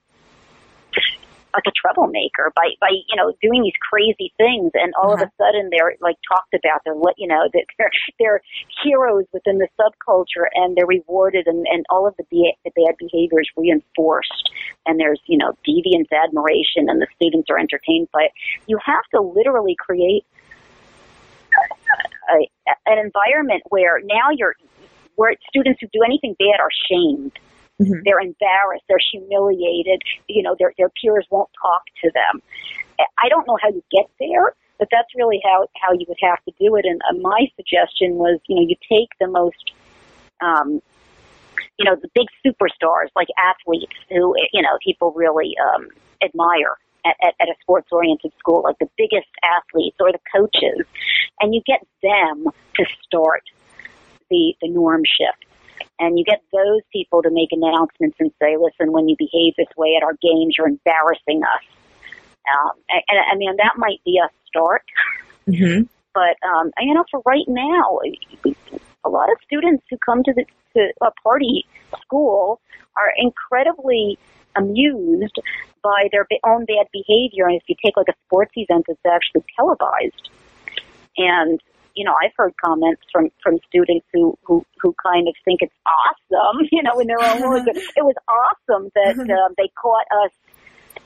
like 1.55 1.63
a 1.67 1.71
troublemaker 1.71 2.51
by 2.55 2.69
by 2.82 2.89
you 2.91 3.15
know 3.15 3.34
doing 3.41 3.63
these 3.63 3.80
crazy 3.89 4.34
things 4.38 4.71
and 4.73 4.93
all 4.95 5.13
uh-huh. 5.13 5.13
of 5.13 5.19
a 5.21 5.23
uh-huh. 5.23 5.45
sudden 5.45 5.69
they're 5.71 5.95
like 6.01 6.17
talked 6.28 6.53
about 6.53 6.82
they're 6.84 6.95
you 7.17 7.28
know 7.28 7.47
that 7.53 7.65
they're 7.78 7.91
they're 8.19 8.41
heroes 8.84 9.26
within 9.34 9.57
the 9.57 9.67
subculture 9.80 10.47
and 10.53 10.76
they're 10.76 10.86
rewarded 10.86 11.47
and 11.47 11.65
and 11.67 11.86
all 11.89 12.05
of 12.07 12.13
the, 12.17 12.23
be- 12.30 12.57
the 12.65 12.71
bad 12.76 12.95
behaviors 12.99 13.49
reinforced 13.55 14.51
and 14.86 14.99
there's 14.99 15.21
you 15.28 15.38
know 15.38 15.57
deviant 15.67 16.11
admiration 16.11 16.89
and 16.89 17.01
the 17.01 17.07
students 17.15 17.49
are 17.49 17.57
entertained 17.57 18.07
by 18.11 18.23
it 18.23 18.32
you 18.67 18.78
have 18.84 19.03
to 19.13 19.21
literally 19.21 19.76
create 19.80 20.26
a, 22.30 22.47
an 22.86 22.99
environment 22.99 23.63
where 23.69 23.99
now 24.03 24.30
you're 24.36 24.55
where 25.15 25.34
students 25.47 25.80
who 25.80 25.88
do 25.93 26.03
anything 26.05 26.36
bad 26.38 26.59
are 26.59 26.69
shamed 26.89 27.32
Mm-hmm. 27.82 28.01
They're 28.05 28.19
embarrassed. 28.19 28.86
They're 28.88 28.97
humiliated. 29.11 30.01
You 30.28 30.43
know, 30.43 30.55
their 30.57 30.73
their 30.78 30.89
peers 30.89 31.28
won't 31.30 31.49
talk 31.61 31.84
to 32.03 32.11
them. 32.13 32.41
I 32.99 33.28
don't 33.30 33.45
know 33.47 33.57
how 33.61 33.69
you 33.69 33.84
get 33.91 34.09
there, 34.19 34.55
but 34.80 34.88
that's 34.91 35.13
really 35.15 35.41
how 35.43 35.67
how 35.82 35.91
you 35.93 36.05
would 36.07 36.17
have 36.21 36.43
to 36.45 36.53
do 36.59 36.76
it. 36.76 36.86
And 36.86 37.01
uh, 37.09 37.19
my 37.19 37.47
suggestion 37.55 38.15
was, 38.15 38.39
you 38.47 38.55
know, 38.55 38.61
you 38.61 38.76
take 38.89 39.09
the 39.19 39.28
most, 39.28 39.73
um, 40.41 40.82
you 41.78 41.86
know, 41.86 41.95
the 41.95 42.09
big 42.13 42.28
superstars 42.45 43.09
like 43.15 43.28
athletes 43.38 43.95
who 44.09 44.36
you 44.53 44.61
know 44.61 44.78
people 44.84 45.11
really 45.11 45.55
um, 45.73 45.89
admire. 46.21 46.78
At, 47.07 47.17
at, 47.21 47.34
at 47.39 47.49
a 47.49 47.53
sports 47.61 47.89
oriented 47.91 48.32
school, 48.39 48.63
like 48.63 48.80
the 48.80 48.89
biggest 48.97 49.28
athletes 49.43 49.95
or 49.99 50.11
the 50.11 50.17
coaches, 50.36 50.88
and 51.39 51.53
you 51.53 51.61
get 51.63 51.86
them 52.01 52.47
to 52.78 52.86
start 53.03 53.43
the, 54.32 54.55
the 54.59 54.69
norm 54.69 55.03
shift 55.05 55.45
and 55.99 56.19
you 56.19 56.25
get 56.25 56.41
those 56.51 56.81
people 56.91 57.21
to 57.23 57.29
make 57.31 57.49
announcements 57.51 58.17
and 58.19 58.31
say, 58.41 58.57
listen, 58.57 58.91
when 58.91 59.07
you 59.07 59.15
behave 59.17 59.53
this 59.57 59.67
way 59.77 59.95
at 59.95 60.03
our 60.03 60.13
games, 60.21 60.55
you're 60.57 60.67
embarrassing 60.67 61.41
us. 61.43 61.63
Um, 62.53 62.77
and, 62.89 63.19
I 63.31 63.35
mean, 63.35 63.55
that 63.57 63.73
might 63.77 64.03
be 64.03 64.19
a 64.23 64.29
start. 64.47 64.83
Mm-hmm. 65.47 65.83
But, 66.13 66.37
um, 66.47 66.71
you 66.79 66.93
know, 66.93 67.05
for 67.09 67.21
right 67.25 67.47
now, 67.47 67.99
a 69.03 69.09
lot 69.09 69.31
of 69.31 69.37
students 69.45 69.83
who 69.89 69.97
come 70.05 70.23
to 70.23 70.33
the 70.33 70.45
to 70.73 70.91
a 71.01 71.11
party 71.23 71.65
school 72.01 72.59
are 72.97 73.13
incredibly 73.17 74.17
amused 74.55 75.39
by 75.83 76.09
their 76.11 76.27
own 76.45 76.65
bad 76.65 76.87
behavior. 76.91 77.47
And 77.47 77.55
if 77.55 77.63
you 77.67 77.75
take 77.83 77.95
like 77.97 78.07
a 78.09 78.13
sports 78.27 78.51
event 78.55 78.85
that's 78.87 78.99
actually 79.05 79.45
televised, 79.55 80.29
and 81.17 81.61
you 81.95 82.03
know, 82.03 82.13
I've 82.21 82.31
heard 82.37 82.53
comments 82.63 83.01
from 83.11 83.29
from 83.41 83.59
students 83.67 84.05
who 84.13 84.37
who 84.43 84.65
who 84.81 84.93
kind 85.01 85.27
of 85.27 85.33
think 85.45 85.61
it's 85.61 85.73
awesome, 85.85 86.67
you 86.71 86.83
know, 86.83 86.99
in 86.99 87.07
their 87.07 87.21
own 87.21 87.41
words. 87.41 87.65
It 87.67 88.03
was 88.03 88.15
awesome 88.27 88.91
that 88.95 89.17
um, 89.17 89.53
they 89.57 89.69
caught 89.81 90.05
us, 90.23 90.31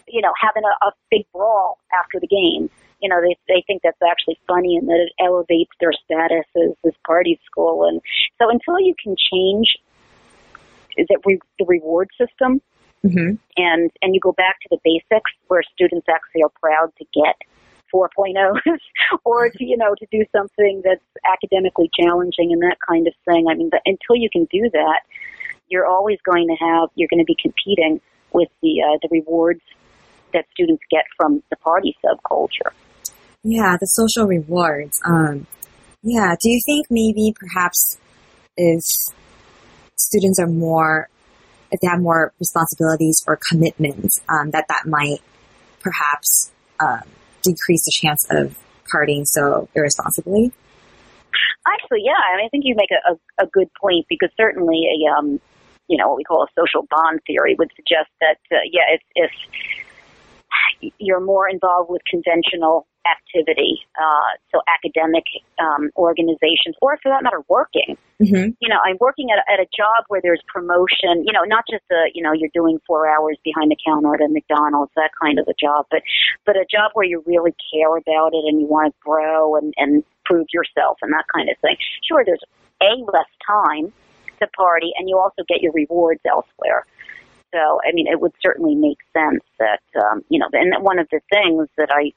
you 0.07 0.21
know, 0.21 0.33
having 0.39 0.63
a, 0.63 0.85
a 0.87 0.91
big 1.11 1.25
brawl 1.31 1.77
after 1.93 2.19
the 2.19 2.27
game. 2.27 2.69
You 3.01 3.09
know, 3.09 3.21
they 3.21 3.37
they 3.47 3.63
think 3.65 3.81
that's 3.83 4.01
actually 4.01 4.39
funny 4.47 4.75
and 4.75 4.89
that 4.89 5.07
it 5.07 5.13
elevates 5.23 5.71
their 5.79 5.93
status 5.93 6.45
as 6.57 6.75
this 6.83 6.95
party 7.05 7.39
school. 7.45 7.87
And 7.87 8.01
so, 8.41 8.49
until 8.49 8.79
you 8.79 8.95
can 9.01 9.15
change 9.31 9.77
that 10.97 11.19
re- 11.23 11.39
the 11.59 11.65
reward 11.65 12.09
system, 12.17 12.61
mm-hmm. 13.05 13.35
and 13.55 13.91
and 14.01 14.15
you 14.15 14.19
go 14.19 14.33
back 14.33 14.59
to 14.61 14.69
the 14.71 14.79
basics 14.83 15.31
where 15.47 15.61
students 15.73 16.07
actually 16.09 16.43
are 16.43 16.51
proud 16.59 16.91
to 16.97 17.05
get 17.13 17.37
4.0s 17.93 18.79
or 19.25 19.49
to, 19.49 19.63
you 19.63 19.77
know, 19.77 19.95
to 19.97 20.05
do 20.11 20.25
something 20.35 20.81
that's 20.83 21.03
academically 21.31 21.89
challenging 21.99 22.51
and 22.51 22.61
that 22.61 22.77
kind 22.87 23.07
of 23.07 23.13
thing. 23.25 23.45
I 23.49 23.55
mean, 23.55 23.69
but 23.69 23.81
until 23.85 24.15
you 24.15 24.29
can 24.31 24.45
do 24.51 24.69
that, 24.71 25.01
you're 25.67 25.85
always 25.85 26.17
going 26.25 26.47
to 26.47 26.55
have, 26.55 26.89
you're 26.95 27.09
going 27.09 27.19
to 27.19 27.25
be 27.25 27.37
competing 27.41 28.01
with 28.33 28.49
the, 28.61 28.81
uh, 28.81 28.97
the 29.01 29.09
rewards 29.11 29.61
that 30.33 30.45
students 30.51 30.83
get 30.91 31.05
from 31.17 31.43
the 31.49 31.55
party 31.57 31.95
subculture. 32.03 32.71
Yeah, 33.43 33.77
the 33.79 33.85
social 33.85 34.25
rewards. 34.25 34.99
Um, 35.05 35.47
yeah, 36.03 36.35
do 36.41 36.49
you 36.49 36.59
think 36.65 36.87
maybe 36.89 37.33
perhaps 37.35 37.97
if 38.57 38.81
students 39.95 40.39
are 40.39 40.47
more, 40.47 41.09
if 41.71 41.79
they 41.81 41.87
have 41.87 42.01
more 42.01 42.33
responsibilities 42.39 43.23
or 43.27 43.39
commitments, 43.49 44.19
um, 44.29 44.51
that 44.51 44.65
that 44.69 44.85
might 44.85 45.19
perhaps 45.81 46.51
um, 46.79 47.03
decrease 47.43 47.85
the 47.85 47.91
chance 47.91 48.25
of 48.29 48.57
partying 48.91 49.25
so 49.25 49.69
irresponsibly? 49.75 50.51
Actually, 51.67 52.01
yeah, 52.03 52.17
I, 52.33 52.37
mean, 52.37 52.45
I 52.45 52.49
think 52.49 52.63
you 52.65 52.75
make 52.75 52.89
a, 52.91 53.13
a, 53.13 53.45
a 53.45 53.47
good 53.47 53.69
point 53.79 54.05
because 54.09 54.29
certainly 54.37 54.87
a 54.87 55.11
um, 55.11 55.39
you 55.87 55.97
know 55.97 56.07
what 56.07 56.17
we 56.17 56.23
call 56.23 56.43
a 56.43 56.47
social 56.57 56.87
bond 56.89 57.19
theory 57.27 57.55
would 57.57 57.71
suggest 57.75 58.09
that 58.21 58.39
uh, 58.51 58.57
yeah, 58.71 58.95
if, 58.95 59.01
if 59.15 60.91
you're 60.97 61.19
more 61.19 61.49
involved 61.49 61.89
with 61.89 62.01
conventional 62.09 62.87
activity, 63.09 63.81
uh, 63.97 64.37
so 64.51 64.61
academic 64.69 65.25
um, 65.57 65.89
organizations, 65.97 66.75
or 66.81 66.97
for 67.01 67.09
that 67.09 67.23
matter, 67.23 67.41
working. 67.47 67.97
Mm-hmm. 68.21 68.53
You 68.59 68.69
know, 68.69 68.77
I'm 68.85 68.97
working 68.99 69.29
at 69.31 69.39
a, 69.39 69.45
at 69.51 69.59
a 69.59 69.67
job 69.75 70.05
where 70.07 70.21
there's 70.21 70.41
promotion. 70.47 71.25
You 71.25 71.33
know, 71.33 71.43
not 71.45 71.65
just 71.69 71.83
a 71.91 72.11
you 72.13 72.21
know 72.21 72.33
you're 72.33 72.53
doing 72.53 72.79
four 72.85 73.09
hours 73.09 73.37
behind 73.43 73.71
the 73.71 73.77
counter 73.85 74.13
at 74.13 74.21
a 74.21 74.29
McDonald's, 74.29 74.91
that 74.95 75.11
kind 75.21 75.39
of 75.39 75.47
a 75.47 75.55
job, 75.59 75.85
but 75.89 76.01
but 76.45 76.55
a 76.55 76.65
job 76.69 76.91
where 76.93 77.05
you 77.05 77.23
really 77.25 77.55
care 77.73 77.95
about 77.95 78.33
it 78.33 78.43
and 78.45 78.61
you 78.61 78.67
want 78.67 78.93
to 78.93 78.99
grow 79.01 79.55
and 79.55 79.73
and 79.77 80.03
prove 80.25 80.47
yourself 80.53 80.97
and 81.01 81.11
that 81.13 81.25
kind 81.33 81.49
of 81.49 81.57
thing. 81.61 81.75
Sure, 82.07 82.23
there's 82.25 82.43
a 82.81 82.93
less 83.11 83.31
time 83.45 83.91
to 84.39 84.47
party, 84.55 84.91
and 84.97 85.09
you 85.09 85.17
also 85.17 85.43
get 85.47 85.61
your 85.61 85.73
rewards 85.73 86.21
elsewhere. 86.25 86.85
So, 87.53 87.79
I 87.87 87.93
mean, 87.93 88.07
it 88.07 88.21
would 88.21 88.33
certainly 88.41 88.75
make 88.75 88.99
sense 89.11 89.43
that, 89.57 89.81
um, 89.99 90.23
you 90.29 90.39
know, 90.39 90.47
and 90.53 90.83
one 90.83 90.99
of 90.99 91.07
the 91.11 91.19
things 91.31 91.67
that 91.77 91.89
I 91.91 92.13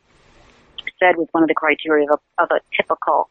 said 1.02 1.16
was 1.16 1.26
one 1.32 1.42
of 1.42 1.48
the 1.48 1.54
criteria 1.54 2.06
of 2.06 2.20
a, 2.38 2.42
of 2.42 2.48
a 2.52 2.60
typical 2.76 3.28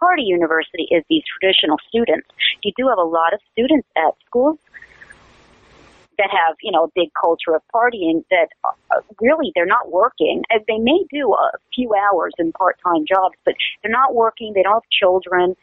party 0.00 0.22
university 0.22 0.88
is 0.90 1.04
these 1.08 1.22
traditional 1.38 1.76
students. 1.88 2.26
You 2.62 2.72
do 2.76 2.88
have 2.88 2.98
a 2.98 3.06
lot 3.06 3.32
of 3.32 3.40
students 3.52 3.86
at 3.96 4.14
schools 4.26 4.58
that 6.18 6.28
have, 6.30 6.56
you 6.60 6.72
know, 6.72 6.84
a 6.84 6.88
big 6.94 7.08
culture 7.18 7.54
of 7.54 7.62
partying 7.74 8.24
that 8.30 8.48
uh, 8.64 9.00
really 9.20 9.52
they're 9.54 9.64
not 9.64 9.90
working. 9.90 10.42
And 10.50 10.60
They 10.66 10.78
may 10.78 11.04
do 11.10 11.32
a 11.32 11.52
few 11.74 11.94
hours 11.94 12.32
in 12.38 12.52
part-time 12.52 13.04
jobs, 13.08 13.36
but 13.44 13.54
they're 13.82 13.92
not 13.92 14.14
working. 14.14 14.52
They 14.54 14.62
don't 14.62 14.74
have 14.74 14.90
children. 14.90 15.56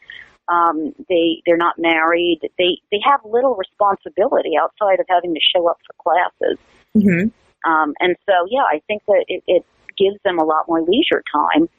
Um, 0.47 0.95
they 1.09 1.43
they're 1.45 1.57
not 1.57 1.77
married. 1.77 2.39
They 2.57 2.79
they 2.91 2.99
have 3.05 3.19
little 3.23 3.55
responsibility 3.55 4.53
outside 4.59 4.99
of 4.99 5.05
having 5.07 5.35
to 5.35 5.39
show 5.53 5.67
up 5.69 5.77
for 5.85 5.93
classes. 6.01 6.57
Mm-hmm. 6.97 7.69
Um, 7.69 7.93
and 7.99 8.15
so, 8.25 8.47
yeah, 8.49 8.63
I 8.63 8.81
think 8.87 9.03
that 9.07 9.25
it, 9.27 9.43
it 9.45 9.65
gives 9.99 10.17
them 10.23 10.39
a 10.39 10.43
lot 10.43 10.67
more 10.67 10.81
leisure 10.81 11.23
time, 11.31 11.69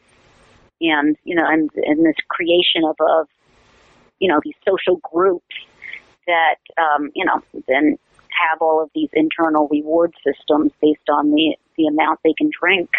and 0.81 1.17
you 1.25 1.35
know, 1.35 1.47
and 1.47 1.71
and 1.75 2.05
this 2.05 2.17
creation 2.29 2.85
of 2.85 2.97
of 3.01 3.29
you 4.19 4.29
know 4.29 4.41
these 4.45 4.55
social 4.69 4.97
groups 4.97 5.55
that 6.27 6.57
um, 6.79 7.11
you 7.15 7.25
know 7.25 7.43
then 7.67 7.99
have 8.31 8.63
all 8.63 8.83
of 8.83 8.91
these 8.95 9.09
internal 9.13 9.69
reward 9.69 10.15
systems 10.25 10.73
based 10.81 11.09
on 11.09 11.31
the 11.31 11.57
the 11.77 11.87
amount 11.87 12.21
they 12.25 12.35
can 12.37 12.51
drink. 12.59 12.91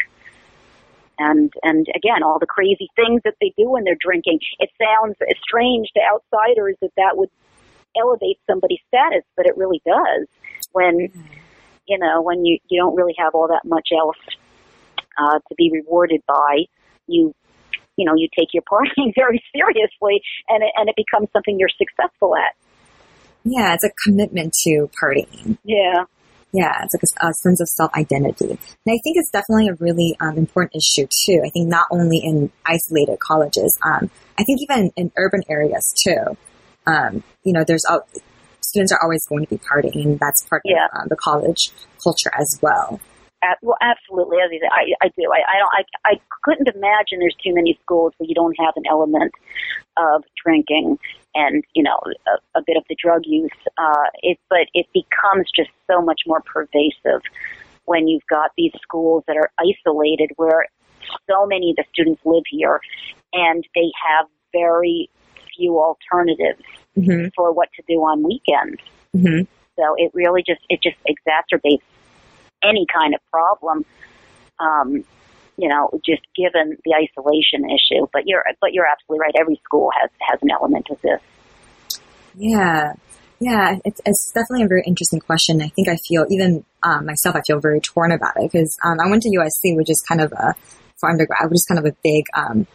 And 1.20 1.54
and 1.64 1.88
again, 1.96 2.24
all 2.24 2.40
the 2.40 2.48
crazy 2.48 2.90
things 2.96 3.22
that 3.26 3.36
they 3.40 3.54
do 3.58 3.70
when 3.70 3.84
they're 3.84 3.98
drinking. 4.00 4.40
It 4.60 4.70
sounds 4.82 5.16
strange 5.42 5.90
to 5.96 6.02
outsiders 6.02 6.76
that 6.82 6.92
that 6.98 7.16
would 7.16 7.30
elevate 7.96 8.40
somebody's 8.48 8.80
status, 8.88 9.24
but 9.36 9.46
it 9.46 9.58
really 9.58 9.82
does. 9.86 10.28
When 10.72 11.12
you 11.88 11.98
know 11.98 12.22
when 12.22 12.46
you 12.46 12.58
you 12.70 12.80
don't 12.80 12.96
really 12.96 13.16
have 13.18 13.36
all 13.36 13.48
that 13.50 13.66
much 13.66 13.90
else 13.96 14.18
uh, 15.18 15.40
to 15.40 15.56
be 15.58 15.72
rewarded 15.74 16.22
by, 16.28 16.66
you 17.08 17.34
you 17.98 18.06
know 18.06 18.14
you 18.16 18.28
take 18.38 18.50
your 18.54 18.64
partying 18.64 19.12
very 19.16 19.42
seriously, 19.54 20.22
and 20.50 20.64
it, 20.64 20.72
and 20.76 20.90
it 20.90 20.96
becomes 20.96 21.30
something 21.34 21.58
you're 21.60 21.70
successful 21.78 22.36
at. 22.36 22.56
Yeah, 23.44 23.74
it's 23.74 23.84
a 23.84 23.90
commitment 24.06 24.54
to 24.64 24.90
partying. 25.02 25.58
Yeah. 25.64 26.06
Yeah, 26.54 26.84
it's 26.84 26.94
like 26.94 27.04
a, 27.24 27.30
a 27.30 27.34
sense 27.34 27.62
of 27.62 27.70
self 27.70 27.92
identity. 27.96 28.50
And 28.50 28.60
I 28.88 29.00
think 29.04 29.16
it's 29.16 29.32
definitely 29.32 29.70
a 29.70 29.76
really 29.76 30.18
um, 30.20 30.38
important 30.38 30.76
issue 30.76 31.08
too. 31.26 31.42
I 31.46 31.50
think 31.50 31.70
not 31.70 31.88
only 31.92 32.18
in 32.18 32.52
isolated 32.66 33.20
colleges, 33.20 33.78
um, 33.84 34.12
I 34.38 34.44
think 34.44 34.60
even 34.62 34.92
in 34.98 35.12
urban 35.18 35.42
areas 35.50 35.94
too. 36.04 36.38
Um, 36.86 37.24
you 37.44 37.54
know, 37.54 37.64
there's 37.64 37.86
all, 37.90 38.06
students 38.60 38.92
are 38.92 39.00
always 39.02 39.26
going 39.28 39.46
to 39.46 39.50
be 39.50 39.60
partying, 39.60 40.04
and 40.04 40.20
that's 40.20 40.44
part 40.50 40.62
Yeah. 40.66 40.88
of 40.94 41.02
um, 41.04 41.08
the 41.10 41.16
college 41.16 41.72
culture 42.04 42.32
as 42.38 42.60
well. 42.62 43.00
Well, 43.62 43.78
absolutely. 43.82 44.38
As 44.44 44.52
you 44.52 44.60
say, 44.60 44.70
I, 44.72 45.06
I 45.06 45.10
do. 45.18 45.30
I, 45.32 45.42
I 45.50 45.60
don't. 45.60 45.72
I, 45.74 46.12
I 46.12 46.22
couldn't 46.44 46.68
imagine 46.76 47.20
there's 47.20 47.36
too 47.44 47.54
many 47.54 47.78
schools 47.82 48.14
where 48.18 48.28
you 48.28 48.36
don't 48.36 48.56
have 48.60 48.74
an 48.76 48.84
element 48.90 49.34
of 49.98 50.24
drinking 50.44 51.00
and 51.34 51.64
you 51.74 51.84
know 51.84 52.00
a, 52.28 52.60
a 52.60 52.64
bit 52.66 52.78
of 52.78 52.84
the 52.90 52.96
drug 53.02 53.24
use. 53.26 53.50
Uh, 53.78 54.10
it, 54.22 54.38
but 54.50 54.68
it 54.74 54.88
becomes 54.94 55.50
just 55.56 55.70
so 55.88 56.02
much 56.02 56.22
more 56.28 56.42
pervasive 56.42 57.22
when 57.86 58.08
you've 58.08 58.26
got 58.30 58.52
these 58.58 58.74
schools 58.82 59.24
that 59.28 59.38
are 59.38 59.52
isolated, 59.60 60.32
where 60.36 60.68
so 61.30 61.46
many 61.46 61.72
of 61.72 61.76
the 61.78 61.84
students 61.92 62.22
live 62.26 62.44
here, 62.50 62.80
and 63.34 63.68
they 63.76 63.92
have 64.08 64.28
very 64.54 65.10
few 65.56 65.80
alternatives 65.80 66.64
hmm 66.96 67.28
for 67.36 67.52
what 67.52 67.70
to 67.76 67.84
do 67.88 67.96
on 68.02 68.24
weekends. 68.24 68.82
hmm 69.14 69.42
So 69.78 69.96
it 69.98 70.12
really 70.14 70.44
just 70.46 70.62
it 70.70 70.82
just 70.82 70.98
exacerbates 71.08 71.82
any 72.64 72.86
kind 72.92 73.14
of 73.14 73.22
problem. 73.32 73.86
Um, 74.60 75.04
you 75.58 75.68
know, 75.68 75.90
just 76.06 76.22
given 76.36 76.78
the 76.86 76.96
isolation 76.96 77.70
issue. 77.70 78.08
But 78.12 78.24
you're 78.26 78.44
but 78.60 78.74
you're 78.74 78.88
absolutely 78.88 79.20
right. 79.20 79.36
Every 79.40 79.60
school 79.64 79.90
has 80.00 80.10
has 80.20 80.40
an 80.42 80.50
element 80.52 80.88
of 80.90 81.02
this. 81.02 81.22
Yeah. 82.36 82.94
Yeah, 83.44 83.78
it's, 83.84 84.00
it's 84.06 84.32
definitely 84.36 84.66
a 84.66 84.68
very 84.68 84.84
interesting 84.86 85.20
question. 85.20 85.64
I 85.64 85.70
think 85.70 85.90
I 85.90 85.98
feel, 86.08 86.28
even 86.30 86.64
um, 86.84 87.08
myself, 87.08 87.36
I 87.36 87.42
feel 87.42 87.60
very 87.60 87.82
torn 87.82 88.12
about 88.12 88.34
it 88.36 88.52
because 88.52 88.78
um, 88.86 89.00
I 89.00 89.10
went 89.10 89.24
to 89.24 89.30
USC, 89.30 89.76
which 89.76 89.90
is 89.90 90.00
kind 90.08 90.22
of 90.22 90.32
a, 90.32 90.54
for 91.00 91.10
undergrad, 91.10 91.50
which 91.50 91.56
is 91.56 91.66
kind 91.68 91.80
of 91.80 91.92
a 91.92 91.96
big 92.04 92.26
um, 92.36 92.68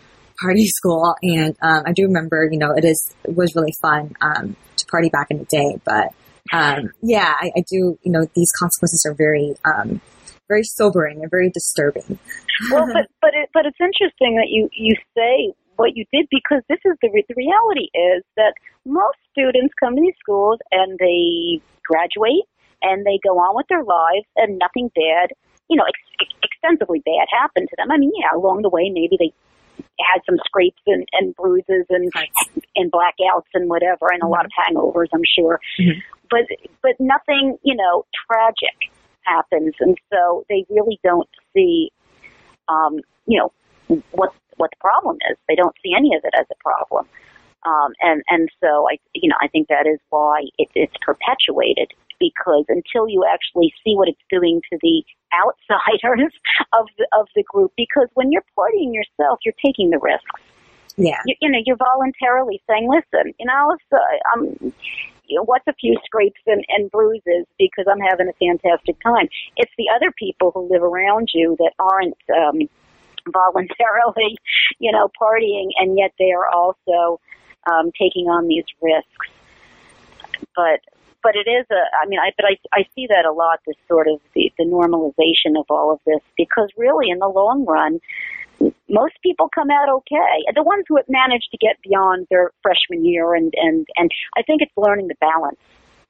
party 0.43 0.67
school. 0.67 1.15
And 1.23 1.57
um, 1.63 1.85
I 1.87 1.93
do 1.93 2.03
remember, 2.03 2.49
you 2.51 2.59
know, 2.59 2.73
it 2.73 2.85
is 2.85 3.15
it 3.23 3.37
was 3.37 3.55
really 3.55 3.73
fun 3.81 4.17
um, 4.21 4.57
to 4.79 4.87
party 4.87 5.09
back 5.09 5.29
in 5.31 5.39
the 5.39 5.45
day. 5.45 5.81
But 5.85 6.13
um, 6.53 6.91
yeah, 7.03 7.35
I, 7.41 7.51
I 7.57 7.65
do, 7.71 7.99
you 8.03 8.13
know, 8.13 8.27
these 8.35 8.51
consequences 8.59 9.05
are 9.09 9.15
very, 9.15 9.55
um, 9.65 10.01
very 10.49 10.63
sobering 10.63 11.23
and 11.23 11.31
very 11.31 11.51
disturbing. 11.51 12.19
well, 12.71 12.87
but 12.93 13.07
but 13.21 13.31
it, 13.35 13.51
but 13.53 13.67
it's 13.67 13.81
interesting 13.81 14.37
that 14.37 14.49
you 14.49 14.69
you 14.73 14.95
say 15.17 15.53
what 15.77 15.97
you 15.97 16.05
did 16.13 16.27
because 16.31 16.63
this 16.69 16.79
is 16.85 16.97
the 17.03 17.11
re- 17.13 17.27
the 17.29 17.35
reality 17.37 17.89
is 17.95 18.23
that 18.37 18.55
most 18.85 19.19
students 19.31 19.75
come 19.79 19.95
to 19.97 20.01
these 20.01 20.17
schools 20.21 20.59
and 20.71 20.99
they 20.99 21.61
graduate 21.85 22.47
and 22.83 23.05
they 23.05 23.19
go 23.23 23.39
on 23.39 23.55
with 23.55 23.67
their 23.69 23.85
lives 23.85 24.27
and 24.37 24.59
nothing 24.59 24.91
bad, 24.95 25.31
you 25.69 25.77
know, 25.77 25.85
ex- 25.85 26.33
extensively 26.43 27.03
bad 27.05 27.27
happened 27.31 27.69
to 27.69 27.77
them. 27.77 27.91
I 27.91 27.99
mean, 27.99 28.13
yeah, 28.19 28.37
along 28.37 28.63
the 28.63 28.71
way 28.71 28.91
maybe 28.91 29.17
they 29.19 29.33
had 30.01 30.21
some 30.27 30.37
scrapes 30.45 30.81
and, 30.87 31.07
and 31.13 31.35
bruises 31.37 31.85
and 31.91 32.11
and 32.77 32.93
blackouts 32.93 33.49
and 33.55 33.69
whatever 33.69 34.07
and 34.13 34.23
a 34.23 34.29
lot 34.29 34.45
of 34.45 34.51
hangovers, 34.53 35.09
I'm 35.13 35.25
sure. 35.25 35.61
Mhm. 35.79 36.03
But 36.31 36.47
but 36.83 36.99
nothing, 36.99 37.59
you 37.63 37.75
know, 37.75 38.05
tragic 38.29 38.93
happens, 39.23 39.75
and 39.81 39.97
so 40.13 40.45
they 40.49 40.65
really 40.71 40.99
don't 41.03 41.29
see, 41.55 41.91
um, 42.69 43.01
you 43.27 43.39
know, 43.39 43.53
what 44.13 44.33
what 44.57 44.71
the 44.71 44.77
problem 44.81 45.19
is. 45.31 45.37
They 45.49 45.55
don't 45.55 45.75
see 45.83 45.93
any 45.97 46.15
of 46.15 46.25
it 46.25 46.35
as 46.39 46.47
a 46.51 46.57
problem, 46.63 47.07
um, 47.65 47.93
and 48.01 48.23
and 48.29 48.49
so 48.61 48.89
I, 48.91 48.99
you 49.15 49.29
know, 49.29 49.37
I 49.41 49.49
think 49.49 49.69
that 49.69 49.87
is 49.87 49.99
why 50.11 50.45
it, 50.59 50.69
it's 50.75 50.97
perpetuated 51.01 51.93
because 52.21 52.65
until 52.69 53.09
you 53.09 53.25
actually 53.31 53.73
see 53.85 53.95
what 53.97 54.09
it's 54.09 54.21
doing 54.31 54.61
to 54.71 54.79
the 54.83 55.03
outsiders 55.35 56.33
of 56.73 56.87
the 56.99 57.07
of 57.19 57.27
the 57.35 57.43
group, 57.45 57.73
because 57.77 58.09
when 58.15 58.33
you're 58.33 58.45
partying 58.59 58.95
yourself, 58.95 59.41
you're 59.45 59.55
taking 59.65 59.91
the 59.91 59.99
risks 59.99 60.41
Yeah. 60.97 61.21
you, 61.27 61.35
you 61.41 61.51
know, 61.51 61.59
you're 61.65 61.77
voluntarily 61.77 62.63
saying, 62.69 62.89
listen, 62.89 63.35
you 63.39 63.47
know, 63.47 63.75
if, 63.77 63.83
uh, 63.93 63.99
I'm, 64.35 64.73
you 65.27 65.37
know, 65.37 65.45
what's 65.45 65.67
a 65.69 65.75
few 65.75 65.97
scrapes 66.05 66.41
and, 66.47 66.65
and 66.69 66.91
bruises 66.91 67.47
because 67.59 67.87
I'm 67.91 68.01
having 68.01 68.29
a 68.29 68.33
fantastic 68.35 68.97
time. 69.03 69.29
It's 69.57 69.73
the 69.77 69.87
other 69.95 70.13
people 70.13 70.53
who 70.53 70.69
live 70.71 70.83
around 70.83 71.31
you 71.35 71.57
that 71.59 71.73
aren't 71.79 72.17
um, 72.35 72.69
voluntarily, 73.33 74.39
you 74.79 74.93
know, 74.93 75.11
partying, 75.21 75.71
and 75.79 75.99
yet 75.99 76.13
they 76.19 76.33
are 76.33 76.49
also 76.49 77.21
um, 77.71 77.91
taking 78.01 78.27
on 78.27 78.49
these 78.49 78.65
risks. 78.81 79.29
But 80.55 80.81
but 81.27 81.35
it 81.35 81.51
is 81.51 81.67
a 81.73 81.83
I 82.01 82.07
mean 82.07 82.21
I 82.21 82.31
but 82.37 82.47
I 82.47 82.55
I 82.73 82.87
see 82.95 83.09
that 83.09 83.25
a 83.27 83.33
lot 83.33 83.59
this 83.67 83.75
sort 83.89 84.07
of 84.07 84.21
the, 84.35 84.53
the 84.59 84.65
normalization 84.65 85.59
of 85.59 85.67
all 85.69 85.91
of 85.91 85.99
this 86.07 86.23
because 86.37 86.71
really 86.77 87.11
in 87.11 87.19
the 87.19 87.27
long 87.27 87.65
run 87.67 87.99
most 88.89 89.15
people 89.23 89.51
come 89.55 89.71
out 89.71 89.89
okay. 89.89 90.37
The 90.55 90.63
ones 90.63 90.85
who 90.89 90.97
have 90.97 91.09
managed 91.09 91.49
to 91.51 91.59
get 91.59 91.77
beyond 91.83 92.27
their 92.31 92.53
freshman 92.63 93.05
year 93.05 93.35
and 93.35 93.53
and 93.57 93.87
and 93.97 94.11
I 94.37 94.43
think 94.43 94.63
it's 94.63 94.73
learning 94.77 95.09
the 95.09 95.17
balance. 95.21 95.59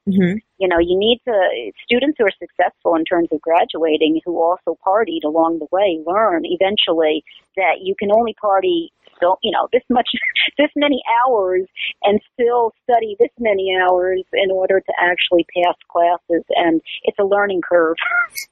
Hmm 0.06 0.38
You 0.58 0.68
know, 0.68 0.78
you 0.78 0.98
need 0.98 1.20
to 1.26 1.72
students 1.84 2.16
who 2.18 2.24
are 2.26 2.38
successful 2.38 2.94
in 2.94 3.04
terms 3.04 3.28
of 3.32 3.40
graduating 3.40 4.20
who 4.24 4.40
also 4.40 4.78
partied 4.86 5.24
along 5.24 5.58
the 5.58 5.68
way 5.70 6.00
learn 6.06 6.42
eventually 6.44 7.24
that 7.56 7.82
you 7.82 7.94
can 7.98 8.10
only 8.12 8.34
party 8.34 8.92
so 9.20 9.38
you 9.42 9.50
know 9.50 9.68
this 9.72 9.82
much 9.90 10.08
this 10.58 10.70
many 10.76 11.02
hours 11.18 11.66
and 12.02 12.20
still 12.34 12.72
study 12.84 13.16
this 13.18 13.30
many 13.38 13.74
hours 13.74 14.22
in 14.32 14.50
order 14.50 14.80
to 14.80 14.92
actually 15.00 15.46
pass 15.54 15.74
classes 15.90 16.44
and 16.50 16.80
it's 17.04 17.18
a 17.18 17.24
learning 17.24 17.60
curve. 17.68 17.96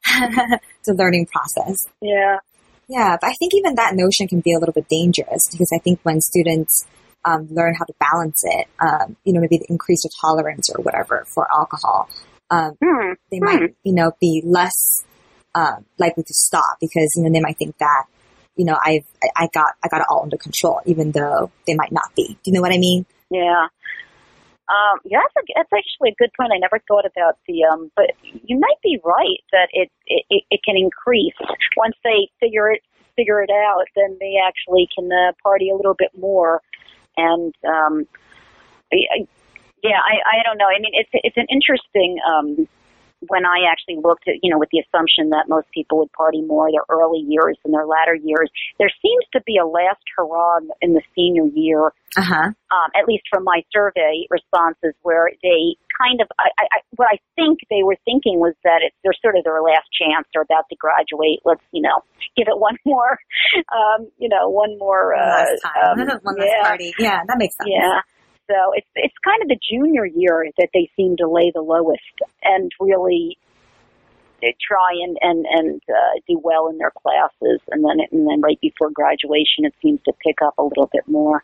it's 0.80 0.88
a 0.88 0.94
learning 0.94 1.26
process. 1.26 1.76
Yeah. 2.00 2.38
Yeah, 2.86 3.16
but 3.18 3.28
I 3.28 3.32
think 3.38 3.54
even 3.54 3.76
that 3.76 3.94
notion 3.94 4.28
can 4.28 4.40
be 4.40 4.52
a 4.52 4.58
little 4.58 4.74
bit 4.74 4.88
dangerous 4.90 5.48
because 5.50 5.70
I 5.74 5.78
think 5.78 6.00
when 6.02 6.20
students 6.20 6.84
um, 7.24 7.48
learn 7.50 7.74
how 7.78 7.84
to 7.84 7.94
balance 7.98 8.42
it, 8.44 8.66
um, 8.80 9.16
you 9.24 9.32
know, 9.32 9.40
maybe 9.40 9.60
increase 9.68 10.02
their 10.02 10.10
tolerance 10.20 10.70
or 10.70 10.82
whatever 10.82 11.24
for 11.26 11.50
alcohol, 11.52 12.08
um, 12.50 12.76
Hmm. 12.82 13.12
they 13.30 13.38
Hmm. 13.38 13.44
might, 13.44 13.74
you 13.82 13.94
know, 13.94 14.12
be 14.20 14.42
less 14.44 15.04
um, 15.54 15.84
likely 15.98 16.24
to 16.24 16.34
stop 16.34 16.78
because 16.80 17.14
you 17.16 17.22
know 17.22 17.30
they 17.32 17.40
might 17.40 17.56
think 17.56 17.78
that, 17.78 18.04
you 18.56 18.64
know, 18.64 18.76
I've 18.84 19.06
I 19.36 19.48
got 19.52 19.74
I 19.84 19.88
got 19.88 20.00
it 20.00 20.06
all 20.10 20.22
under 20.22 20.36
control, 20.36 20.80
even 20.86 21.12
though 21.12 21.50
they 21.66 21.74
might 21.74 21.92
not 21.92 22.14
be. 22.16 22.36
Do 22.42 22.50
you 22.50 22.52
know 22.52 22.60
what 22.60 22.72
I 22.74 22.78
mean? 22.78 23.06
Yeah. 23.30 23.68
Um, 24.64 24.98
yeah, 25.04 25.20
that's, 25.20 25.36
a, 25.36 25.52
that's 25.56 25.72
actually 25.76 26.10
a 26.10 26.14
good 26.16 26.30
point. 26.38 26.52
I 26.54 26.58
never 26.58 26.80
thought 26.88 27.04
about 27.04 27.36
the, 27.46 27.64
um, 27.64 27.92
but 27.94 28.16
you 28.44 28.58
might 28.58 28.80
be 28.82 28.98
right 29.04 29.44
that 29.52 29.68
it, 29.72 29.90
it, 30.06 30.24
it, 30.30 30.44
it 30.50 30.60
can 30.64 30.76
increase 30.76 31.36
once 31.76 31.96
they 32.02 32.30
figure 32.40 32.72
it, 32.72 32.80
figure 33.14 33.42
it 33.42 33.50
out, 33.50 33.84
then 33.94 34.16
they 34.20 34.36
actually 34.40 34.88
can 34.96 35.10
uh, 35.12 35.32
party 35.42 35.68
a 35.68 35.76
little 35.76 35.94
bit 35.94 36.10
more. 36.16 36.62
And, 37.16 37.54
um, 37.66 38.06
I, 38.92 38.96
I, 38.96 39.26
yeah, 39.82 40.00
I, 40.00 40.38
I 40.38 40.42
don't 40.44 40.58
know. 40.58 40.66
I 40.66 40.80
mean, 40.80 40.92
it's, 40.94 41.10
it's 41.12 41.36
an 41.36 41.46
interesting, 41.50 42.18
um, 42.26 42.68
when 43.28 43.46
I 43.46 43.70
actually 43.70 43.96
looked 44.04 44.28
at, 44.28 44.34
you 44.42 44.50
know, 44.50 44.58
with 44.58 44.68
the 44.70 44.80
assumption 44.84 45.30
that 45.30 45.48
most 45.48 45.66
people 45.72 45.98
would 45.98 46.12
party 46.12 46.42
more 46.42 46.70
their 46.70 46.84
early 46.88 47.24
years 47.26 47.56
than 47.62 47.72
their 47.72 47.86
latter 47.86 48.14
years, 48.14 48.50
there 48.78 48.90
seems 49.00 49.24
to 49.32 49.40
be 49.46 49.56
a 49.56 49.66
last 49.66 50.02
hurrah 50.16 50.60
in 50.82 50.92
the 50.92 51.02
senior 51.14 51.46
year. 51.54 51.92
Uh-huh. 52.16 52.52
Um, 52.52 52.88
at 52.94 53.08
least 53.08 53.24
from 53.32 53.44
my 53.44 53.62
survey 53.72 54.26
responses, 54.30 54.94
where 55.02 55.30
they 55.42 55.76
kind 56.00 56.20
of, 56.20 56.28
I, 56.38 56.50
I, 56.58 56.78
what 56.96 57.08
I 57.08 57.18
think 57.36 57.60
they 57.70 57.82
were 57.82 57.96
thinking 58.04 58.38
was 58.38 58.54
that 58.64 58.80
it's 58.82 58.96
they're 59.02 59.16
sort 59.22 59.36
of 59.36 59.44
their 59.44 59.62
last 59.62 59.88
chance. 59.92 60.26
They're 60.32 60.42
about 60.42 60.68
to 60.70 60.76
graduate. 60.76 61.40
Let's, 61.44 61.62
you 61.72 61.82
know, 61.82 62.02
give 62.36 62.48
it 62.48 62.58
one 62.58 62.76
more, 62.84 63.18
um, 63.72 64.08
you 64.18 64.28
know, 64.28 64.48
one 64.48 64.78
more, 64.78 65.14
One 65.14 65.22
uh, 65.22 65.44
last 65.44 65.62
time. 65.62 66.00
um, 66.00 66.20
One 66.22 66.36
last 66.38 66.48
yeah. 66.50 66.68
party. 66.68 66.94
Yeah, 66.98 67.20
that 67.26 67.36
makes 67.38 67.56
sense. 67.56 67.70
Yeah. 67.70 68.00
So 68.46 68.76
it's 68.76 68.88
it's 68.94 69.14
kind 69.24 69.40
of 69.40 69.48
the 69.48 69.56
junior 69.56 70.04
year 70.04 70.44
that 70.58 70.68
they 70.74 70.90
seem 70.96 71.16
to 71.16 71.28
lay 71.28 71.50
the 71.54 71.62
lowest 71.62 72.12
and 72.42 72.70
really 72.78 73.38
they 74.44 74.54
try 74.60 74.92
and 75.02 75.16
and 75.22 75.46
and 75.48 75.82
uh, 75.88 76.20
do 76.28 76.38
well 76.42 76.68
in 76.68 76.76
their 76.76 76.92
classes, 76.92 77.60
and 77.70 77.82
then 77.82 78.00
it, 78.00 78.12
and 78.12 78.28
then 78.28 78.42
right 78.42 78.60
before 78.60 78.90
graduation, 78.90 79.64
it 79.64 79.74
seems 79.80 80.00
to 80.04 80.12
pick 80.22 80.36
up 80.44 80.54
a 80.58 80.62
little 80.62 80.88
bit 80.92 81.08
more. 81.08 81.42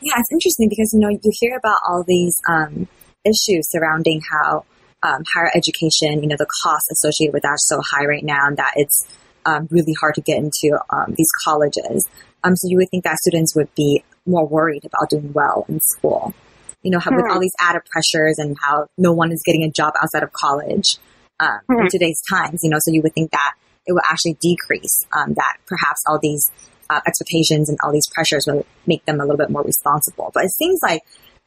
Yeah, 0.00 0.14
it's 0.16 0.30
interesting 0.32 0.68
because 0.68 0.92
you 0.94 1.00
know 1.00 1.08
you 1.08 1.32
hear 1.40 1.56
about 1.56 1.78
all 1.88 2.04
these 2.06 2.40
um, 2.48 2.86
issues 3.24 3.70
surrounding 3.70 4.20
how 4.30 4.64
um, 5.02 5.22
higher 5.32 5.50
education, 5.54 6.22
you 6.22 6.28
know, 6.28 6.36
the 6.38 6.46
costs 6.62 6.90
associated 6.90 7.32
with 7.32 7.42
that 7.42 7.50
are 7.50 7.58
so 7.58 7.80
high 7.80 8.04
right 8.04 8.24
now, 8.24 8.46
and 8.46 8.56
that 8.56 8.72
it's 8.76 9.06
um, 9.46 9.68
really 9.70 9.94
hard 10.00 10.14
to 10.14 10.20
get 10.20 10.36
into 10.38 10.78
um, 10.90 11.14
these 11.16 11.30
colleges. 11.44 12.06
Um, 12.44 12.56
so 12.56 12.68
you 12.68 12.76
would 12.76 12.88
think 12.90 13.04
that 13.04 13.16
students 13.18 13.54
would 13.56 13.74
be 13.74 14.02
more 14.26 14.46
worried 14.46 14.84
about 14.84 15.08
doing 15.10 15.32
well 15.32 15.64
in 15.68 15.80
school. 15.80 16.34
You 16.82 16.90
know, 16.90 16.98
how, 16.98 17.10
with 17.14 17.24
Hmm. 17.26 17.32
all 17.32 17.40
these 17.40 17.54
added 17.60 17.82
pressures 17.90 18.38
and 18.38 18.56
how 18.60 18.86
no 18.96 19.12
one 19.12 19.32
is 19.32 19.42
getting 19.44 19.62
a 19.62 19.70
job 19.70 19.94
outside 20.02 20.22
of 20.22 20.32
college 20.32 20.96
um, 21.40 21.60
in 21.70 21.76
Hmm. 21.78 21.86
today's 21.88 22.20
times. 22.28 22.60
You 22.62 22.70
know, 22.70 22.78
so 22.80 22.92
you 22.92 23.02
would 23.02 23.14
think 23.14 23.30
that 23.32 23.54
it 23.86 23.92
will 23.92 24.02
actually 24.08 24.36
decrease 24.40 25.06
um, 25.12 25.34
that 25.34 25.56
perhaps 25.66 26.02
all 26.06 26.18
these 26.20 26.50
uh, 26.90 27.00
expectations 27.06 27.68
and 27.68 27.78
all 27.82 27.92
these 27.92 28.08
pressures 28.08 28.44
will 28.46 28.66
make 28.86 29.04
them 29.06 29.20
a 29.20 29.24
little 29.24 29.38
bit 29.38 29.50
more 29.50 29.62
responsible. 29.62 30.30
But 30.34 30.44
it 30.44 30.50
seems 30.52 30.80
like 30.82 31.02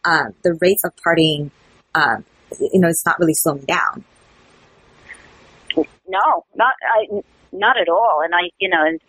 um, 0.06 0.34
the 0.44 0.58
rates 0.62 0.84
of 0.84 0.92
partying, 1.06 1.52
um, 1.96 2.26
you 2.60 2.80
know, 2.80 2.88
it's 2.88 3.06
not 3.06 3.20
really 3.20 3.34
slowing 3.34 3.66
down. 3.66 4.04
No, 6.08 6.46
not 6.56 6.74
I, 6.84 7.22
not 7.52 7.78
at 7.80 7.90
all. 7.90 8.22
And 8.24 8.34
I, 8.36 8.52
you 8.60 8.70
know, 8.70 8.84
and 8.86 9.00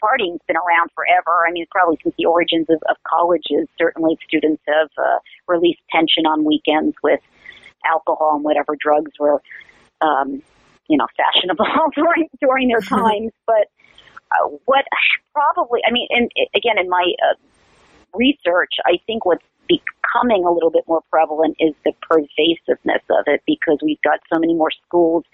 partying's 0.00 0.40
been 0.46 0.56
around 0.56 0.90
forever. 0.94 1.46
I 1.46 1.52
mean, 1.52 1.66
probably 1.70 1.98
since 2.02 2.14
the 2.16 2.26
origins 2.26 2.66
of, 2.68 2.82
of 2.88 2.96
colleges. 3.06 3.68
Certainly, 3.78 4.18
students 4.26 4.62
have 4.66 4.90
uh, 4.98 5.18
released 5.46 5.80
tension 5.90 6.26
on 6.26 6.44
weekends 6.44 6.96
with 7.02 7.20
alcohol 7.86 8.32
and 8.34 8.44
whatever 8.44 8.76
drugs 8.78 9.12
were, 9.18 9.40
um, 10.00 10.42
you 10.88 10.96
know, 10.96 11.06
fashionable 11.16 11.66
during 11.94 12.28
during 12.40 12.68
their 12.68 12.80
times. 12.80 13.32
But 13.46 13.70
uh, 14.32 14.48
what 14.64 14.84
probably, 15.32 15.80
I 15.86 15.92
mean, 15.92 16.08
and 16.10 16.30
uh, 16.38 16.48
again, 16.54 16.78
in 16.78 16.88
my 16.88 17.12
uh, 17.22 17.36
research, 18.14 18.72
I 18.84 18.98
think 19.06 19.24
what's 19.24 19.44
becoming 19.70 20.44
a 20.44 20.50
little 20.50 20.70
bit 20.70 20.84
more 20.86 21.02
prevalent 21.10 21.56
is 21.60 21.74
the 21.84 21.92
pervasiveness 22.02 23.02
of 23.10 23.24
it 23.26 23.42
because 23.46 23.78
we've 23.82 24.02
got 24.02 24.18
so 24.32 24.38
many 24.38 24.54
more 24.54 24.70
schools 24.86 25.24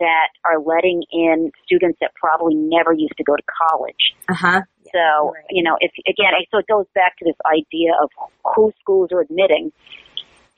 that 0.00 0.28
are 0.44 0.60
letting 0.60 1.02
in 1.10 1.50
students 1.64 1.98
that 2.00 2.12
probably 2.14 2.54
never 2.54 2.92
used 2.92 3.16
to 3.16 3.24
go 3.24 3.34
to 3.34 3.42
college. 3.68 4.14
Uh 4.28 4.34
huh. 4.34 4.62
So, 4.92 5.32
right. 5.34 5.44
you 5.50 5.62
know, 5.62 5.76
if 5.80 5.90
again, 6.06 6.32
so 6.50 6.58
it 6.58 6.66
goes 6.66 6.86
back 6.94 7.16
to 7.18 7.24
this 7.24 7.36
idea 7.44 7.92
of 8.00 8.10
who 8.54 8.72
schools 8.80 9.10
are 9.12 9.20
admitting. 9.20 9.72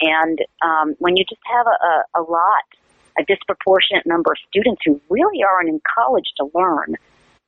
And 0.01 0.39
um, 0.63 0.95
when 0.99 1.17
you 1.17 1.25
just 1.29 1.43
have 1.45 1.67
a, 1.67 1.71
a, 1.71 2.21
a 2.21 2.23
lot, 2.23 2.65
a 3.19 3.25
disproportionate 3.25 4.07
number 4.07 4.33
of 4.33 4.39
students 4.49 4.83
who 4.85 5.01
really 5.11 5.43
aren't 5.43 5.69
in 5.69 5.81
college 5.95 6.25
to 6.39 6.51
learn, 6.55 6.97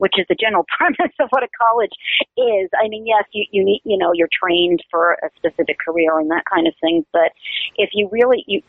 which 0.02 0.14
is 0.18 0.26
the 0.28 0.34
general 0.34 0.66
premise 0.76 1.14
of 1.20 1.28
what 1.30 1.44
a 1.44 1.48
college 1.56 1.92
is. 2.36 2.68
I 2.74 2.88
mean, 2.88 3.06
yes, 3.06 3.22
you, 3.32 3.44
you 3.52 3.64
need, 3.64 3.82
you 3.84 3.96
know, 3.96 4.12
you're 4.12 4.28
trained 4.32 4.82
for 4.90 5.12
a 5.22 5.30
specific 5.36 5.76
career 5.78 6.18
and 6.18 6.28
that 6.32 6.42
kind 6.52 6.66
of 6.66 6.74
thing. 6.80 7.06
But 7.12 7.30
if 7.76 7.90
you 7.92 8.08
really, 8.10 8.42
you, 8.48 8.62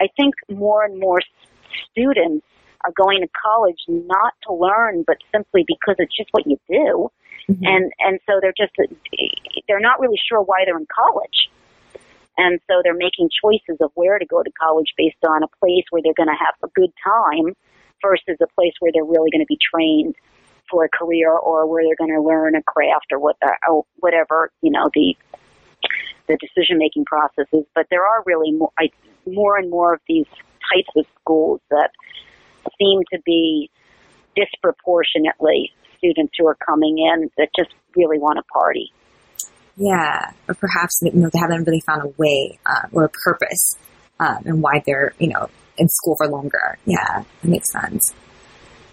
I 0.00 0.06
think 0.16 0.34
more 0.48 0.84
and 0.84 1.00
more 1.00 1.18
students 1.90 2.46
are 2.84 2.92
going 2.94 3.20
to 3.20 3.28
college 3.34 3.80
not 3.88 4.32
to 4.46 4.54
learn, 4.54 5.02
but 5.04 5.16
simply 5.34 5.64
because 5.66 5.96
it's 5.98 6.16
just 6.16 6.30
what 6.30 6.46
you 6.46 6.56
do 6.68 7.10
Mhm. 7.48 7.66
and 7.66 7.92
and 7.98 8.20
so 8.26 8.38
they're 8.40 8.54
just 8.56 8.72
they're 9.66 9.80
not 9.80 9.98
really 9.98 10.18
sure 10.28 10.42
why 10.42 10.62
they're 10.64 10.76
in 10.76 10.86
college 10.94 11.50
and 12.38 12.60
so 12.68 12.80
they're 12.84 12.94
making 12.94 13.28
choices 13.42 13.78
of 13.80 13.90
where 13.94 14.18
to 14.18 14.26
go 14.26 14.42
to 14.42 14.50
college 14.52 14.92
based 14.96 15.24
on 15.26 15.42
a 15.42 15.48
place 15.58 15.84
where 15.90 16.02
they're 16.02 16.14
going 16.14 16.28
to 16.28 16.38
have 16.38 16.54
a 16.62 16.68
good 16.74 16.92
time 17.02 17.54
versus 18.02 18.36
a 18.40 18.46
place 18.54 18.72
where 18.80 18.92
they're 18.92 19.04
really 19.04 19.30
going 19.30 19.40
to 19.42 19.48
be 19.48 19.58
trained 19.58 20.14
for 20.70 20.84
a 20.84 20.88
career 20.88 21.30
or 21.32 21.66
where 21.66 21.84
they're 21.84 22.06
going 22.06 22.14
to 22.14 22.22
learn 22.22 22.54
a 22.54 22.62
craft 22.62 23.06
or 23.12 23.18
what 23.18 23.36
or 23.68 23.84
whatever 23.96 24.50
you 24.62 24.70
know 24.70 24.90
the 24.94 25.16
the 26.28 26.36
decision 26.36 26.78
making 26.78 27.04
processes 27.04 27.64
but 27.74 27.86
there 27.90 28.06
are 28.06 28.22
really 28.26 28.52
more 28.52 28.72
I, 28.78 28.90
more 29.26 29.56
and 29.56 29.70
more 29.70 29.94
of 29.94 30.00
these 30.08 30.26
types 30.72 30.90
of 30.96 31.04
schools 31.20 31.60
that 31.70 31.90
seem 32.78 33.00
to 33.12 33.18
be 33.24 33.70
disproportionately 34.36 35.72
students 35.98 36.32
who 36.38 36.46
are 36.46 36.56
coming 36.66 36.98
in 36.98 37.30
that 37.36 37.48
just 37.56 37.74
really 37.96 38.18
want 38.18 38.38
to 38.38 38.42
party. 38.44 38.92
Yeah, 39.76 40.32
or 40.48 40.54
perhaps 40.54 41.00
you 41.02 41.12
know 41.12 41.30
they 41.32 41.38
haven't 41.38 41.66
really 41.66 41.82
found 41.86 42.02
a 42.02 42.12
way 42.16 42.58
uh, 42.66 42.88
or 42.92 43.04
a 43.04 43.08
purpose, 43.08 43.76
um, 44.18 44.42
and 44.44 44.62
why 44.62 44.82
they're 44.84 45.14
you 45.18 45.28
know 45.28 45.48
in 45.78 45.88
school 45.88 46.16
for 46.18 46.28
longer. 46.28 46.78
Yeah, 46.84 47.24
that 47.42 47.48
makes 47.48 47.72
sense. 47.72 48.14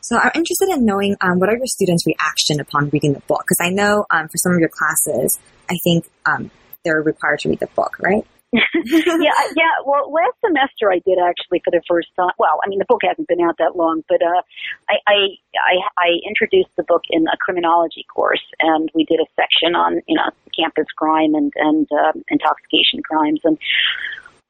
So 0.08 0.18
I'm 0.18 0.32
interested 0.36 0.70
in 0.70 0.86
knowing 0.86 1.18
um, 1.20 1.40
what 1.40 1.50
are 1.50 1.58
your 1.58 1.68
students' 1.68 2.08
reaction 2.08 2.62
upon 2.62 2.90
reading 2.90 3.12
the 3.12 3.20
book? 3.28 3.44
Because 3.44 3.60
I 3.62 3.70
know 3.70 4.06
um, 4.10 4.30
for 4.30 4.38
some 4.38 4.54
of 4.54 4.60
your 4.60 4.70
classes, 4.70 5.38
I 5.70 5.76
think 5.84 6.06
um, 6.26 6.50
they're 6.86 7.02
required 7.02 7.40
to 7.40 7.50
read 7.50 7.60
the 7.60 7.68
book, 7.76 7.98
right? 8.00 8.26
yeah, 8.54 9.36
yeah. 9.58 9.76
Well, 9.86 10.10
last 10.10 10.40
semester 10.40 10.90
I 10.90 11.00
did 11.06 11.20
actually 11.20 11.62
for 11.66 11.72
the 11.72 11.82
first 11.90 12.08
time. 12.16 12.32
Well, 12.40 12.62
I 12.64 12.70
mean 12.70 12.80
the 12.80 12.88
book 12.88 13.02
hasn't 13.04 13.28
been 13.28 13.42
out 13.42 13.58
that 13.60 13.76
long, 13.76 14.06
but 14.08 14.22
uh, 14.22 14.42
I, 14.88 14.96
I 15.06 15.18
I 15.60 15.76
I 15.98 16.08
introduced 16.26 16.70
the 16.78 16.84
book 16.84 17.04
in 17.10 17.28
a 17.28 17.36
criminology 17.36 18.06
course, 18.08 18.44
and 18.62 18.90
we 18.96 19.04
did 19.04 19.20
a 19.20 19.28
section 19.36 19.76
on 19.76 20.00
you 20.08 20.16
know 20.16 20.32
campus 20.58 20.88
crime 20.96 21.36
and 21.36 21.52
and 21.58 21.92
um, 21.92 22.24
intoxication 22.30 23.04
crimes, 23.04 23.42
and 23.44 23.58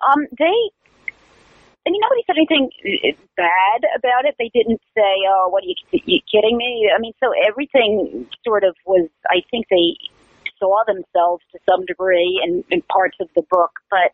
um, 0.08 0.28
they. 0.38 0.54
I 1.88 1.90
mean, 1.90 2.02
nobody 2.04 2.24
said 2.28 2.36
anything 2.36 2.70
bad 3.38 3.88
about 3.96 4.26
it. 4.26 4.36
They 4.38 4.52
didn't 4.54 4.82
say, 4.94 5.24
"Oh, 5.30 5.48
what 5.48 5.64
are 5.64 5.68
you, 5.68 5.76
you 5.92 6.20
kidding 6.30 6.58
me?" 6.58 6.92
I 6.94 7.00
mean, 7.00 7.14
so 7.24 7.32
everything 7.48 8.28
sort 8.44 8.66
of 8.66 8.76
was. 8.86 9.08
I 9.30 9.42
think 9.50 9.68
they 9.72 9.96
saw 10.60 10.84
themselves 10.86 11.44
to 11.54 11.60
some 11.70 11.86
degree 11.86 12.42
in, 12.44 12.64
in 12.72 12.82
parts 12.92 13.16
of 13.22 13.30
the 13.36 13.44
book, 13.50 13.72
but 13.90 14.12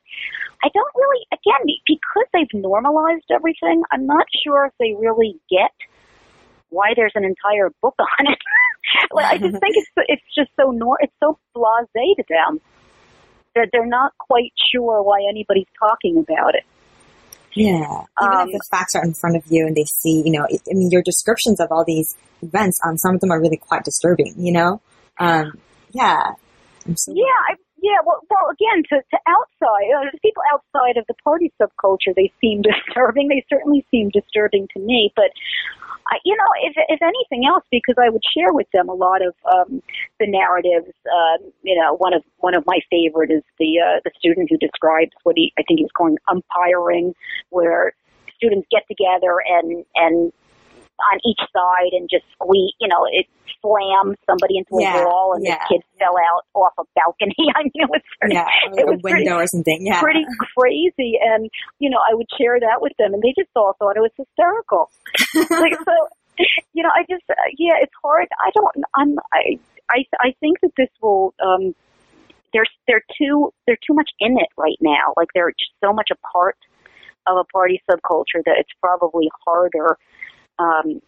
I 0.63 0.69
don't 0.73 0.93
really, 0.95 1.25
again, 1.31 1.65
because 1.87 2.27
they've 2.33 2.61
normalized 2.61 3.25
everything, 3.31 3.81
I'm 3.91 4.05
not 4.05 4.25
sure 4.45 4.65
if 4.65 4.73
they 4.79 4.93
really 4.99 5.39
get 5.49 5.71
why 6.69 6.93
there's 6.95 7.13
an 7.15 7.23
entire 7.23 7.69
book 7.81 7.95
on 7.99 8.27
it. 8.27 8.39
like, 9.11 9.25
I 9.25 9.37
just 9.37 9.59
think 9.59 9.75
it's 9.77 9.89
it's 10.07 10.35
just 10.35 10.49
so 10.59 10.71
nor 10.71 10.97
it's 11.01 11.13
so 11.23 11.39
blasé 11.55 12.15
to 12.17 12.23
them 12.29 12.61
that 13.55 13.69
they're 13.71 13.85
not 13.85 14.13
quite 14.17 14.51
sure 14.71 15.01
why 15.01 15.25
anybody's 15.29 15.69
talking 15.79 16.17
about 16.17 16.55
it. 16.55 16.65
Yeah. 17.55 18.03
Even 18.21 18.37
Um, 18.37 18.49
if 18.49 18.53
the 18.53 18.61
facts 18.71 18.95
are 18.95 19.03
in 19.03 19.13
front 19.13 19.35
of 19.35 19.43
you 19.47 19.67
and 19.67 19.75
they 19.75 19.85
see, 19.85 20.21
you 20.25 20.31
know, 20.31 20.45
I 20.45 20.73
mean, 20.73 20.89
your 20.91 21.01
descriptions 21.01 21.59
of 21.59 21.71
all 21.71 21.83
these 21.85 22.15
events, 22.41 22.79
um, 22.85 22.97
some 22.97 23.15
of 23.15 23.21
them 23.21 23.31
are 23.31 23.39
really 23.39 23.57
quite 23.57 23.83
disturbing, 23.83 24.33
you 24.37 24.51
know? 24.51 24.81
Um, 25.19 25.59
yeah. 25.91 26.33
So 26.95 27.13
Yeah, 27.13 27.23
I, 27.49 27.55
yeah. 27.81 27.97
Well, 28.05 28.21
well, 28.29 28.49
again, 28.51 28.83
to, 28.89 28.95
to 28.97 29.17
outside 29.27 29.87
uh, 29.95 30.11
to 30.11 30.17
people 30.21 30.43
outside 30.93 30.99
of 30.99 31.05
the 31.07 31.13
party 31.23 31.51
subculture, 31.61 32.15
they 32.15 32.31
seem 32.41 32.61
disturbing. 32.87 33.27
They 33.27 33.45
certainly 33.49 33.85
seem 33.91 34.09
disturbing 34.09 34.67
to 34.73 34.79
me. 34.79 35.11
But 35.15 35.31
I, 36.11 36.17
you 36.25 36.35
know, 36.35 36.49
if 36.63 36.73
if 36.89 37.01
anything 37.01 37.47
else, 37.47 37.63
because 37.71 37.95
I 37.97 38.09
would 38.09 38.23
share 38.35 38.53
with 38.53 38.67
them 38.73 38.89
a 38.89 38.93
lot 38.93 39.21
of 39.21 39.33
um, 39.51 39.81
the 40.19 40.27
narratives. 40.27 40.93
Uh, 41.05 41.43
you 41.63 41.79
know, 41.79 41.95
one 41.95 42.13
of 42.13 42.23
one 42.39 42.55
of 42.55 42.63
my 42.65 42.79
favorite 42.89 43.31
is 43.31 43.43
the 43.59 43.79
uh, 43.79 43.99
the 44.03 44.11
student 44.17 44.49
who 44.49 44.57
describes 44.57 45.11
what 45.23 45.35
he 45.37 45.53
I 45.57 45.63
think 45.63 45.79
he 45.79 45.83
was 45.83 45.91
calling 45.95 46.17
umpiring, 46.29 47.13
where 47.49 47.93
students 48.35 48.67
get 48.69 48.83
together 48.87 49.37
and 49.47 49.85
and 49.95 50.33
on 50.99 51.19
each 51.25 51.39
side 51.51 51.91
and 51.93 52.09
just 52.09 52.25
squeeze, 52.33 52.73
you 52.79 52.87
know, 52.87 53.05
it 53.09 53.25
slams 53.61 54.17
somebody 54.25 54.57
into 54.57 54.75
a 54.77 54.81
Yeah, 54.81 55.05
wall 55.05 55.33
and 55.33 55.43
yeah. 55.45 55.57
the 55.57 55.75
kid 55.75 55.81
fell 55.99 56.15
out 56.17 56.43
off 56.53 56.73
a 56.79 56.83
balcony. 56.95 57.35
I 57.55 57.63
mean, 57.63 57.71
it 57.75 57.89
was 57.89 58.01
pretty, 58.19 58.35
yeah, 58.35 58.47
it 58.73 58.83
a 58.87 58.91
was 58.91 59.01
pretty, 59.01 59.29
or 59.29 59.47
something. 59.47 59.85
Yeah. 59.85 60.01
pretty 60.01 60.25
crazy. 60.57 61.17
And, 61.21 61.49
you 61.79 61.89
know, 61.89 61.99
I 61.99 62.13
would 62.13 62.27
share 62.37 62.59
that 62.59 62.81
with 62.81 62.93
them 62.97 63.13
and 63.13 63.21
they 63.21 63.33
just 63.37 63.49
all 63.55 63.75
thought 63.79 63.97
it 63.97 64.01
was 64.01 64.11
hysterical. 64.17 64.91
like, 65.35 65.75
so, 65.83 65.95
you 66.73 66.83
know, 66.83 66.91
I 66.93 67.03
just, 67.09 67.23
uh, 67.29 67.49
yeah, 67.57 67.79
it's 67.81 67.93
hard. 68.03 68.27
I 68.43 68.51
don't, 68.53 68.85
I'm, 68.95 69.15
I, 69.33 69.59
I, 69.89 70.05
I 70.19 70.35
think 70.39 70.59
that 70.61 70.71
this 70.77 70.89
will, 71.01 71.33
um, 71.43 71.75
they're, 72.53 72.65
they're 72.87 73.05
too, 73.17 73.51
they're 73.65 73.81
too 73.85 73.93
much 73.93 74.11
in 74.19 74.37
it 74.37 74.49
right 74.57 74.77
now. 74.81 75.13
Like 75.17 75.29
they're 75.33 75.51
just 75.51 75.71
so 75.83 75.91
much 75.91 76.09
a 76.11 76.15
part 76.31 76.57
of 77.25 77.37
a 77.37 77.43
party 77.45 77.81
subculture 77.89 78.43
that 78.45 78.55
it's 78.59 78.69
probably 78.81 79.29
harder 79.45 79.97
um, 80.59 81.01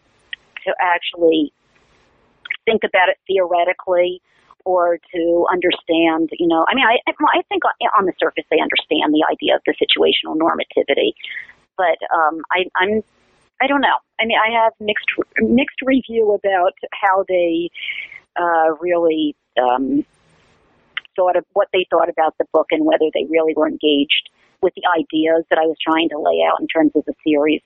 to 0.64 0.74
actually 0.80 1.52
think 2.64 2.82
about 2.84 3.08
it 3.08 3.16
theoretically 3.26 4.20
or 4.64 4.98
to 5.14 5.46
understand, 5.50 6.28
you 6.32 6.48
know, 6.48 6.66
I 6.68 6.74
mean, 6.74 6.84
I, 6.84 6.98
I 7.06 7.42
think 7.48 7.62
on 7.96 8.06
the 8.06 8.12
surface 8.18 8.44
they 8.50 8.58
understand 8.60 9.14
the 9.14 9.24
idea 9.30 9.54
of 9.54 9.62
the 9.64 9.74
situational 9.78 10.36
normativity, 10.36 11.14
but 11.76 11.98
um, 12.12 12.42
I, 12.50 12.64
I'm, 12.74 13.02
I 13.60 13.68
don't 13.68 13.80
know. 13.80 13.96
I 14.20 14.26
mean, 14.26 14.38
I 14.38 14.50
have 14.64 14.72
mixed 14.80 15.06
mixed 15.38 15.80
review 15.82 16.32
about 16.32 16.74
how 16.92 17.24
they 17.28 17.70
uh, 18.36 18.74
really 18.80 19.36
um, 19.56 20.04
thought 21.14 21.36
of 21.36 21.44
what 21.54 21.68
they 21.72 21.86
thought 21.88 22.08
about 22.08 22.36
the 22.38 22.44
book 22.52 22.66
and 22.70 22.84
whether 22.84 23.06
they 23.14 23.24
really 23.30 23.54
were 23.56 23.68
engaged 23.68 24.30
with 24.62 24.74
the 24.74 24.82
ideas 24.98 25.44
that 25.50 25.58
I 25.58 25.66
was 25.66 25.76
trying 25.82 26.08
to 26.10 26.18
lay 26.18 26.42
out 26.46 26.60
in 26.60 26.66
terms 26.66 26.92
of 26.94 27.04
the 27.04 27.14
series. 27.24 27.62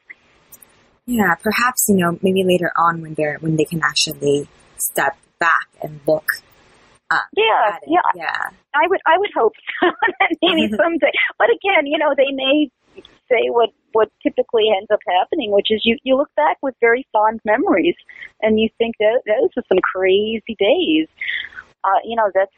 Yeah, 1.11 1.35
perhaps 1.43 1.87
you 1.89 1.97
know 1.97 2.17
maybe 2.23 2.45
later 2.47 2.71
on 2.79 3.03
when 3.03 3.15
they're 3.15 3.39
when 3.41 3.57
they 3.57 3.65
can 3.65 3.83
actually 3.83 4.47
step 4.79 5.19
back 5.41 5.67
and 5.83 5.99
look. 6.07 6.31
Um, 7.11 7.27
yeah, 7.35 7.79
yeah, 7.89 8.11
yeah. 8.15 8.55
I 8.73 8.87
would, 8.87 9.01
I 9.05 9.19
would 9.19 9.31
hope 9.35 9.53
so. 9.83 9.91
maybe 10.43 10.71
someday. 10.71 11.11
But 11.37 11.49
again, 11.51 11.91
you 11.91 11.99
know, 11.99 12.15
they 12.17 12.31
may 12.31 12.71
say 13.27 13.51
what 13.51 13.71
what 13.91 14.13
typically 14.23 14.71
ends 14.71 14.87
up 14.93 15.01
happening, 15.19 15.51
which 15.51 15.67
is 15.71 15.83
you 15.83 15.99
you 16.05 16.17
look 16.17 16.31
back 16.37 16.59
with 16.63 16.77
very 16.81 17.05
fond 17.11 17.41
memories, 17.45 17.97
and 18.41 18.61
you 18.61 18.69
think 18.79 18.95
that 19.01 19.23
those 19.27 19.51
were 19.57 19.67
some 19.67 19.83
crazy 19.83 20.55
days. 20.55 21.09
Uh, 21.83 21.99
you 22.05 22.15
know, 22.15 22.31
that's 22.33 22.55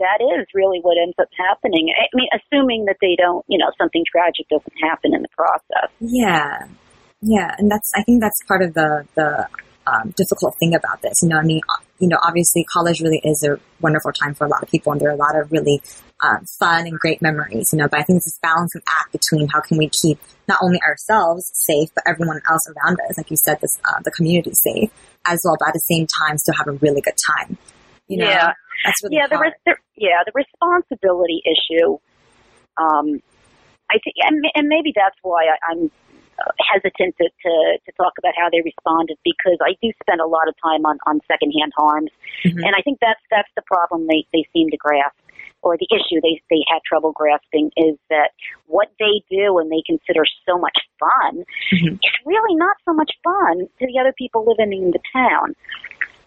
that 0.00 0.18
is 0.18 0.46
really 0.52 0.80
what 0.82 0.98
ends 1.00 1.14
up 1.20 1.28
happening. 1.38 1.94
I 1.94 2.10
mean, 2.14 2.28
assuming 2.34 2.86
that 2.86 2.96
they 3.00 3.14
don't, 3.16 3.44
you 3.48 3.58
know, 3.58 3.70
something 3.78 4.02
tragic 4.10 4.48
doesn't 4.48 4.74
happen 4.82 5.14
in 5.14 5.22
the 5.22 5.28
process. 5.30 5.90
Yeah, 6.00 6.66
yeah, 7.20 7.54
and 7.58 7.70
that's 7.70 7.90
I 7.96 8.02
think 8.04 8.20
that's 8.20 8.38
part 8.46 8.62
of 8.62 8.74
the 8.74 9.04
the 9.14 9.48
um, 9.86 10.10
difficult 10.16 10.54
thing 10.60 10.74
about 10.74 11.02
this. 11.02 11.14
You 11.22 11.28
know, 11.28 11.38
I 11.38 11.42
mean, 11.42 11.60
you 11.98 12.08
know, 12.08 12.18
obviously 12.22 12.64
college 12.64 13.00
really 13.00 13.20
is 13.24 13.42
a 13.42 13.58
wonderful 13.80 14.12
time 14.12 14.34
for 14.34 14.44
a 14.44 14.48
lot 14.48 14.62
of 14.62 14.68
people, 14.68 14.92
and 14.92 15.00
there 15.00 15.08
are 15.08 15.14
a 15.14 15.16
lot 15.16 15.36
of 15.36 15.50
really 15.50 15.82
um, 16.22 16.44
fun 16.58 16.86
and 16.86 16.98
great 16.98 17.20
memories. 17.20 17.68
You 17.72 17.78
know, 17.78 17.88
but 17.88 18.00
I 18.00 18.02
think 18.04 18.18
it's 18.18 18.26
this 18.26 18.38
balancing 18.40 18.82
act 18.88 19.12
between 19.12 19.48
how 19.48 19.60
can 19.60 19.78
we 19.78 19.90
keep 20.02 20.18
not 20.46 20.58
only 20.62 20.80
ourselves 20.82 21.50
safe, 21.54 21.88
but 21.94 22.04
everyone 22.06 22.40
else 22.48 22.62
around 22.68 22.98
us, 23.08 23.18
like 23.18 23.30
you 23.30 23.36
said, 23.44 23.58
this 23.60 23.76
uh, 23.84 24.00
the 24.04 24.12
community 24.12 24.52
safe 24.54 24.90
as 25.26 25.40
well, 25.44 25.56
but 25.58 25.68
at 25.68 25.74
the 25.74 25.80
same 25.80 26.06
time 26.06 26.38
still 26.38 26.54
have 26.54 26.68
a 26.68 26.78
really 26.78 27.00
good 27.00 27.18
time. 27.36 27.58
You 28.06 28.18
know, 28.18 28.28
yeah. 28.28 28.52
that's 28.84 29.02
really 29.02 29.16
yeah. 29.16 29.26
The, 29.26 29.38
res- 29.38 29.60
the 29.66 29.74
yeah 29.96 30.22
the 30.24 30.32
responsibility 30.34 31.42
issue. 31.44 31.98
Um, 32.80 33.20
I 33.90 33.98
think, 34.04 34.16
and, 34.20 34.44
and 34.54 34.68
maybe 34.68 34.92
that's 34.94 35.16
why 35.22 35.46
I, 35.46 35.72
I'm 35.72 35.90
hesitant 36.58 37.16
to, 37.18 37.26
to, 37.28 37.52
to 37.84 37.92
talk 37.96 38.12
about 38.18 38.34
how 38.36 38.48
they 38.50 38.62
responded 38.62 39.18
because 39.24 39.58
I 39.62 39.74
do 39.82 39.92
spend 40.02 40.20
a 40.20 40.26
lot 40.26 40.48
of 40.48 40.54
time 40.62 40.86
on, 40.86 40.98
on 41.06 41.20
secondhand 41.26 41.72
harms. 41.76 42.10
Mm-hmm. 42.44 42.58
And 42.58 42.72
I 42.76 42.82
think 42.82 42.98
that's, 43.00 43.20
that's 43.30 43.50
the 43.56 43.62
problem 43.62 44.06
they, 44.06 44.26
they 44.32 44.46
seem 44.52 44.70
to 44.70 44.76
grasp 44.76 45.16
or 45.62 45.76
the 45.76 45.88
issue 45.90 46.20
they, 46.22 46.40
they 46.50 46.62
had 46.70 46.80
trouble 46.86 47.12
grasping 47.12 47.70
is 47.76 47.96
that 48.10 48.30
what 48.66 48.92
they 48.98 49.22
do 49.30 49.58
and 49.58 49.70
they 49.70 49.82
consider 49.84 50.22
so 50.46 50.58
much 50.58 50.78
fun 50.98 51.44
mm-hmm. 51.72 51.94
is 51.94 52.14
really 52.24 52.54
not 52.54 52.76
so 52.84 52.92
much 52.92 53.10
fun 53.24 53.66
to 53.78 53.86
the 53.86 53.98
other 53.98 54.14
people 54.16 54.44
living 54.46 54.72
in 54.72 54.90
the 54.90 55.00
town. 55.12 55.54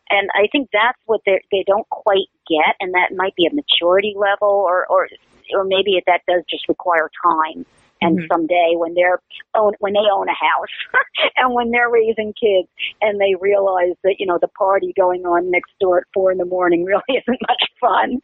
And 0.09 0.30
I 0.36 0.47
think 0.51 0.70
that's 0.74 0.99
what 1.05 1.22
they 1.26 1.39
they 1.53 1.64
don't 1.66 1.88
quite 1.88 2.28
get, 2.45 2.76
and 2.82 2.93
that 2.93 3.16
might 3.16 3.34
be 3.38 3.45
a 3.45 3.55
maturity 3.55 4.14
level, 4.18 4.49
or 4.49 4.86
or 4.88 5.07
or 5.53 5.64
maybe 5.64 6.01
that 6.05 6.20
does 6.28 6.43
just 6.49 6.68
require 6.68 7.09
time 7.24 7.66
and 8.02 8.18
mm-hmm. 8.18 8.26
someday 8.32 8.74
when 8.76 8.93
they're 8.95 9.20
own 9.56 9.74
when 9.80 9.93
they 9.93 10.08
own 10.12 10.28
a 10.28 10.34
house 10.34 10.74
and 11.38 11.54
when 11.54 11.72
they're 11.72 11.89
raising 11.89 12.34
kids 12.34 12.68
and 13.02 13.22
they 13.22 13.36
realize 13.39 13.95
that 14.04 14.16
you 14.20 14.26
know 14.26 14.38
the 14.41 14.47
party 14.49 14.93
going 14.97 15.22
on 15.26 15.52
next 15.52 15.72
door 15.80 15.99
at 15.99 16.04
four 16.14 16.32
in 16.32 16.38
the 16.38 16.45
morning 16.45 16.84
really 16.91 17.02
isn't 17.10 17.39
much 17.47 17.64
fun 17.80 18.20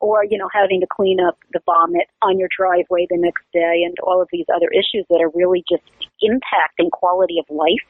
or 0.00 0.24
you 0.24 0.38
know 0.38 0.48
having 0.52 0.80
to 0.80 0.86
clean 0.90 1.18
up 1.20 1.38
the 1.52 1.60
vomit 1.66 2.08
on 2.22 2.38
your 2.38 2.48
driveway 2.56 3.06
the 3.10 3.18
next 3.18 3.44
day 3.52 3.82
and 3.84 3.96
all 4.02 4.20
of 4.20 4.28
these 4.32 4.46
other 4.54 4.68
issues 4.72 5.04
that 5.10 5.20
are 5.20 5.30
really 5.34 5.62
just 5.70 5.84
impacting 6.24 6.90
quality 6.90 7.38
of 7.38 7.44
life 7.54 7.84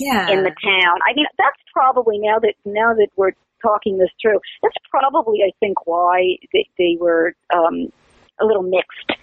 yeah. 0.00 0.28
in 0.30 0.42
the 0.42 0.54
town 0.62 0.98
i 1.08 1.14
mean 1.14 1.26
that's 1.38 1.60
probably 1.72 2.18
now 2.18 2.38
that 2.38 2.54
now 2.64 2.94
that 2.94 3.08
we're 3.16 3.32
talking 3.62 3.98
this 3.98 4.10
through 4.20 4.38
that's 4.62 4.76
probably 4.90 5.40
i 5.42 5.50
think 5.60 5.86
why 5.86 6.36
they, 6.52 6.68
they 6.78 6.96
were 7.00 7.34
um 7.54 7.90
a 8.40 8.44
little 8.44 8.62
mixed 8.62 9.18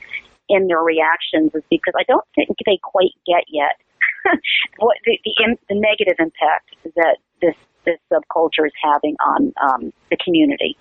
in 0.53 0.67
their 0.67 0.81
reactions 0.81 1.51
is 1.53 1.63
because 1.69 1.93
I 1.97 2.03
don't 2.07 2.25
think 2.35 2.49
they 2.65 2.77
quite 2.81 3.17
get 3.25 3.49
yet 3.49 3.81
what 4.77 4.97
the, 5.05 5.17
the, 5.25 5.57
the 5.69 5.75
negative 5.75 6.15
impact 6.19 6.77
that 6.95 7.17
this 7.41 7.55
this 7.85 7.99
subculture 8.07 8.65
is 8.65 8.73
having 8.81 9.15
on 9.19 9.53
um, 9.61 9.93
the 10.09 10.17
community. 10.23 10.77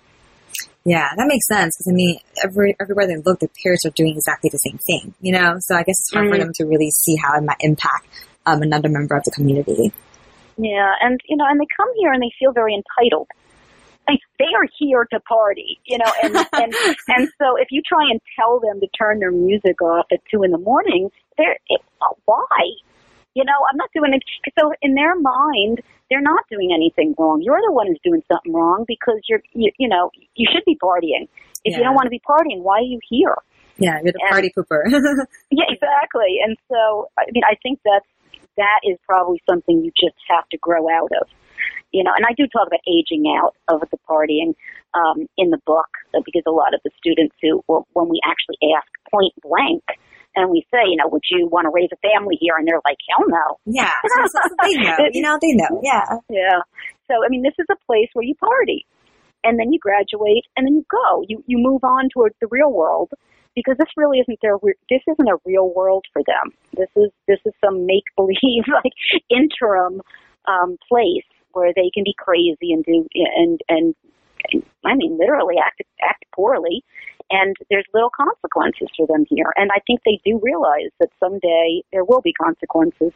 Yeah, 0.85 1.09
that 1.17 1.27
makes 1.27 1.47
sense 1.47 1.75
because 1.75 1.91
I 1.91 1.95
mean, 1.95 2.19
every 2.43 2.75
everywhere 2.79 3.07
they 3.07 3.17
look, 3.25 3.39
the 3.39 3.49
peers 3.61 3.81
are 3.85 3.95
doing 3.95 4.13
exactly 4.15 4.49
the 4.51 4.59
same 4.59 4.79
thing, 4.85 5.13
you 5.21 5.33
know. 5.33 5.55
So 5.59 5.75
I 5.75 5.83
guess 5.83 5.95
it's 5.99 6.11
hard 6.13 6.25
mm-hmm. 6.25 6.33
for 6.33 6.39
them 6.39 6.51
to 6.55 6.65
really 6.65 6.91
see 6.91 7.15
how 7.15 7.37
it 7.37 7.43
might 7.43 7.59
impact 7.61 8.07
um, 8.45 8.61
another 8.61 8.89
member 8.89 9.15
of 9.15 9.23
the 9.23 9.31
community. 9.31 9.91
Yeah, 10.57 10.93
and 11.01 11.19
you 11.27 11.37
know, 11.37 11.45
and 11.49 11.59
they 11.59 11.67
come 11.75 11.89
here 11.97 12.11
and 12.11 12.21
they 12.21 12.31
feel 12.37 12.51
very 12.51 12.75
entitled 12.75 13.27
they 14.07 14.51
are 14.55 14.67
here 14.77 15.05
to 15.11 15.19
party, 15.21 15.79
you 15.85 15.97
know, 15.97 16.11
and, 16.21 16.35
and, 16.53 16.73
and 17.07 17.29
so 17.39 17.55
if 17.57 17.69
you 17.71 17.81
try 17.87 18.03
and 18.09 18.19
tell 18.35 18.59
them 18.59 18.79
to 18.81 18.87
turn 18.97 19.19
their 19.19 19.31
music 19.31 19.81
off 19.81 20.05
at 20.11 20.19
two 20.29 20.43
in 20.43 20.51
the 20.51 20.57
morning, 20.57 21.09
they're, 21.37 21.57
it, 21.69 21.81
why? 22.25 22.45
You 23.33 23.43
know, 23.43 23.65
I'm 23.69 23.77
not 23.77 23.89
doing 23.95 24.13
it. 24.13 24.21
So 24.59 24.73
in 24.81 24.93
their 24.93 25.15
mind, 25.15 25.81
they're 26.09 26.21
not 26.21 26.43
doing 26.51 26.71
anything 26.73 27.15
wrong. 27.17 27.41
You're 27.41 27.61
the 27.65 27.71
one 27.71 27.87
who's 27.87 27.99
doing 28.03 28.21
something 28.31 28.53
wrong 28.53 28.85
because 28.87 29.21
you're, 29.27 29.41
you, 29.53 29.71
you 29.79 29.87
know, 29.87 30.11
you 30.35 30.47
should 30.51 30.63
be 30.65 30.77
partying. 30.81 31.27
If 31.65 31.71
yeah. 31.71 31.77
you 31.77 31.83
don't 31.83 31.95
want 31.95 32.05
to 32.05 32.11
be 32.11 32.21
partying, 32.27 32.61
why 32.61 32.79
are 32.79 32.81
you 32.81 32.99
here? 33.09 33.35
Yeah, 33.77 33.99
you're 34.03 34.11
the 34.11 34.19
and, 34.21 34.29
party 34.29 34.53
pooper. 34.55 34.83
yeah, 35.49 35.65
exactly. 35.67 36.37
And 36.45 36.57
so, 36.69 37.09
I 37.17 37.23
mean, 37.31 37.43
I 37.43 37.55
think 37.63 37.79
that's, 37.83 38.05
that 38.57 38.81
is 38.83 38.99
probably 39.07 39.41
something 39.49 39.83
you 39.83 39.91
just 39.99 40.15
have 40.29 40.47
to 40.49 40.57
grow 40.59 40.87
out 40.89 41.09
of 41.19 41.27
you 41.93 42.03
know, 42.03 42.11
and 42.15 42.25
I 42.25 42.33
do 42.35 42.49
talk 42.49 42.67
about 42.67 42.81
aging 42.89 43.29
out 43.29 43.55
of 43.69 43.81
the 43.91 43.97
partying 44.09 44.57
um, 44.93 45.29
in 45.37 45.51
the 45.51 45.61
book 45.65 45.87
uh, 46.13 46.21
because 46.25 46.43
a 46.47 46.51
lot 46.51 46.73
of 46.73 46.81
the 46.83 46.91
students 46.97 47.35
who, 47.41 47.63
well, 47.67 47.87
when 47.93 48.09
we 48.09 48.19
actually 48.25 48.57
ask 48.75 48.89
point 49.09 49.33
blank, 49.41 49.83
and 50.35 50.49
we 50.49 50.65
say, 50.73 50.81
you 50.89 50.97
know, 50.97 51.07
would 51.09 51.21
you 51.29 51.45
want 51.45 51.65
to 51.65 51.71
raise 51.71 51.89
a 51.93 52.01
family 52.01 52.35
here? 52.41 52.57
And 52.57 52.67
they're 52.67 52.81
like, 52.83 52.97
hell 53.05 53.25
no. 53.29 53.59
Yeah, 53.65 53.93
so, 54.09 54.41
they 54.63 54.73
know. 54.73 54.97
You 55.13 55.21
know, 55.21 55.37
they 55.39 55.53
know. 55.53 55.81
Yeah. 55.83 56.17
Yeah. 56.27 56.65
So 57.05 57.21
I 57.23 57.29
mean, 57.29 57.43
this 57.43 57.53
is 57.59 57.67
a 57.69 57.77
place 57.85 58.09
where 58.13 58.25
you 58.25 58.33
party, 58.35 58.85
and 59.43 59.59
then 59.59 59.71
you 59.71 59.77
graduate, 59.77 60.45
and 60.57 60.65
then 60.65 60.73
you 60.73 60.85
go. 60.89 61.23
You 61.27 61.43
you 61.45 61.59
move 61.59 61.83
on 61.83 62.09
towards 62.09 62.35
the 62.41 62.47
real 62.49 62.73
world 62.73 63.11
because 63.55 63.75
this 63.77 63.89
really 63.95 64.19
isn't 64.19 64.39
their 64.41 64.57
this 64.89 65.05
isn't 65.07 65.29
a 65.29 65.37
real 65.45 65.71
world 65.71 66.05
for 66.11 66.23
them. 66.25 66.57
This 66.75 66.89
is 66.95 67.11
this 67.27 67.39
is 67.45 67.53
some 67.63 67.85
make 67.85 68.09
believe 68.15 68.65
like 68.73 68.93
interim 69.29 70.01
um, 70.47 70.77
place 70.89 71.29
where 71.53 71.73
they 71.73 71.89
can 71.93 72.03
be 72.03 72.15
crazy 72.17 72.73
and 72.73 72.83
do 72.83 73.07
and 73.13 73.61
and, 73.69 73.95
and 74.51 74.63
I 74.85 74.95
mean 74.95 75.17
literally 75.17 75.55
act 75.63 75.81
act 76.01 76.25
poorly. 76.35 76.83
And 77.29 77.55
there's 77.69 77.85
little 77.93 78.11
consequences 78.11 78.89
for 78.95 79.07
them 79.07 79.25
here. 79.29 79.51
And 79.55 79.71
I 79.71 79.79
think 79.87 80.01
they 80.05 80.19
do 80.25 80.39
realize 80.43 80.91
that 80.99 81.09
someday 81.19 81.81
there 81.91 82.03
will 82.03 82.21
be 82.21 82.33
consequences 82.33 83.13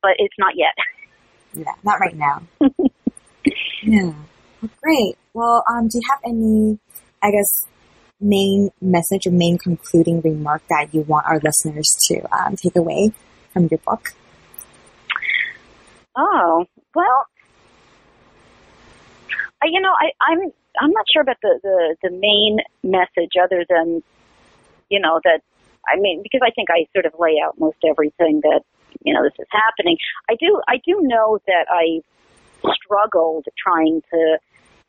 but 0.00 0.12
it's 0.18 0.34
not 0.38 0.54
yet. 0.56 0.74
Yeah 1.54 1.72
not 1.84 2.00
right 2.00 2.16
now. 2.16 2.42
Yeah. 3.82 4.12
Well, 4.60 4.70
great. 4.82 5.16
Well 5.32 5.64
um 5.70 5.88
do 5.88 5.98
you 5.98 6.02
have 6.10 6.20
any 6.24 6.78
I 7.22 7.30
guess 7.30 7.66
main 8.20 8.70
message 8.80 9.26
or 9.26 9.30
main 9.30 9.58
concluding 9.58 10.20
remark 10.20 10.62
that 10.68 10.92
you 10.92 11.02
want 11.02 11.26
our 11.26 11.40
listeners 11.40 11.96
to 12.08 12.20
um, 12.36 12.56
take 12.56 12.76
away 12.76 13.12
from 13.52 13.68
your 13.70 13.78
book? 13.78 14.10
Oh 16.16 16.66
well, 16.94 17.26
you 19.64 19.80
know, 19.80 19.92
I, 20.00 20.10
I'm 20.30 20.52
I'm 20.80 20.90
not 20.90 21.04
sure 21.12 21.22
about 21.22 21.36
the, 21.42 21.58
the 21.62 21.96
the 22.02 22.10
main 22.10 22.58
message 22.82 23.32
other 23.42 23.64
than 23.68 24.02
you 24.88 25.00
know 25.00 25.20
that 25.24 25.40
I 25.86 25.98
mean 25.98 26.22
because 26.22 26.40
I 26.44 26.50
think 26.50 26.68
I 26.70 26.86
sort 26.92 27.06
of 27.06 27.14
lay 27.18 27.36
out 27.44 27.58
most 27.58 27.78
everything 27.88 28.40
that 28.42 28.62
you 29.02 29.12
know 29.14 29.22
this 29.22 29.34
is 29.38 29.48
happening. 29.50 29.96
I 30.30 30.36
do 30.38 30.60
I 30.68 30.76
do 30.84 31.00
know 31.02 31.38
that 31.46 31.66
I 31.68 32.00
struggled 32.74 33.46
trying 33.56 34.02
to 34.12 34.38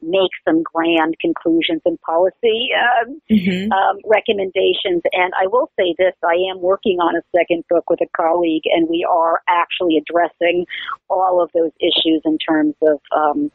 make 0.01 0.31
some 0.45 0.63
grand 0.63 1.15
conclusions 1.19 1.81
and 1.85 1.99
policy 2.01 2.69
um, 2.73 3.21
mm-hmm. 3.29 3.71
um, 3.71 3.97
recommendations. 4.05 5.01
And 5.11 5.33
I 5.39 5.47
will 5.47 5.69
say 5.79 5.95
this: 5.97 6.13
I 6.23 6.35
am 6.51 6.61
working 6.61 6.99
on 6.99 7.15
a 7.15 7.21
second 7.35 7.63
book 7.69 7.89
with 7.89 8.01
a 8.01 8.07
colleague, 8.15 8.63
and 8.65 8.87
we 8.89 9.05
are 9.09 9.41
actually 9.47 9.97
addressing 9.97 10.65
all 11.09 11.41
of 11.41 11.49
those 11.53 11.71
issues 11.79 12.21
in 12.25 12.37
terms 12.37 12.75
of 12.81 12.99
um, 13.15 13.51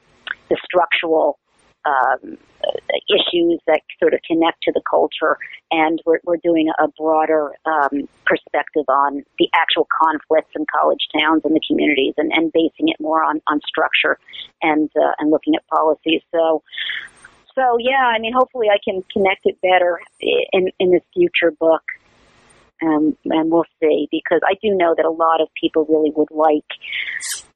the 0.49 0.57
structural 0.65 1.39
um, 1.85 2.39
issues 3.09 3.61
that 3.67 3.81
sort 4.01 4.15
of 4.15 4.21
connect 4.27 4.63
to 4.63 4.73
the 4.73 4.83
culture, 4.89 5.37
and 5.71 6.01
we're, 6.07 6.21
we're 6.25 6.39
doing 6.39 6.71
a 6.79 6.89
broader 6.99 7.53
um, 7.67 8.09
perspective 8.25 8.85
on 8.89 9.23
the 9.39 9.49
actual 9.55 9.87
conflicts 10.03 10.51
in 10.57 10.65
college 10.75 11.07
towns 11.13 11.43
and 11.45 11.55
the 11.55 11.61
communities, 11.67 12.15
and, 12.17 12.33
and 12.33 12.53
basing 12.53 12.89
it 12.89 12.97
more 13.01 13.23
on, 13.23 13.41
on 13.47 13.61
structure 13.67 14.19
and 14.63 14.91
uh, 14.97 15.13
and 15.19 15.31
looking 15.31 15.55
at 15.55 15.67
policies. 15.69 16.23
So. 16.33 16.63
So 17.57 17.79
yeah, 17.79 18.11
I 18.13 18.19
mean, 18.19 18.33
hopefully 18.33 18.67
I 18.69 18.79
can 18.83 19.05
connect 19.13 19.43
it 19.45 19.61
better 19.61 20.01
in 20.53 20.73
in 20.81 20.91
this 20.91 21.03
future 21.15 21.53
book, 21.53 21.83
um, 22.83 23.17
and 23.27 23.49
we'll 23.49 23.63
see. 23.79 24.09
Because 24.11 24.41
I 24.45 24.55
do 24.61 24.75
know 24.75 24.93
that 24.97 25.05
a 25.05 25.11
lot 25.11 25.41
of 25.41 25.47
people 25.61 25.87
really 25.89 26.11
would 26.17 26.33
like 26.33 26.67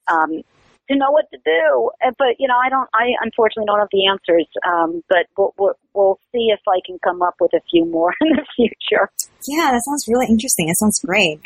um, 0.06 0.42
to 0.90 0.96
know 0.96 1.10
what 1.10 1.26
to 1.32 1.38
do. 1.44 1.90
Uh, 2.04 2.12
but 2.18 2.36
you 2.38 2.48
know, 2.48 2.56
I 2.56 2.68
don't. 2.68 2.88
I 2.94 3.12
unfortunately 3.20 3.66
don't 3.66 3.78
have 3.78 3.92
the 3.92 4.06
answers. 4.06 4.48
Um, 4.66 5.02
but 5.08 5.26
we'll, 5.36 5.54
we'll, 5.58 5.74
we'll 5.94 6.20
see 6.32 6.48
if 6.52 6.60
I 6.68 6.80
can 6.84 6.98
come 7.04 7.22
up 7.22 7.34
with 7.40 7.52
a 7.54 7.60
few 7.70 7.84
more 7.84 8.14
in 8.20 8.32
the 8.36 8.46
future. 8.56 9.10
Yeah, 9.46 9.70
that 9.72 9.82
sounds 9.84 10.06
really 10.08 10.26
interesting. 10.28 10.68
It 10.68 10.76
sounds 10.76 11.00
great. 11.00 11.40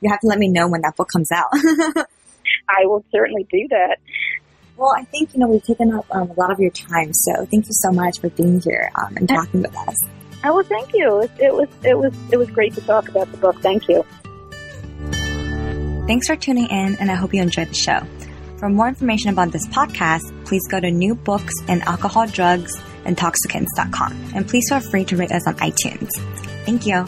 You 0.00 0.10
have 0.10 0.20
to 0.20 0.26
let 0.26 0.38
me 0.38 0.48
know 0.48 0.68
when 0.68 0.82
that 0.82 0.96
book 0.96 1.08
comes 1.12 1.30
out. 1.32 1.48
I 2.68 2.86
will 2.86 3.04
certainly 3.10 3.46
do 3.50 3.66
that. 3.70 3.98
Well, 4.76 4.94
I 4.96 5.04
think 5.04 5.34
you 5.34 5.40
know 5.40 5.48
we've 5.48 5.64
taken 5.64 5.92
up 5.92 6.06
um, 6.10 6.30
a 6.30 6.34
lot 6.34 6.52
of 6.52 6.60
your 6.60 6.70
time, 6.70 7.12
so 7.12 7.46
thank 7.46 7.66
you 7.66 7.72
so 7.72 7.90
much 7.90 8.20
for 8.20 8.30
being 8.30 8.60
here 8.60 8.90
um, 8.94 9.16
and 9.16 9.28
talking 9.28 9.62
with 9.62 9.76
us. 9.76 9.96
Oh, 10.44 10.54
well, 10.54 10.64
thank 10.64 10.94
you. 10.94 11.22
It, 11.22 11.30
it 11.40 11.54
was 11.54 11.68
it 11.84 11.98
was 11.98 12.14
it 12.32 12.36
was 12.36 12.48
great 12.50 12.74
to 12.74 12.80
talk 12.82 13.08
about 13.08 13.30
the 13.32 13.38
book. 13.38 13.60
Thank 13.60 13.88
you. 13.88 14.04
Thanks 16.06 16.26
for 16.26 16.36
tuning 16.36 16.68
in, 16.68 16.96
and 17.00 17.10
I 17.10 17.16
hope 17.16 17.34
you 17.34 17.42
enjoyed 17.42 17.68
the 17.68 17.74
show. 17.74 18.00
For 18.58 18.68
more 18.68 18.88
information 18.88 19.30
about 19.30 19.52
this 19.52 19.66
podcast, 19.68 20.44
please 20.44 20.66
go 20.68 20.80
to 20.80 20.90
New 20.90 21.14
Books 21.14 21.54
in 21.68 21.80
Alcohol, 21.82 22.26
Drugs, 22.26 22.76
and 23.04 23.16
And 24.34 24.48
please 24.48 24.68
feel 24.68 24.80
free 24.80 25.04
to 25.04 25.16
rate 25.16 25.30
us 25.30 25.46
on 25.46 25.54
iTunes. 25.56 26.10
Thank 26.66 26.84
you. 26.84 27.06